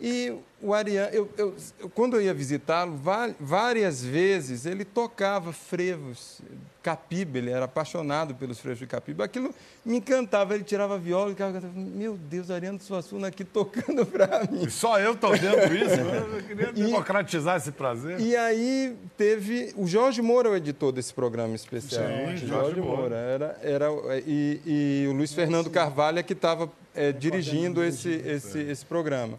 E 0.00 0.32
o 0.60 0.72
Ariano, 0.72 1.10
eu, 1.12 1.28
eu- 1.36 1.56
quando 1.96 2.14
eu 2.14 2.22
ia 2.22 2.32
visitá-lo, 2.32 2.96
várias 3.40 4.04
vezes 4.04 4.66
ele 4.66 4.84
tocava 4.84 5.52
frevos, 5.52 6.40
capiba, 6.82 7.38
ele 7.38 7.50
era 7.50 7.66
apaixonado 7.66 8.34
pelos 8.34 8.58
frevos 8.58 8.80
de 8.80 8.86
capiba. 8.86 9.24
Aquilo 9.24 9.54
me 9.84 9.98
encantava, 9.98 10.54
ele 10.54 10.64
tirava 10.64 10.96
a 10.96 10.98
viola 10.98 11.30
e 11.30 11.34
ficava, 11.34 11.60
meu 11.74 12.16
Deus, 12.16 12.50
Ariano 12.50 12.80
Suassuna 12.80 13.28
aqui 13.28 13.44
tocando 13.44 14.04
para 14.06 14.44
mim. 14.50 14.64
E 14.64 14.70
só 14.70 14.98
eu 14.98 15.12
estou 15.12 15.30
vendo 15.30 15.74
isso? 15.74 15.92
Eu 16.32 16.42
queria 16.42 16.72
democratizar 16.72 17.56
esse 17.56 17.72
prazer. 17.72 18.20
E 18.20 18.36
aí 18.36 18.96
teve. 19.16 19.72
O 19.76 19.86
Jorge 19.86 20.20
Moura 20.20 20.48
é 20.48 20.52
o 20.52 20.56
editor 20.56 20.92
desse 20.92 21.12
programa 21.12 21.54
especial. 21.54 22.04
Sim, 22.04 22.34
O 22.34 22.48
Jorge 22.48 22.80
Moura. 22.80 23.14
Era, 23.16 23.58
era, 23.62 23.86
e, 24.26 24.60
e 24.64 25.06
o 25.08 25.12
Luiz 25.12 25.32
Fernando 25.32 25.70
Carvalho 25.70 26.18
é 26.18 26.22
que 26.22 26.32
estava 26.32 26.70
dirigindo 27.18 27.82
esse, 27.84 28.10
esse, 28.10 28.58
esse 28.58 28.84
programa. 28.84 29.38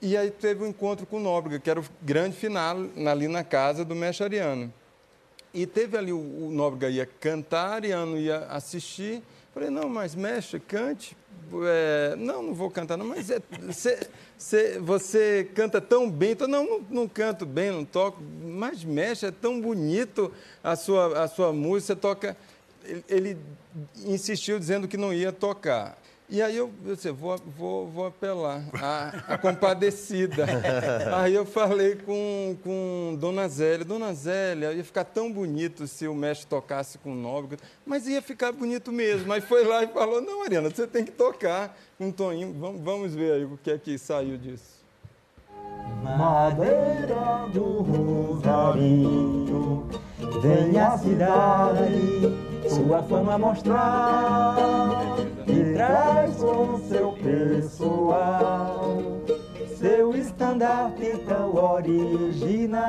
E 0.00 0.16
aí 0.16 0.30
teve 0.30 0.62
um 0.62 0.68
encontro 0.68 1.06
com 1.06 1.16
o 1.16 1.20
Nóbrega, 1.20 1.58
que 1.58 1.70
era 1.70 1.80
o 1.80 1.84
grande 2.02 2.36
final 2.36 2.76
ali 3.08 3.28
na 3.28 3.42
casa 3.42 3.84
do 3.84 3.94
mestre 3.94 4.24
Ariano. 4.24 4.72
E 5.56 5.64
teve 5.64 5.96
ali, 5.96 6.12
o, 6.12 6.18
o 6.18 6.50
Nóbrega 6.50 6.90
ia 6.90 7.06
cantar, 7.06 7.76
Ariano 7.76 8.18
ia 8.18 8.40
assistir. 8.50 9.22
Falei, 9.54 9.70
não, 9.70 9.88
mas 9.88 10.14
mestre, 10.14 10.60
cante, 10.60 11.16
é, 11.64 12.14
não, 12.18 12.42
não 12.42 12.52
vou 12.52 12.70
cantar, 12.70 12.98
não, 12.98 13.06
mas 13.06 13.30
é, 13.30 13.40
cê, 13.72 14.06
cê, 14.36 14.78
você 14.78 15.48
canta 15.54 15.80
tão 15.80 16.10
bem. 16.10 16.32
Então, 16.32 16.46
não, 16.46 16.62
não, 16.62 16.86
não, 16.90 17.08
canto 17.08 17.46
bem, 17.46 17.70
não 17.70 17.86
toco, 17.86 18.22
mas 18.22 18.84
mexe, 18.84 19.24
é 19.24 19.30
tão 19.30 19.58
bonito 19.58 20.30
a 20.62 20.76
sua, 20.76 21.24
a 21.24 21.26
sua 21.26 21.54
música, 21.54 21.94
você 21.94 21.96
toca. 21.96 22.36
Ele, 22.84 23.04
ele 23.08 23.38
insistiu 24.04 24.58
dizendo 24.58 24.86
que 24.86 24.98
não 24.98 25.10
ia 25.10 25.32
tocar. 25.32 25.98
E 26.28 26.42
aí 26.42 26.56
eu, 26.56 26.72
eu 26.84 26.96
disse, 26.96 27.08
vou, 27.12 27.38
vou, 27.56 27.86
vou 27.86 28.06
apelar 28.06 28.64
a, 28.74 29.34
a 29.34 29.38
compadecida. 29.38 30.44
aí 31.16 31.32
eu 31.34 31.46
falei 31.46 31.94
com, 31.94 32.56
com 32.64 33.16
Dona 33.20 33.48
Zélia, 33.48 33.84
Dona 33.84 34.12
Zélia, 34.12 34.72
ia 34.72 34.82
ficar 34.82 35.04
tão 35.04 35.32
bonito 35.32 35.86
se 35.86 36.08
o 36.08 36.14
mestre 36.14 36.48
tocasse 36.48 36.98
com 36.98 37.14
nóbrega, 37.14 37.62
mas 37.86 38.08
ia 38.08 38.20
ficar 38.20 38.50
bonito 38.50 38.90
mesmo. 38.90 39.28
Mas 39.28 39.44
foi 39.44 39.64
lá 39.64 39.84
e 39.84 39.86
falou, 39.86 40.20
não, 40.20 40.40
Mariana, 40.40 40.68
você 40.68 40.84
tem 40.84 41.04
que 41.04 41.12
tocar 41.12 41.78
com 41.96 42.08
um 42.08 42.12
toninho. 42.12 42.52
Vamos, 42.54 42.80
vamos 42.82 43.14
ver 43.14 43.32
aí 43.34 43.44
o 43.44 43.56
que 43.62 43.70
é 43.70 43.78
que 43.78 43.96
saiu 43.96 44.36
disso. 44.36 44.74
Madeira 46.02 47.46
do 47.52 47.82
Rosarinho, 48.42 49.88
vem 50.42 50.76
a 50.78 50.98
cidade 50.98 52.55
sua 52.68 53.02
fama 53.02 53.38
mostrar 53.38 54.56
e 55.46 55.74
traz 55.74 56.36
com 56.36 56.78
seu 56.88 57.12
pessoal 57.12 58.96
seu 59.78 60.16
estandarte 60.16 61.18
tão 61.28 61.54
original. 61.54 62.86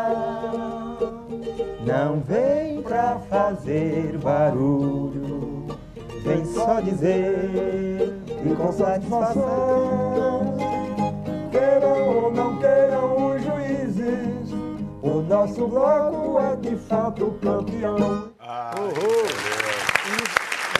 Não 1.85 2.21
vem 2.21 2.81
pra 2.81 3.19
fazer 3.29 4.17
barulho, 4.17 5.67
vem 6.23 6.45
só 6.45 6.79
dizer 6.79 8.13
e 8.45 8.55
com 8.55 8.71
satisfação. 8.71 10.55
Queiram 11.51 12.15
ou 12.15 12.31
não 12.31 12.57
queiram 12.57 13.35
os 13.35 13.43
juízes, 13.43 14.53
o 15.01 15.21
nosso 15.21 15.67
bloco 15.67 16.39
é 16.39 16.55
de 16.55 16.75
fato 16.75 17.37
campeão. 17.41 18.31
Ah, 18.39 18.71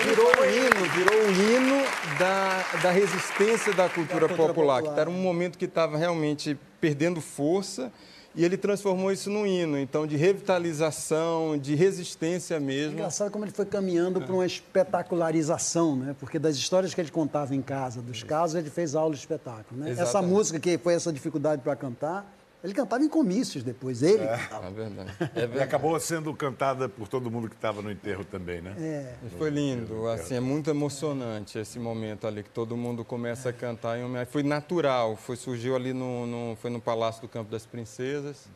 virou 0.07 0.27
o 0.27 0.45
hino, 0.45 0.89
virou 0.95 1.19
o 1.19 1.31
hino 1.31 2.17
da, 2.17 2.79
da 2.81 2.91
resistência 2.91 3.73
da 3.73 3.89
cultura, 3.89 4.21
da 4.21 4.27
cultura 4.27 4.53
popular, 4.53 4.77
popular, 4.77 4.93
que 4.93 4.99
era 4.99 5.09
um 5.09 5.21
momento 5.21 5.57
que 5.57 5.65
estava 5.65 5.97
realmente 5.97 6.57
perdendo 6.79 7.19
força 7.19 7.91
e 8.33 8.45
ele 8.45 8.55
transformou 8.55 9.11
isso 9.11 9.31
num 9.31 9.47
hino, 9.47 9.79
então, 9.79 10.05
de 10.05 10.15
revitalização, 10.15 11.57
de 11.57 11.73
resistência 11.73 12.59
mesmo. 12.59 12.91
É 12.91 12.93
engraçado 12.93 13.31
como 13.31 13.43
ele 13.43 13.51
foi 13.51 13.65
caminhando 13.65 14.21
para 14.21 14.31
uma 14.31 14.45
espetacularização, 14.45 15.95
né? 15.95 16.15
Porque 16.19 16.37
das 16.37 16.55
histórias 16.55 16.93
que 16.93 17.01
ele 17.01 17.09
contava 17.09 17.55
em 17.55 17.63
casa, 17.63 17.99
dos 17.99 18.21
casos, 18.21 18.55
ele 18.55 18.69
fez 18.69 18.93
aula 18.93 19.13
de 19.13 19.19
espetáculo, 19.19 19.81
né? 19.81 19.95
Essa 19.97 20.21
música 20.21 20.59
que 20.59 20.77
foi 20.77 20.93
essa 20.93 21.11
dificuldade 21.11 21.63
para 21.63 21.75
cantar, 21.75 22.31
ele 22.63 22.73
cantava 22.73 23.03
em 23.03 23.09
comícios 23.09 23.63
depois, 23.63 24.01
ele 24.01 24.23
é. 24.23 24.33
É 24.33 24.71
verdade. 24.71 25.11
é 25.21 25.27
verdade. 25.29 25.57
E 25.57 25.61
acabou 25.61 25.99
sendo 25.99 26.33
cantada 26.33 26.89
por 26.89 27.07
todo 27.07 27.29
mundo 27.29 27.47
que 27.47 27.55
estava 27.55 27.81
no 27.81 27.91
enterro 27.91 28.25
também, 28.25 28.61
né? 28.61 28.75
É. 28.79 29.13
Foi 29.37 29.49
lindo, 29.49 30.07
assim, 30.07 30.35
é 30.35 30.39
muito 30.39 30.69
emocionante 30.69 31.59
esse 31.59 31.77
momento 31.77 32.25
ali, 32.25 32.41
que 32.43 32.49
todo 32.49 32.75
mundo 32.75 33.05
começa 33.05 33.49
a 33.49 33.53
cantar. 33.53 33.97
Em 33.99 34.25
Foi 34.25 34.41
natural, 34.41 35.15
foi, 35.15 35.35
surgiu 35.35 35.75
ali 35.75 35.93
no, 35.93 36.25
no, 36.25 36.55
foi 36.55 36.71
no 36.71 36.81
Palácio 36.81 37.21
do 37.21 37.27
Campo 37.27 37.51
das 37.51 37.65
Princesas. 37.65 38.47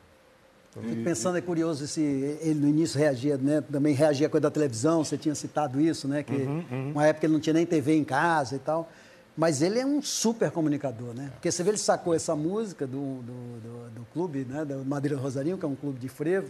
Fico 0.72 1.04
pensando, 1.04 1.38
é 1.38 1.41
curioso 1.41 1.86
se 1.86 2.02
ele 2.02 2.54
no 2.54 2.68
início 2.68 2.97
reagia, 2.97 3.38
né? 3.38 3.62
Também 3.62 3.93
reagia 3.93 4.28
a 4.28 4.30
coisa 4.30 4.43
da 4.43 4.52
televisão, 4.52 5.04
você 5.04 5.18
tinha 5.18 5.36
citado 5.36 5.82
isso, 5.82 6.08
né? 6.08 6.24
Que 6.24 6.34
uhum, 6.34 6.66
uhum. 6.72 6.91
uma 6.91 7.06
época 7.06 7.26
ele 7.26 7.34
não 7.34 7.41
tinha 7.41 7.54
nem 7.54 7.66
TV 7.66 7.93
em 7.93 8.06
casa 8.06 8.56
e 8.56 8.60
tal. 8.60 8.89
Mas 9.36 9.61
ele 9.61 9.79
é 9.79 9.86
um 9.86 10.01
super 10.01 10.51
comunicador, 10.51 11.13
né? 11.13 11.29
Porque 11.34 11.51
você 11.51 11.63
vê, 11.63 11.71
ele 11.71 11.77
sacou 11.77 12.13
essa 12.13 12.36
música 12.36 12.86
do, 12.86 13.21
do, 13.21 13.59
do, 13.59 13.89
do 13.91 14.07
clube, 14.13 14.45
né? 14.47 14.65
Da 14.65 14.77
Madeira 14.77 15.17
Rosarinho, 15.17 15.57
que 15.57 15.65
é 15.65 15.67
um 15.67 15.75
clube 15.75 15.99
de 15.99 16.09
frevo. 16.09 16.49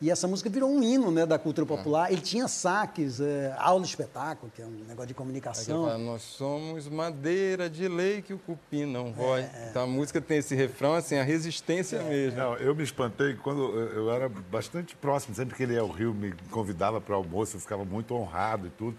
E 0.00 0.10
essa 0.10 0.26
música 0.26 0.50
virou 0.50 0.70
um 0.70 0.82
hino 0.82 1.10
né, 1.10 1.24
da 1.24 1.38
cultura 1.38 1.66
popular. 1.66 2.12
Ele 2.12 2.20
tinha 2.20 2.46
saques, 2.48 3.20
é, 3.20 3.54
aula 3.56 3.80
de 3.80 3.88
espetáculo, 3.88 4.52
que 4.54 4.60
é 4.60 4.66
um 4.66 4.84
negócio 4.86 5.06
de 5.06 5.14
comunicação. 5.14 5.84
Fala, 5.84 5.96
Nós 5.96 6.20
somos 6.20 6.88
madeira 6.88 7.70
de 7.70 7.88
lei 7.88 8.20
que 8.20 8.34
o 8.34 8.38
cupim 8.38 8.84
não 8.84 9.12
rói. 9.12 9.42
É, 9.42 9.68
então 9.70 9.84
a 9.84 9.86
música 9.86 10.20
tem 10.20 10.38
esse 10.38 10.54
refrão, 10.54 10.94
assim, 10.94 11.16
a 11.16 11.22
resistência 11.22 11.96
é, 11.96 12.02
mesmo. 12.02 12.38
Não, 12.38 12.56
eu 12.56 12.74
me 12.74 12.82
espantei 12.82 13.34
quando 13.34 13.62
eu 13.62 14.10
era 14.10 14.28
bastante 14.28 14.94
próximo, 14.96 15.34
sempre 15.34 15.54
que 15.54 15.62
ele 15.62 15.74
ia 15.74 15.80
ao 15.80 15.88
Rio, 15.88 16.12
me 16.12 16.34
convidava 16.50 17.00
para 17.00 17.14
almoço, 17.14 17.56
eu 17.56 17.60
ficava 17.60 17.84
muito 17.84 18.14
honrado 18.14 18.66
e 18.66 18.70
tudo. 18.70 18.98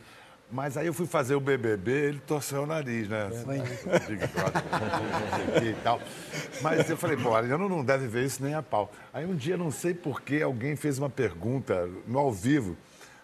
Mas 0.52 0.78
aí 0.78 0.86
eu 0.86 0.94
fui 0.94 1.08
fazer 1.08 1.36
o 1.36 1.40
BBB, 1.40 1.92
ele 1.92 2.20
torceu 2.20 2.64
o 2.64 2.66
nariz, 2.66 3.10
né? 3.10 3.30
Foi. 3.44 3.58
e 5.68 5.74
tal. 5.84 6.00
Mas 6.62 6.90
eu 6.90 6.96
falei, 6.96 7.18
pô, 7.18 7.36
Ariano 7.36 7.68
não 7.68 7.84
deve 7.84 8.08
ver 8.08 8.26
isso 8.26 8.44
nem 8.44 8.54
a 8.54 8.62
pau. 8.62 8.92
Aí 9.12 9.26
um 9.26 9.36
dia, 9.36 9.58
não 9.58 9.72
sei 9.72 9.94
porquê, 9.94 10.42
alguém 10.44 10.76
fez 10.76 11.00
uma 11.00 11.10
pergunta 11.10 11.90
no 12.08 12.20
ao 12.20 12.32
vivo. 12.32 12.78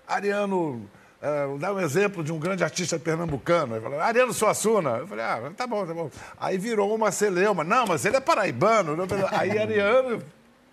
Ariano, 0.07 0.89
uh, 1.21 1.57
dá 1.59 1.71
um 1.71 1.79
exemplo 1.79 2.23
de 2.23 2.33
um 2.33 2.39
grande 2.39 2.63
artista 2.63 2.97
pernambucano. 2.97 3.75
Ele 3.75 3.81
falou, 3.81 3.99
Ariano 3.99 4.33
Suassuna. 4.33 4.97
Eu 4.97 5.07
falei, 5.07 5.23
ah, 5.23 5.51
tá 5.55 5.67
bom, 5.67 5.85
tá 5.85 5.93
bom. 5.93 6.09
Aí 6.39 6.57
virou 6.57 6.93
uma 6.93 7.11
celeuma. 7.11 7.63
Não, 7.63 7.85
mas 7.85 8.03
ele 8.03 8.17
é 8.17 8.21
paraibano. 8.21 8.97
Aí 9.31 9.57
Ariano 9.59 10.23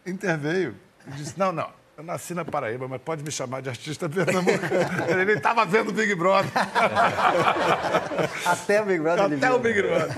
interveio 0.07 0.75
e 1.07 1.11
disse, 1.13 1.39
não, 1.39 1.53
não, 1.53 1.69
eu 1.99 2.05
nasci 2.05 2.33
na 2.33 2.45
Paraíba, 2.45 2.87
mas 2.87 3.03
pode 3.03 3.25
me 3.25 3.31
chamar 3.33 3.61
de 3.61 3.69
artista 3.69 4.09
pernambucano. 4.09 5.11
Ele 5.21 5.33
estava 5.33 5.67
vendo 5.67 5.89
o 5.89 5.93
Big 5.93 6.15
Brother. 6.15 6.49
Até 8.47 8.81
o 8.81 8.85
Big 8.87 9.01
Brother. 9.01 9.25
Até 9.25 9.51
o 9.51 9.59
Big 9.59 9.83
Brother. 9.83 10.15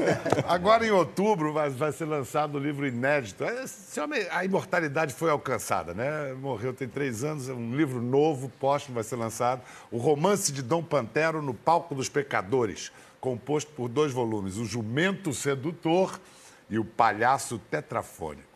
Agora, 0.47 0.87
em 0.87 0.91
outubro, 0.91 1.55
vai, 1.55 1.70
vai 1.70 1.91
ser 1.91 2.05
lançado 2.05 2.57
o 2.57 2.59
um 2.59 2.62
livro 2.62 2.87
inédito. 2.87 3.45
Esse 3.45 3.99
homem, 3.99 4.26
a 4.31 4.45
imortalidade 4.45 5.14
foi 5.14 5.31
alcançada, 5.31 5.95
né? 5.95 6.35
Morreu 6.35 6.74
tem 6.74 6.87
três 6.87 7.24
anos, 7.24 7.49
é 7.49 7.55
um 7.55 7.74
livro 7.74 8.03
novo, 8.03 8.51
póstumo, 8.61 8.97
vai 8.97 9.05
ser 9.05 9.16
lançado. 9.16 9.62
O 9.91 9.97
Romance 9.97 10.53
de 10.53 10.61
Dom 10.61 10.83
Pantero 10.83 11.41
no 11.41 11.55
Palco 11.55 11.95
dos 11.95 12.11
Pecadores, 12.11 12.93
composto 13.22 13.72
por 13.72 13.89
dois 13.89 14.12
volumes, 14.12 14.59
O 14.59 14.66
Jumento 14.66 15.33
Sedutor 15.33 16.20
e 16.68 16.78
O 16.78 16.85
Palhaço 16.85 17.59
Tetrafônico. 17.70 18.51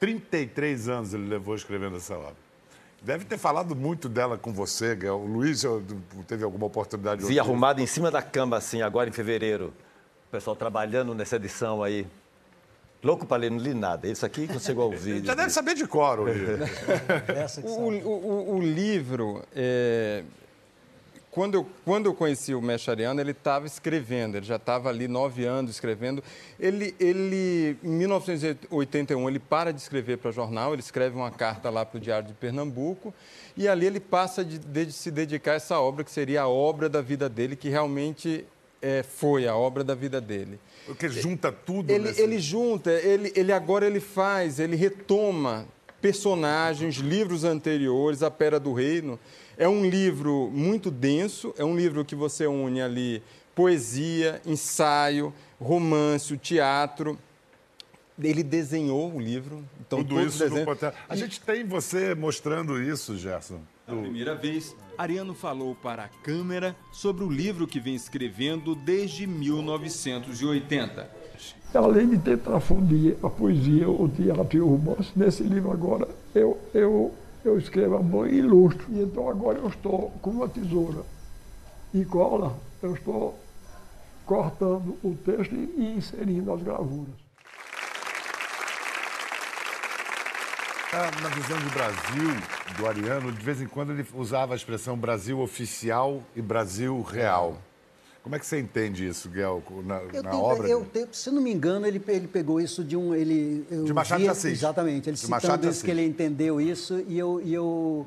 33 0.00 0.88
anos 0.88 1.12
ele 1.12 1.28
levou 1.28 1.54
escrevendo 1.54 1.98
essa 1.98 2.16
obra. 2.16 2.43
Deve 3.04 3.26
ter 3.26 3.36
falado 3.36 3.76
muito 3.76 4.08
dela 4.08 4.38
com 4.38 4.50
você, 4.50 4.96
O 5.10 5.26
Luiz 5.26 5.62
teve 6.26 6.42
alguma 6.42 6.64
oportunidade? 6.64 7.22
Vi 7.26 7.38
arrumado 7.38 7.82
em 7.82 7.86
cima 7.86 8.10
da 8.10 8.22
cama, 8.22 8.56
assim, 8.56 8.80
agora 8.80 9.10
em 9.10 9.12
fevereiro. 9.12 9.74
O 10.28 10.30
pessoal 10.30 10.56
trabalhando 10.56 11.14
nessa 11.14 11.36
edição 11.36 11.82
aí. 11.82 12.06
Louco 13.02 13.26
para 13.26 13.36
ler, 13.36 13.50
não 13.50 13.58
li 13.58 13.74
nada. 13.74 14.08
Isso 14.08 14.24
aqui 14.24 14.48
ao 14.80 14.90
vídeo. 14.96 15.26
Já 15.26 15.34
deve 15.34 15.50
saber 15.50 15.74
de 15.74 15.86
cor, 15.86 16.20
o, 17.62 17.68
o, 17.68 18.08
o, 18.08 18.56
o 18.56 18.62
livro, 18.62 19.44
é, 19.54 20.24
quando 21.34 21.54
eu, 21.54 21.66
quando 21.84 22.06
eu 22.06 22.14
conheci 22.14 22.54
o 22.54 22.62
Mestre 22.62 22.92
Ariano, 22.92 23.20
ele 23.20 23.32
estava 23.32 23.66
escrevendo, 23.66 24.36
ele 24.36 24.46
já 24.46 24.54
estava 24.54 24.88
ali 24.88 25.08
nove 25.08 25.44
anos 25.44 25.72
escrevendo. 25.72 26.22
Ele, 26.60 26.94
ele, 27.00 27.76
em 27.82 27.88
1981, 27.88 29.28
ele 29.28 29.40
para 29.40 29.72
de 29.72 29.80
escrever 29.80 30.18
para 30.18 30.30
jornal, 30.30 30.72
ele 30.72 30.80
escreve 30.80 31.16
uma 31.16 31.32
carta 31.32 31.68
lá 31.70 31.84
para 31.84 31.98
o 31.98 32.00
Diário 32.00 32.28
de 32.28 32.34
Pernambuco, 32.34 33.12
e 33.56 33.66
ali 33.66 33.84
ele 33.84 33.98
passa 33.98 34.44
de, 34.44 34.60
de, 34.60 34.92
se 34.92 35.10
dedicar 35.10 35.52
a 35.52 35.54
essa 35.56 35.80
obra, 35.80 36.04
que 36.04 36.10
seria 36.12 36.42
a 36.42 36.48
obra 36.48 36.88
da 36.88 37.02
vida 37.02 37.28
dele, 37.28 37.56
que 37.56 37.68
realmente 37.68 38.44
é, 38.80 39.02
foi 39.02 39.48
a 39.48 39.56
obra 39.56 39.82
da 39.82 39.96
vida 39.96 40.20
dele. 40.20 40.60
Porque 40.86 41.08
junta 41.08 41.50
tudo. 41.50 41.90
Ele, 41.90 42.10
nesse... 42.10 42.20
ele 42.22 42.38
junta, 42.38 42.92
ele, 42.92 43.32
ele 43.34 43.52
agora 43.52 43.84
ele 43.84 43.98
faz, 43.98 44.60
ele 44.60 44.76
retoma 44.76 45.66
personagens, 46.00 46.96
livros 46.96 47.42
anteriores, 47.42 48.22
A 48.22 48.30
Pera 48.30 48.60
do 48.60 48.72
Reino, 48.72 49.18
é 49.56 49.68
um 49.68 49.84
livro 49.88 50.50
muito 50.52 50.90
denso, 50.90 51.54
é 51.56 51.64
um 51.64 51.76
livro 51.76 52.04
que 52.04 52.14
você 52.14 52.46
une 52.46 52.80
ali 52.80 53.22
poesia, 53.54 54.40
ensaio, 54.44 55.32
romance, 55.60 56.32
teatro. 56.36 57.18
Ele 58.20 58.42
desenhou 58.42 59.12
o 59.12 59.20
livro. 59.20 59.64
Então, 59.80 59.98
Tudo 59.98 60.20
isso 60.20 60.38
desenhos... 60.38 60.66
no 60.66 60.92
A 61.08 61.16
gente 61.16 61.40
tem 61.40 61.64
você 61.64 62.14
mostrando 62.14 62.80
isso, 62.80 63.16
Gerson. 63.16 63.60
Pela 63.86 64.00
primeira 64.00 64.34
vez, 64.34 64.74
Ariano 64.96 65.34
falou 65.34 65.74
para 65.74 66.04
a 66.04 66.08
câmera 66.08 66.74
sobre 66.92 67.22
o 67.24 67.30
livro 67.30 67.66
que 67.66 67.78
vem 67.78 67.94
escrevendo 67.94 68.74
desde 68.74 69.26
1980. 69.26 71.10
Além 71.74 72.08
de 72.10 72.18
ter 72.18 72.38
trafundir 72.38 73.16
a 73.22 73.28
poesia, 73.28 73.90
o 73.90 74.08
teatro 74.08 74.56
e 74.56 74.60
o 74.60 74.68
romance, 74.68 75.10
nesse 75.16 75.42
livro 75.42 75.72
agora 75.72 76.08
eu, 76.32 76.56
eu 76.72 77.12
eu 77.44 77.58
escrevo 77.58 77.96
a 77.96 78.02
mão 78.02 78.26
e 78.26 78.38
ilustro. 78.38 78.86
E 78.90 79.02
então 79.02 79.28
agora 79.28 79.58
eu 79.58 79.68
estou 79.68 80.10
com 80.22 80.30
uma 80.30 80.48
tesoura 80.48 81.02
e 81.92 82.04
cola, 82.04 82.58
eu 82.82 82.94
estou 82.94 83.38
cortando 84.24 84.98
o 85.02 85.14
texto 85.14 85.54
e 85.54 85.94
inserindo 85.96 86.52
as 86.52 86.62
gravuras. 86.62 87.14
Na 91.22 91.28
visão 91.28 91.58
de 91.58 91.68
Brasil 91.70 92.30
do 92.78 92.86
Ariano, 92.86 93.32
de 93.32 93.44
vez 93.44 93.60
em 93.60 93.66
quando 93.66 93.90
ele 93.90 94.06
usava 94.14 94.54
a 94.54 94.56
expressão 94.56 94.96
Brasil 94.96 95.40
oficial 95.40 96.22
e 96.36 96.40
Brasil 96.40 97.02
real. 97.02 97.58
Como 98.24 98.34
é 98.34 98.38
que 98.38 98.46
você 98.46 98.58
entende 98.58 99.06
isso, 99.06 99.28
Guel, 99.28 99.62
na, 99.84 99.98
Eu 99.98 100.22
na 100.22 100.30
tenho- 100.30 100.42
obra? 100.42 100.66
eu 100.66 100.82
tenho- 100.86 101.08
se 101.12 101.30
não 101.30 101.42
me 101.42 101.52
engano, 101.52 101.86
ele, 101.86 102.02
ele 102.08 102.26
pegou 102.26 102.58
isso 102.58 102.82
de 102.82 102.96
um. 102.96 103.14
Ele, 103.14 103.66
De 103.84 103.92
Machado 103.92 104.18
de 104.20 104.24
vi- 104.24 104.30
Assis. 104.30 104.52
Exatamente. 104.52 105.10
Ele 105.10 105.14
De 105.14 105.20
citando 105.20 105.58
de 105.58 105.68
isso, 105.68 105.84
que 105.84 105.90
ele 105.90 106.06
entendeu 106.06 106.58
isso, 106.58 107.04
e 107.06 107.18
eu, 107.18 107.38
e 107.44 107.52
eu, 107.52 108.06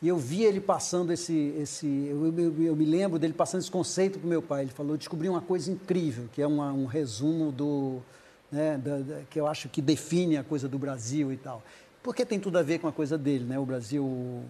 e 0.00 0.08
eu 0.08 0.16
vi 0.16 0.42
ele 0.42 0.58
passando 0.58 1.12
esse. 1.12 1.52
esse 1.60 1.86
eu, 1.86 2.26
eu- 2.34 2.62
eu 2.62 2.74
me 2.74 2.86
lembro 2.86 3.18
dele 3.18 3.34
passando 3.34 3.60
esse 3.60 3.70
conceito 3.70 4.18
para 4.18 4.26
o 4.26 4.28
meu 4.30 4.40
pai. 4.40 4.62
Ele 4.62 4.70
falou: 4.70 4.96
descobri 4.96 5.28
uma 5.28 5.42
coisa 5.42 5.70
incrível, 5.70 6.24
que 6.32 6.40
é 6.40 6.46
uma- 6.46 6.72
um 6.72 6.86
resumo 6.86 7.52
do. 7.52 7.98
Né, 8.50 8.78
da- 8.82 8.96
da- 9.00 9.20
que 9.28 9.38
eu 9.38 9.46
acho 9.46 9.68
que 9.68 9.82
define 9.82 10.38
a 10.38 10.42
coisa 10.42 10.66
do 10.66 10.78
Brasil 10.78 11.30
e 11.30 11.36
tal. 11.36 11.62
Porque 12.02 12.24
tem 12.24 12.40
tudo 12.40 12.56
a 12.58 12.62
ver 12.62 12.78
com 12.78 12.88
a 12.88 12.92
coisa 12.92 13.18
dele, 13.18 13.44
né? 13.44 13.58
O 13.58 13.66
Brasil. 13.66 14.42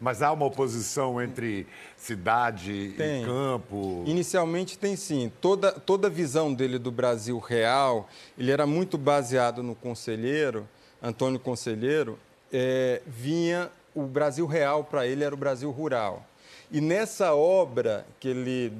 Mas 0.00 0.22
há 0.22 0.30
uma 0.30 0.44
oposição 0.44 1.22
entre 1.22 1.66
cidade 1.96 2.94
Tem. 2.96 3.22
e 3.22 3.24
campo. 3.24 4.04
Inicialmente 4.06 4.78
tem 4.78 4.94
sim. 4.94 5.32
Toda, 5.40 5.72
toda 5.72 6.08
a 6.08 6.10
visão 6.10 6.52
dele 6.52 6.78
do 6.78 6.90
Brasil 6.90 7.38
real, 7.38 8.08
ele 8.36 8.50
era 8.50 8.66
muito 8.66 8.98
baseado 8.98 9.62
no 9.62 9.74
conselheiro, 9.74 10.68
Antônio 11.02 11.40
Conselheiro, 11.40 12.18
eh, 12.52 13.00
vinha, 13.06 13.70
o 13.94 14.02
Brasil 14.02 14.46
real 14.46 14.84
para 14.84 15.06
ele 15.06 15.24
era 15.24 15.34
o 15.34 15.38
Brasil 15.38 15.70
rural. 15.70 16.26
E 16.70 16.80
nessa 16.80 17.34
obra, 17.34 18.04
que 18.20 18.28
ele 18.28 18.72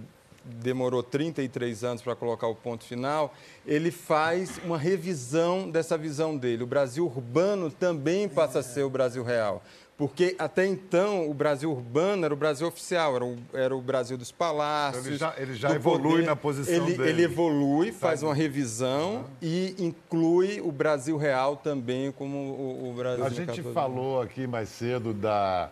demorou 0.44 1.02
33 1.02 1.84
anos 1.84 2.02
para 2.02 2.14
colocar 2.14 2.46
o 2.46 2.54
ponto 2.54 2.84
final, 2.84 3.34
ele 3.66 3.90
faz 3.90 4.60
uma 4.64 4.78
revisão 4.78 5.70
dessa 5.70 5.98
visão 5.98 6.36
dele. 6.36 6.62
O 6.62 6.66
Brasil 6.66 7.04
urbano 7.04 7.70
também 7.70 8.28
passa 8.28 8.60
a 8.60 8.62
ser 8.62 8.84
o 8.84 8.90
Brasil 8.90 9.22
real. 9.24 9.62
Porque 9.98 10.36
até 10.38 10.66
então 10.66 11.28
o 11.30 11.32
Brasil 11.32 11.70
urbano 11.72 12.26
era 12.26 12.34
o 12.34 12.36
Brasil 12.36 12.66
oficial, 12.68 13.16
era 13.16 13.24
o, 13.24 13.36
era 13.54 13.74
o 13.74 13.80
Brasil 13.80 14.18
dos 14.18 14.30
palácios. 14.30 15.06
Ele 15.06 15.16
já- 15.16 15.34
ele 15.38 15.54
já 15.54 15.70
evolui 15.70 16.22
na 16.22 16.36
posição 16.36 16.74
ele, 16.74 16.96
dele. 16.98 17.08
Ele 17.08 17.22
evolui, 17.22 17.92
faz 17.92 18.22
uma 18.22 18.34
revisão 18.34 19.24
e 19.40 19.74
inclui 19.78 20.60
o 20.60 20.70
Brasil 20.70 21.16
real 21.16 21.56
também 21.56 22.12
como 22.12 22.36
o, 22.36 22.90
o 22.90 22.94
Brasil 22.94 23.24
A 23.24 23.30
gente 23.30 23.62
falou 23.72 24.20
aqui 24.20 24.46
mais 24.46 24.68
cedo 24.68 25.14
da. 25.14 25.70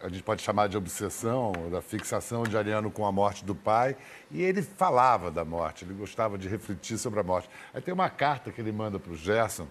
A 0.00 0.08
gente 0.08 0.22
pode 0.22 0.40
chamar 0.42 0.68
de 0.68 0.76
obsessão, 0.76 1.50
da 1.72 1.82
fixação 1.82 2.44
de 2.44 2.56
Ariano 2.56 2.88
com 2.88 3.04
a 3.04 3.10
morte 3.10 3.44
do 3.44 3.56
pai. 3.56 3.96
E 4.30 4.40
ele 4.40 4.62
falava 4.62 5.28
da 5.28 5.44
morte, 5.44 5.84
ele 5.84 5.94
gostava 5.94 6.38
de 6.38 6.46
refletir 6.48 6.96
sobre 6.96 7.18
a 7.18 7.24
morte. 7.24 7.50
Aí 7.74 7.80
tem 7.82 7.92
uma 7.92 8.08
carta 8.08 8.52
que 8.52 8.60
ele 8.60 8.70
manda 8.70 9.00
para 9.00 9.10
o 9.12 9.16
Gerson. 9.16 9.66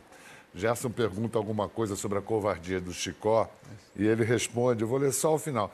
Gerson 0.57 0.89
pergunta 0.89 1.37
alguma 1.37 1.69
coisa 1.69 1.95
sobre 1.95 2.17
a 2.17 2.21
covardia 2.21 2.81
do 2.81 2.91
Chicó 2.91 3.47
e 3.95 4.07
ele 4.07 4.23
responde. 4.23 4.81
Eu 4.81 4.87
vou 4.87 4.97
ler 4.97 5.13
só 5.13 5.35
o 5.35 5.37
final. 5.37 5.71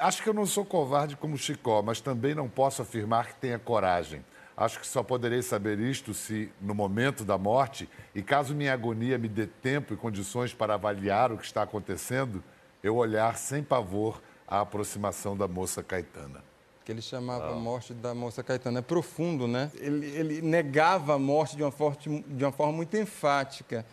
Acho 0.00 0.24
que 0.24 0.28
eu 0.28 0.34
não 0.34 0.44
sou 0.44 0.64
covarde 0.64 1.16
como 1.16 1.38
Chicó, 1.38 1.82
mas 1.82 2.00
também 2.00 2.34
não 2.34 2.48
posso 2.48 2.82
afirmar 2.82 3.28
que 3.28 3.36
tenha 3.36 3.60
coragem. 3.60 4.24
Acho 4.56 4.80
que 4.80 4.86
só 4.86 5.04
poderei 5.04 5.40
saber 5.40 5.78
isto 5.78 6.12
se, 6.12 6.50
no 6.60 6.74
momento 6.74 7.24
da 7.24 7.38
morte, 7.38 7.88
e 8.12 8.22
caso 8.22 8.56
minha 8.56 8.72
agonia 8.72 9.18
me 9.18 9.28
dê 9.28 9.46
tempo 9.46 9.94
e 9.94 9.96
condições 9.96 10.52
para 10.52 10.74
avaliar 10.74 11.30
o 11.30 11.38
que 11.38 11.44
está 11.44 11.62
acontecendo, 11.62 12.42
eu 12.82 12.96
olhar 12.96 13.36
sem 13.36 13.62
pavor 13.62 14.20
a 14.48 14.60
aproximação 14.60 15.36
da 15.36 15.46
moça 15.46 15.82
Caetana. 15.82 16.45
Que 16.86 16.92
ele 16.92 17.02
chamava 17.02 17.48
Ah. 17.48 17.52
a 17.52 17.56
morte 17.56 17.92
da 17.92 18.14
moça 18.14 18.44
Caetana. 18.44 18.78
É 18.78 18.82
profundo, 18.82 19.48
né? 19.48 19.72
Ele, 19.80 20.06
ele 20.06 20.40
negava 20.40 21.16
a 21.16 21.18
morte 21.18 21.56
de 21.56 21.62
uma, 21.64 21.72
forte, 21.72 22.08
de 22.08 22.44
uma 22.44 22.52
forma 22.52 22.72
muito 22.74 22.96
enfática. 22.96 23.84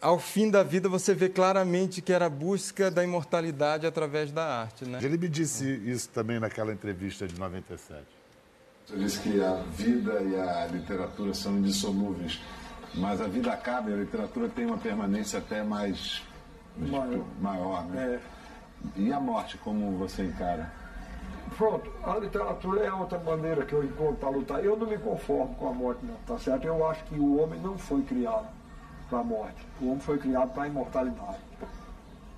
Ao 0.00 0.16
fim 0.18 0.48
da 0.48 0.62
vida, 0.62 0.88
você 0.88 1.12
vê 1.12 1.28
claramente 1.28 2.00
que 2.00 2.12
era 2.12 2.26
a 2.26 2.30
busca 2.30 2.88
da 2.88 3.02
imortalidade 3.02 3.84
através 3.84 4.30
da 4.30 4.60
arte, 4.62 4.84
né? 4.84 5.00
Ele 5.02 5.18
me 5.18 5.28
disse 5.28 5.64
isso 5.84 6.08
também 6.10 6.38
naquela 6.38 6.72
entrevista 6.72 7.26
de 7.26 7.38
97. 7.38 8.04
Você 8.86 8.96
disse 8.96 9.18
que 9.20 9.42
a 9.42 9.54
vida 9.56 10.20
e 10.22 10.36
a 10.36 10.66
literatura 10.66 11.34
são 11.34 11.58
indissolúveis, 11.58 12.40
mas 12.94 13.20
a 13.20 13.26
vida 13.26 13.52
acaba 13.52 13.90
e 13.90 13.94
a 13.94 13.96
literatura 13.96 14.48
tem 14.48 14.66
uma 14.66 14.78
permanência 14.78 15.38
até 15.40 15.62
mais 15.64 16.22
Maior. 16.76 17.24
maior 17.40 17.84
né? 17.86 18.20
E 18.96 19.12
a 19.12 19.18
morte, 19.20 19.56
como 19.58 19.96
você 19.96 20.24
encara? 20.24 20.72
Pronto, 21.56 21.90
a 22.04 22.16
literatura 22.18 22.82
é 22.84 22.92
outra 22.92 23.18
maneira 23.18 23.64
que 23.64 23.72
eu 23.74 23.84
encontro 23.84 24.16
para 24.16 24.30
lutar. 24.30 24.64
Eu 24.64 24.76
não 24.76 24.86
me 24.86 24.96
conformo 24.98 25.54
com 25.56 25.68
a 25.68 25.72
morte, 25.72 26.04
não, 26.04 26.14
tá 26.26 26.38
certo? 26.38 26.64
Eu 26.66 26.86
acho 26.88 27.04
que 27.04 27.14
o 27.18 27.40
homem 27.40 27.60
não 27.60 27.76
foi 27.76 28.02
criado 28.02 28.46
para 29.10 29.18
a 29.20 29.24
morte. 29.24 29.66
O 29.80 29.86
homem 29.88 30.00
foi 30.00 30.18
criado 30.18 30.52
para 30.54 30.62
a 30.64 30.66
imortalidade. 30.68 31.38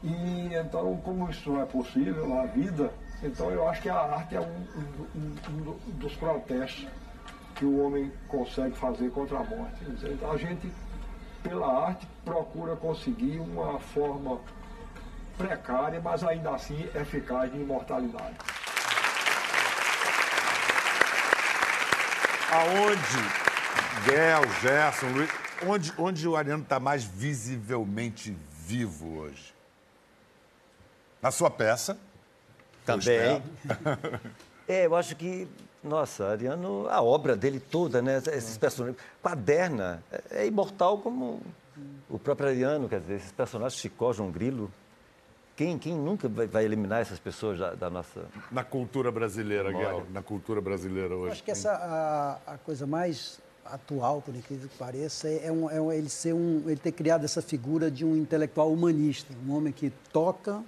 E 0.02 0.50
então, 0.54 0.96
como 1.04 1.30
isso 1.30 1.50
não 1.50 1.62
é 1.62 1.64
possível, 1.64 2.38
a 2.40 2.46
vida, 2.46 2.90
então 3.22 3.50
eu 3.50 3.66
acho 3.68 3.80
que 3.82 3.88
a 3.88 3.96
arte 4.00 4.34
é 4.36 4.40
um, 4.40 4.66
um- 5.14 5.36
um- 5.48 5.78
dos 5.98 6.14
protestos 6.16 6.86
que 7.54 7.64
o 7.64 7.84
homem 7.86 8.12
consegue 8.28 8.76
fazer 8.76 9.10
contra 9.12 9.38
a 9.38 9.44
morte. 9.44 9.76
A 10.30 10.36
gente, 10.36 10.70
pela 11.42 11.86
arte, 11.86 12.06
procura 12.24 12.74
conseguir 12.76 13.38
uma 13.38 13.78
forma 13.78 14.38
precária, 15.38 16.00
mas 16.02 16.22
ainda 16.24 16.50
assim 16.50 16.82
eficaz 16.94 17.50
de 17.52 17.58
imortalidade. 17.60 18.34
Aonde, 22.54 24.06
Guel, 24.06 24.42
Gerson, 24.62 25.08
Luiz, 25.08 25.30
onde, 25.66 25.92
onde 25.98 26.28
o 26.28 26.36
Ariano 26.36 26.62
está 26.62 26.78
mais 26.78 27.02
visivelmente 27.02 28.36
vivo 28.64 29.18
hoje? 29.18 29.52
Na 31.20 31.32
sua 31.32 31.50
peça? 31.50 31.98
Também. 32.84 33.42
espero. 33.58 34.20
É, 34.66 34.86
eu 34.86 34.96
acho 34.96 35.14
que, 35.14 35.46
nossa, 35.82 36.28
Ariano, 36.28 36.88
a 36.88 37.02
obra 37.02 37.36
dele 37.36 37.60
toda, 37.60 38.00
né? 38.00 38.16
Esses 38.32 38.56
personagens. 38.56 38.98
Quaderna 39.22 40.02
é, 40.10 40.44
é 40.44 40.46
imortal 40.46 40.96
como 40.96 41.42
o 42.08 42.18
próprio 42.18 42.48
Ariano, 42.48 42.88
quer 42.88 43.00
dizer, 43.00 43.16
esses 43.16 43.32
personagens, 43.32 43.78
Chicó, 43.78 44.10
João 44.14 44.30
Grilo. 44.30 44.72
Quem, 45.56 45.78
quem 45.78 45.94
nunca 45.94 46.28
vai, 46.28 46.46
vai 46.46 46.64
eliminar 46.64 47.00
essas 47.00 47.18
pessoas 47.18 47.58
da, 47.58 47.74
da 47.74 47.88
nossa. 47.90 48.26
Na 48.50 48.64
cultura 48.64 49.12
brasileira. 49.12 49.70
Guel, 49.72 50.04
na 50.12 50.22
cultura 50.22 50.60
brasileira 50.60 51.14
hoje. 51.14 51.32
Acho 51.32 51.44
que 51.44 51.50
essa 51.50 51.70
a, 51.72 52.54
a 52.54 52.58
coisa 52.58 52.86
mais 52.86 53.38
atual, 53.64 54.20
por 54.20 54.34
incrível 54.34 54.68
que 54.68 54.76
pareça, 54.76 55.28
é, 55.28 55.50
um, 55.50 55.70
é 55.70 55.80
um- 55.80 55.90
ele 55.92 56.08
ser 56.08 56.34
um, 56.34 56.62
ele 56.66 56.76
ter 56.76 56.92
criado 56.92 57.24
essa 57.24 57.40
figura 57.40 57.90
de 57.90 58.04
um 58.04 58.16
intelectual 58.16 58.70
humanista, 58.72 59.32
um 59.46 59.54
homem 59.54 59.72
que 59.72 59.90
toca, 60.12 60.62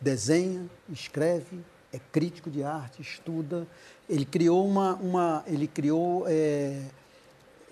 desenha, 0.00 0.66
escreve, 0.90 1.60
é 1.92 1.98
crítico 2.12 2.50
de 2.50 2.62
arte, 2.62 3.00
estuda. 3.00 3.66
Ele 4.08 4.24
criou 4.24 4.66
uma, 4.66 4.94
uma 4.96 5.42
ele 5.46 5.66
criou 5.66 6.24
é, 6.26 6.82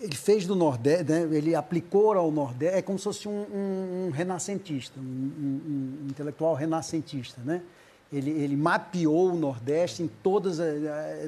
ele 0.01 0.14
fez 0.14 0.47
do 0.47 0.55
Nordeste, 0.55 1.05
né, 1.05 1.28
ele 1.32 1.55
aplicou 1.55 2.12
ao 2.12 2.30
Nordeste, 2.30 2.76
é 2.78 2.82
como 2.82 2.99
se 2.99 3.05
fosse 3.05 3.28
um, 3.28 3.32
um- 3.32 4.07
um 4.07 4.11
renascentista, 4.11 4.99
um, 5.01 5.03
um- 5.03 6.07
intelectual 6.09 6.55
renascentista, 6.55 7.40
né? 7.44 7.62
Ele, 8.12 8.30
ele 8.30 8.57
mapeou 8.57 9.32
o 9.32 9.36
Nordeste 9.36 10.03
em 10.03 10.09
todas 10.22 10.61
a- 10.61 10.66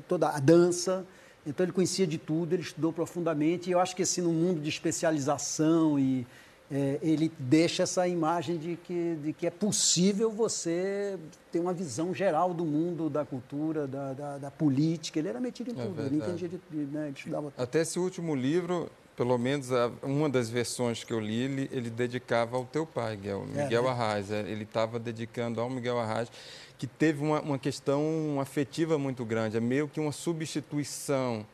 toda 0.07 0.29
a 0.29 0.39
dança, 0.39 1.05
então 1.47 1.65
ele 1.65 1.73
conhecia 1.73 2.07
de 2.07 2.19
tudo, 2.19 2.53
ele 2.53 2.63
estudou 2.63 2.93
profundamente, 2.93 3.69
e 3.69 3.73
eu 3.73 3.81
acho 3.81 3.97
que 3.97 4.03
assim, 4.03 4.21
no 4.21 4.33
mundo 4.33 4.61
de 4.61 4.69
especialização 4.69 5.99
e 5.99 6.27
é, 6.71 6.99
ele 7.01 7.33
deixa 7.39 7.85
essa 7.85 8.07
imagem 8.07 8.59
de 8.59 8.77
que, 8.77 9.17
de 9.23 9.33
que 9.33 9.47
é 9.47 9.51
possível 9.51 10.31
você 10.31 11.19
ter 11.51 11.61
uma 11.61 11.73
visão 11.73 12.13
geral 12.15 12.53
do 12.53 12.65
mundo, 12.65 13.09
da 13.09 13.25
cultura, 13.25 13.87
da, 13.87 14.13
da, 14.13 14.39
da 14.39 14.51
política. 14.51 15.19
Ele 15.19 15.29
era 15.29 15.41
metido 15.41 15.71
em 15.71 15.81
É 15.81 15.85
tudo, 15.87 16.03
ele 16.03 16.17
entendia 16.17 16.49
de, 16.49 16.59
né, 16.71 17.07
ele 17.07 17.17
estudava 17.17 17.53
Até 17.57 17.81
esse 17.81 17.99
último 17.99 18.35
livro, 18.35 18.91
pelo 19.17 19.39
menos 19.39 19.69
uma 20.03 20.29
das 20.29 20.51
versões 20.51 21.03
que 21.03 21.13
eu 21.13 21.19
li, 21.21 21.41
ele, 21.43 21.71
ele 21.73 21.91
dedicava 21.91 22.57
ao 22.57 22.65
teu 22.67 22.85
pai, 22.85 23.17
Miguel, 23.17 23.47
É, 23.57 23.63
Miguel 23.65 23.83
né? 23.85 23.89
Arraes. 23.89 24.31
é, 24.31 24.41
Ele 24.41 24.65
estava 24.65 24.99
dedicando 24.99 25.61
ao 25.61 25.71
Miguel 25.71 25.99
Arraes, 25.99 26.31
que 26.77 26.87
teve 26.87 27.25
uma, 27.25 27.41
uma 27.41 27.59
questão 27.59 28.39
afetiva 28.41 28.99
muito 28.99 29.25
grande. 29.25 29.57
É 29.57 29.61
meio 29.61 29.89
que 29.89 29.99
uma 29.99 30.13
substituição 30.13 31.47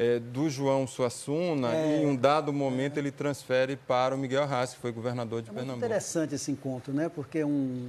é, 0.00 0.20
do 0.20 0.48
João 0.48 0.86
Suassuna 0.86 1.74
É. 1.74 1.98
e 1.98 2.02
em 2.04 2.06
um 2.06 2.14
dado 2.14 2.52
momento 2.52 2.98
ele 2.98 3.10
transfere 3.10 3.74
para 3.76 4.14
o 4.14 4.18
Miguel 4.18 4.44
Arraes, 4.44 4.72
que 4.74 4.78
foi 4.78 4.92
governador 4.92 5.42
de 5.42 5.50
É 5.50 5.52
Pernambuco. 5.52 5.84
interessante 5.84 6.36
esse 6.36 6.52
encontro, 6.52 6.92
né? 6.92 7.08
Porque 7.08 7.38
é 7.40 7.44
um, 7.46 7.88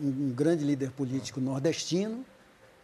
um 0.00 0.30
grande 0.32 0.64
líder 0.64 0.92
político 0.92 1.40
nordestino, 1.40 2.24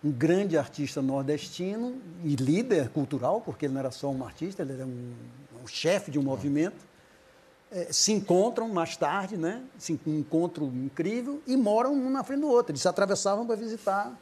um 0.04 0.10
grande 0.10 0.58
artista 0.58 1.00
nordestino 1.00 1.94
e 2.24 2.34
líder 2.34 2.88
cultural, 2.88 3.40
porque 3.40 3.66
ele 3.66 3.74
não 3.74 3.80
era 3.80 3.92
só 3.92 4.10
um 4.10 4.24
artista, 4.24 4.62
ele 4.62 4.72
era 4.72 4.84
um, 4.86 5.12
um 5.62 5.66
chefe 5.68 6.10
de 6.10 6.18
um 6.18 6.22
movimento, 6.22 6.84
eh, 7.70 7.86
se 7.92 8.10
encontram 8.12 8.68
mais 8.68 8.96
tarde, 8.96 9.36
né? 9.36 9.62
Se, 9.78 9.96
um 10.04 10.18
encontro 10.18 10.64
incrível 10.64 11.40
e 11.46 11.56
moram 11.56 11.92
um 11.94 12.10
na 12.10 12.24
frente 12.24 12.40
do 12.40 12.48
outro. 12.48 12.72
Eles 12.72 12.82
se 12.82 12.88
atravessavam 12.88 13.46
para 13.46 13.54
visitar. 13.54 14.12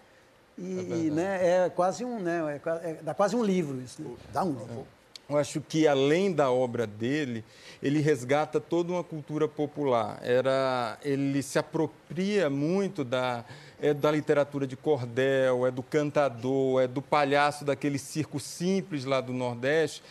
E, 0.61 1.07
e, 1.07 1.11
né, 1.11 1.65
é 1.65 1.71
quase 1.71 2.05
um, 2.05 2.21
né, 2.21 2.61
é, 2.65 2.91
é- 2.91 2.99
dá 3.03 3.15
quase 3.15 3.35
um 3.35 3.43
livro 3.43 3.81
isso. 3.81 4.03
Né? 4.03 4.11
Dá 4.31 4.45
um 4.45 4.51
livro. 4.51 4.87
eu 5.29 5.39
acho 5.39 5.61
que 5.63 5.89
além 5.89 6.31
da 6.31 6.51
obra 6.51 6.87
dele, 6.87 7.43
ele 7.83 7.99
resgata 8.01 8.61
toda 8.61 8.93
uma 8.93 9.03
cultura 9.03 9.49
popular. 9.49 10.19
Era, 10.23 10.99
ele 11.03 11.43
se 11.43 11.59
apropria 11.59 12.51
muito 12.51 13.05
da, 13.05 13.43
é 13.81 13.95
da 13.95 14.11
literatura 14.11 14.67
de 14.67 14.77
cordel, 14.77 15.67
é 15.67 15.71
do 15.71 15.83
cantador, 15.83 16.83
é 16.83 16.87
do 16.87 17.01
palhaço 17.01 17.65
daquele 17.65 17.99
circo 17.99 18.39
simples 18.39 19.07
lá 19.07 19.23
do 19.23 19.33
Nordeste. 19.33 20.03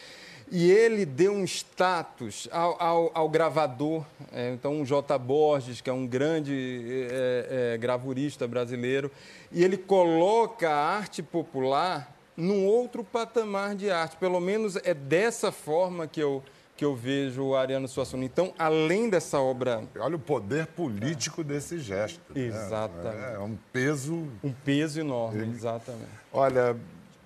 E 0.51 0.71
ele 0.71 1.05
deu 1.05 1.31
um 1.31 1.43
status 1.43 2.47
ao, 2.51 2.81
ao, 2.81 3.11
ao 3.13 3.29
gravador. 3.29 4.03
É, 4.31 4.51
então, 4.51 4.81
o 4.81 4.85
J. 4.85 5.17
Borges, 5.19 5.79
que 5.79 5.89
é 5.89 5.93
um 5.93 6.07
grande 6.07 7.07
é, 7.11 7.73
é, 7.73 7.77
gravurista 7.77 8.47
brasileiro, 8.47 9.11
e 9.51 9.63
ele 9.63 9.77
coloca 9.77 10.69
a 10.69 10.97
arte 10.97 11.21
popular 11.21 12.15
num 12.35 12.65
outro 12.65 13.03
patamar 13.03 13.75
de 13.75 13.91
arte. 13.91 14.17
Pelo 14.17 14.39
menos 14.39 14.75
é 14.77 14.93
dessa 14.93 15.51
forma 15.51 16.07
que 16.07 16.19
eu, 16.19 16.41
que 16.75 16.83
eu 16.83 16.95
vejo 16.95 17.43
o 17.43 17.55
Ariano 17.55 17.87
Suassuna. 17.87 18.25
Então, 18.25 18.51
além 18.57 19.07
dessa 19.07 19.39
obra... 19.39 19.83
Olha 19.99 20.15
o 20.15 20.19
poder 20.19 20.65
político 20.67 21.43
desse 21.43 21.77
gesto. 21.79 22.21
Né? 22.33 22.45
Exatamente. 22.45 23.23
É, 23.23 23.35
é, 23.35 23.39
um 23.39 23.57
peso... 23.71 24.27
Um 24.43 24.51
peso 24.51 24.99
enorme, 24.99 25.47
exatamente. 25.53 26.09
Olha, 26.33 26.75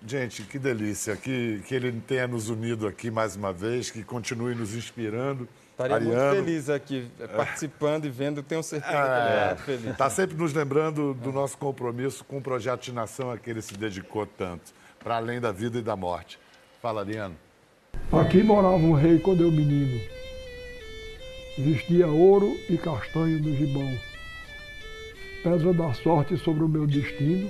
gente, 0.06 0.44
que 0.44 0.60
delícia. 0.60 1.16
Que, 1.16 1.62
que 1.68 1.76
ele 1.76 1.92
tenha 2.08 2.28
nos 2.28 2.50
unido 2.50 2.88
aqui 2.88 3.10
mais 3.10 3.36
uma 3.36 3.52
vez, 3.54 3.92
que 3.92 4.04
continue 4.04 4.56
nos 4.56 4.74
inspirando. 4.76 5.48
Estaria 5.72 5.96
Ariano. 5.96 6.16
muito 6.16 6.46
feliz 6.46 6.70
aqui, 6.70 7.08
participando 7.36 8.06
é. 8.06 8.08
e 8.08 8.12
vendo, 8.12 8.44
tenho 8.44 8.62
certeza 8.62 8.92
que 8.92 8.98
ele 8.98 9.40
é 9.40 9.48
muito 9.48 9.64
feliz. 9.64 9.92
Está 9.92 10.10
sempre 10.10 10.38
nos 10.38 10.54
lembrando 10.54 11.16
do 11.16 11.32
nosso 11.32 11.58
compromisso 11.58 12.24
com 12.24 12.38
o 12.38 12.42
projeto 12.42 12.84
de 12.84 12.92
nação 12.92 13.32
a 13.32 13.38
que 13.40 13.50
ele 13.50 13.62
se 13.62 13.76
dedicou 13.76 14.28
tanto 14.28 14.72
para 15.04 15.18
além 15.18 15.42
da 15.42 15.52
vida 15.52 15.80
e 15.80 15.82
da 15.82 15.96
morte. 15.96 16.40
Fala, 16.82 17.02
Ariano. 17.02 17.36
Aqui 18.12 18.44
morava 18.44 18.76
um 18.76 18.94
rei 18.94 19.18
quando 19.20 19.42
eu 19.42 19.52
menino. 19.52 20.00
Vestia 21.58 22.08
ouro 22.08 22.56
e 22.70 22.78
castanho 22.78 23.40
no 23.40 23.56
gibão. 23.56 23.90
Pedra 25.44 25.74
da 25.74 25.94
sorte 25.94 26.38
sobre 26.38 26.64
o 26.64 26.70
meu 26.70 26.88
destino, 26.88 27.50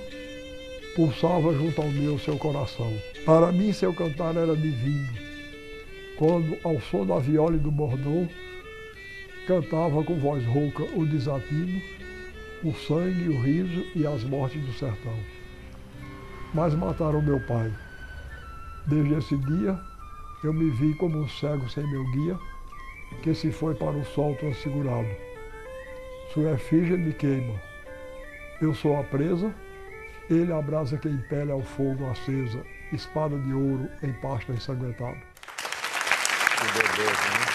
pulsava 0.95 1.53
junto 1.53 1.81
ao 1.81 1.87
meu 1.89 2.17
seu 2.19 2.37
coração. 2.37 2.93
Para 3.25 3.51
mim 3.51 3.73
seu 3.73 3.93
cantar 3.93 4.35
era 4.35 4.55
divino. 4.55 5.09
Quando, 6.17 6.57
ao 6.63 6.79
som 6.81 7.05
da 7.05 7.19
viola 7.19 7.55
e 7.55 7.59
do 7.59 7.71
bordão, 7.71 8.27
cantava 9.47 10.03
com 10.03 10.19
voz 10.19 10.45
rouca 10.45 10.83
o 10.95 11.05
desatino, 11.05 11.81
o 12.63 12.73
sangue, 12.73 13.29
o 13.29 13.41
riso 13.41 13.85
e 13.95 14.05
as 14.05 14.23
mortes 14.23 14.61
do 14.61 14.73
sertão 14.73 15.17
mas 16.53 16.75
mataram 16.75 17.21
meu 17.21 17.39
pai. 17.41 17.73
Desde 18.85 19.13
esse 19.15 19.37
dia, 19.37 19.79
eu 20.43 20.53
me 20.53 20.69
vi 20.71 20.93
como 20.95 21.19
um 21.19 21.27
cego 21.27 21.67
sem 21.69 21.85
meu 21.89 22.03
guia, 22.11 22.37
que 23.21 23.33
se 23.33 23.51
foi 23.51 23.73
para 23.75 23.97
o 23.97 24.05
sol 24.05 24.35
transfigurado. 24.35 25.07
Sua 26.33 26.51
efígie 26.51 26.97
me 26.97 27.13
queima. 27.13 27.59
Eu 28.61 28.73
sou 28.73 28.99
a 28.99 29.03
presa, 29.03 29.53
ele 30.30 30.53
a 30.53 30.61
brasa 30.61 30.97
que 30.97 31.07
impele 31.07 31.51
ao 31.51 31.61
fogo 31.61 32.09
acesa, 32.09 32.63
espada 32.91 33.38
de 33.38 33.53
ouro 33.53 33.89
em 34.01 34.13
pasta 34.13 34.51
ensanguentada. 34.51 35.17
Que 36.57 36.65
beleza, 36.74 37.11
né? 37.11 37.52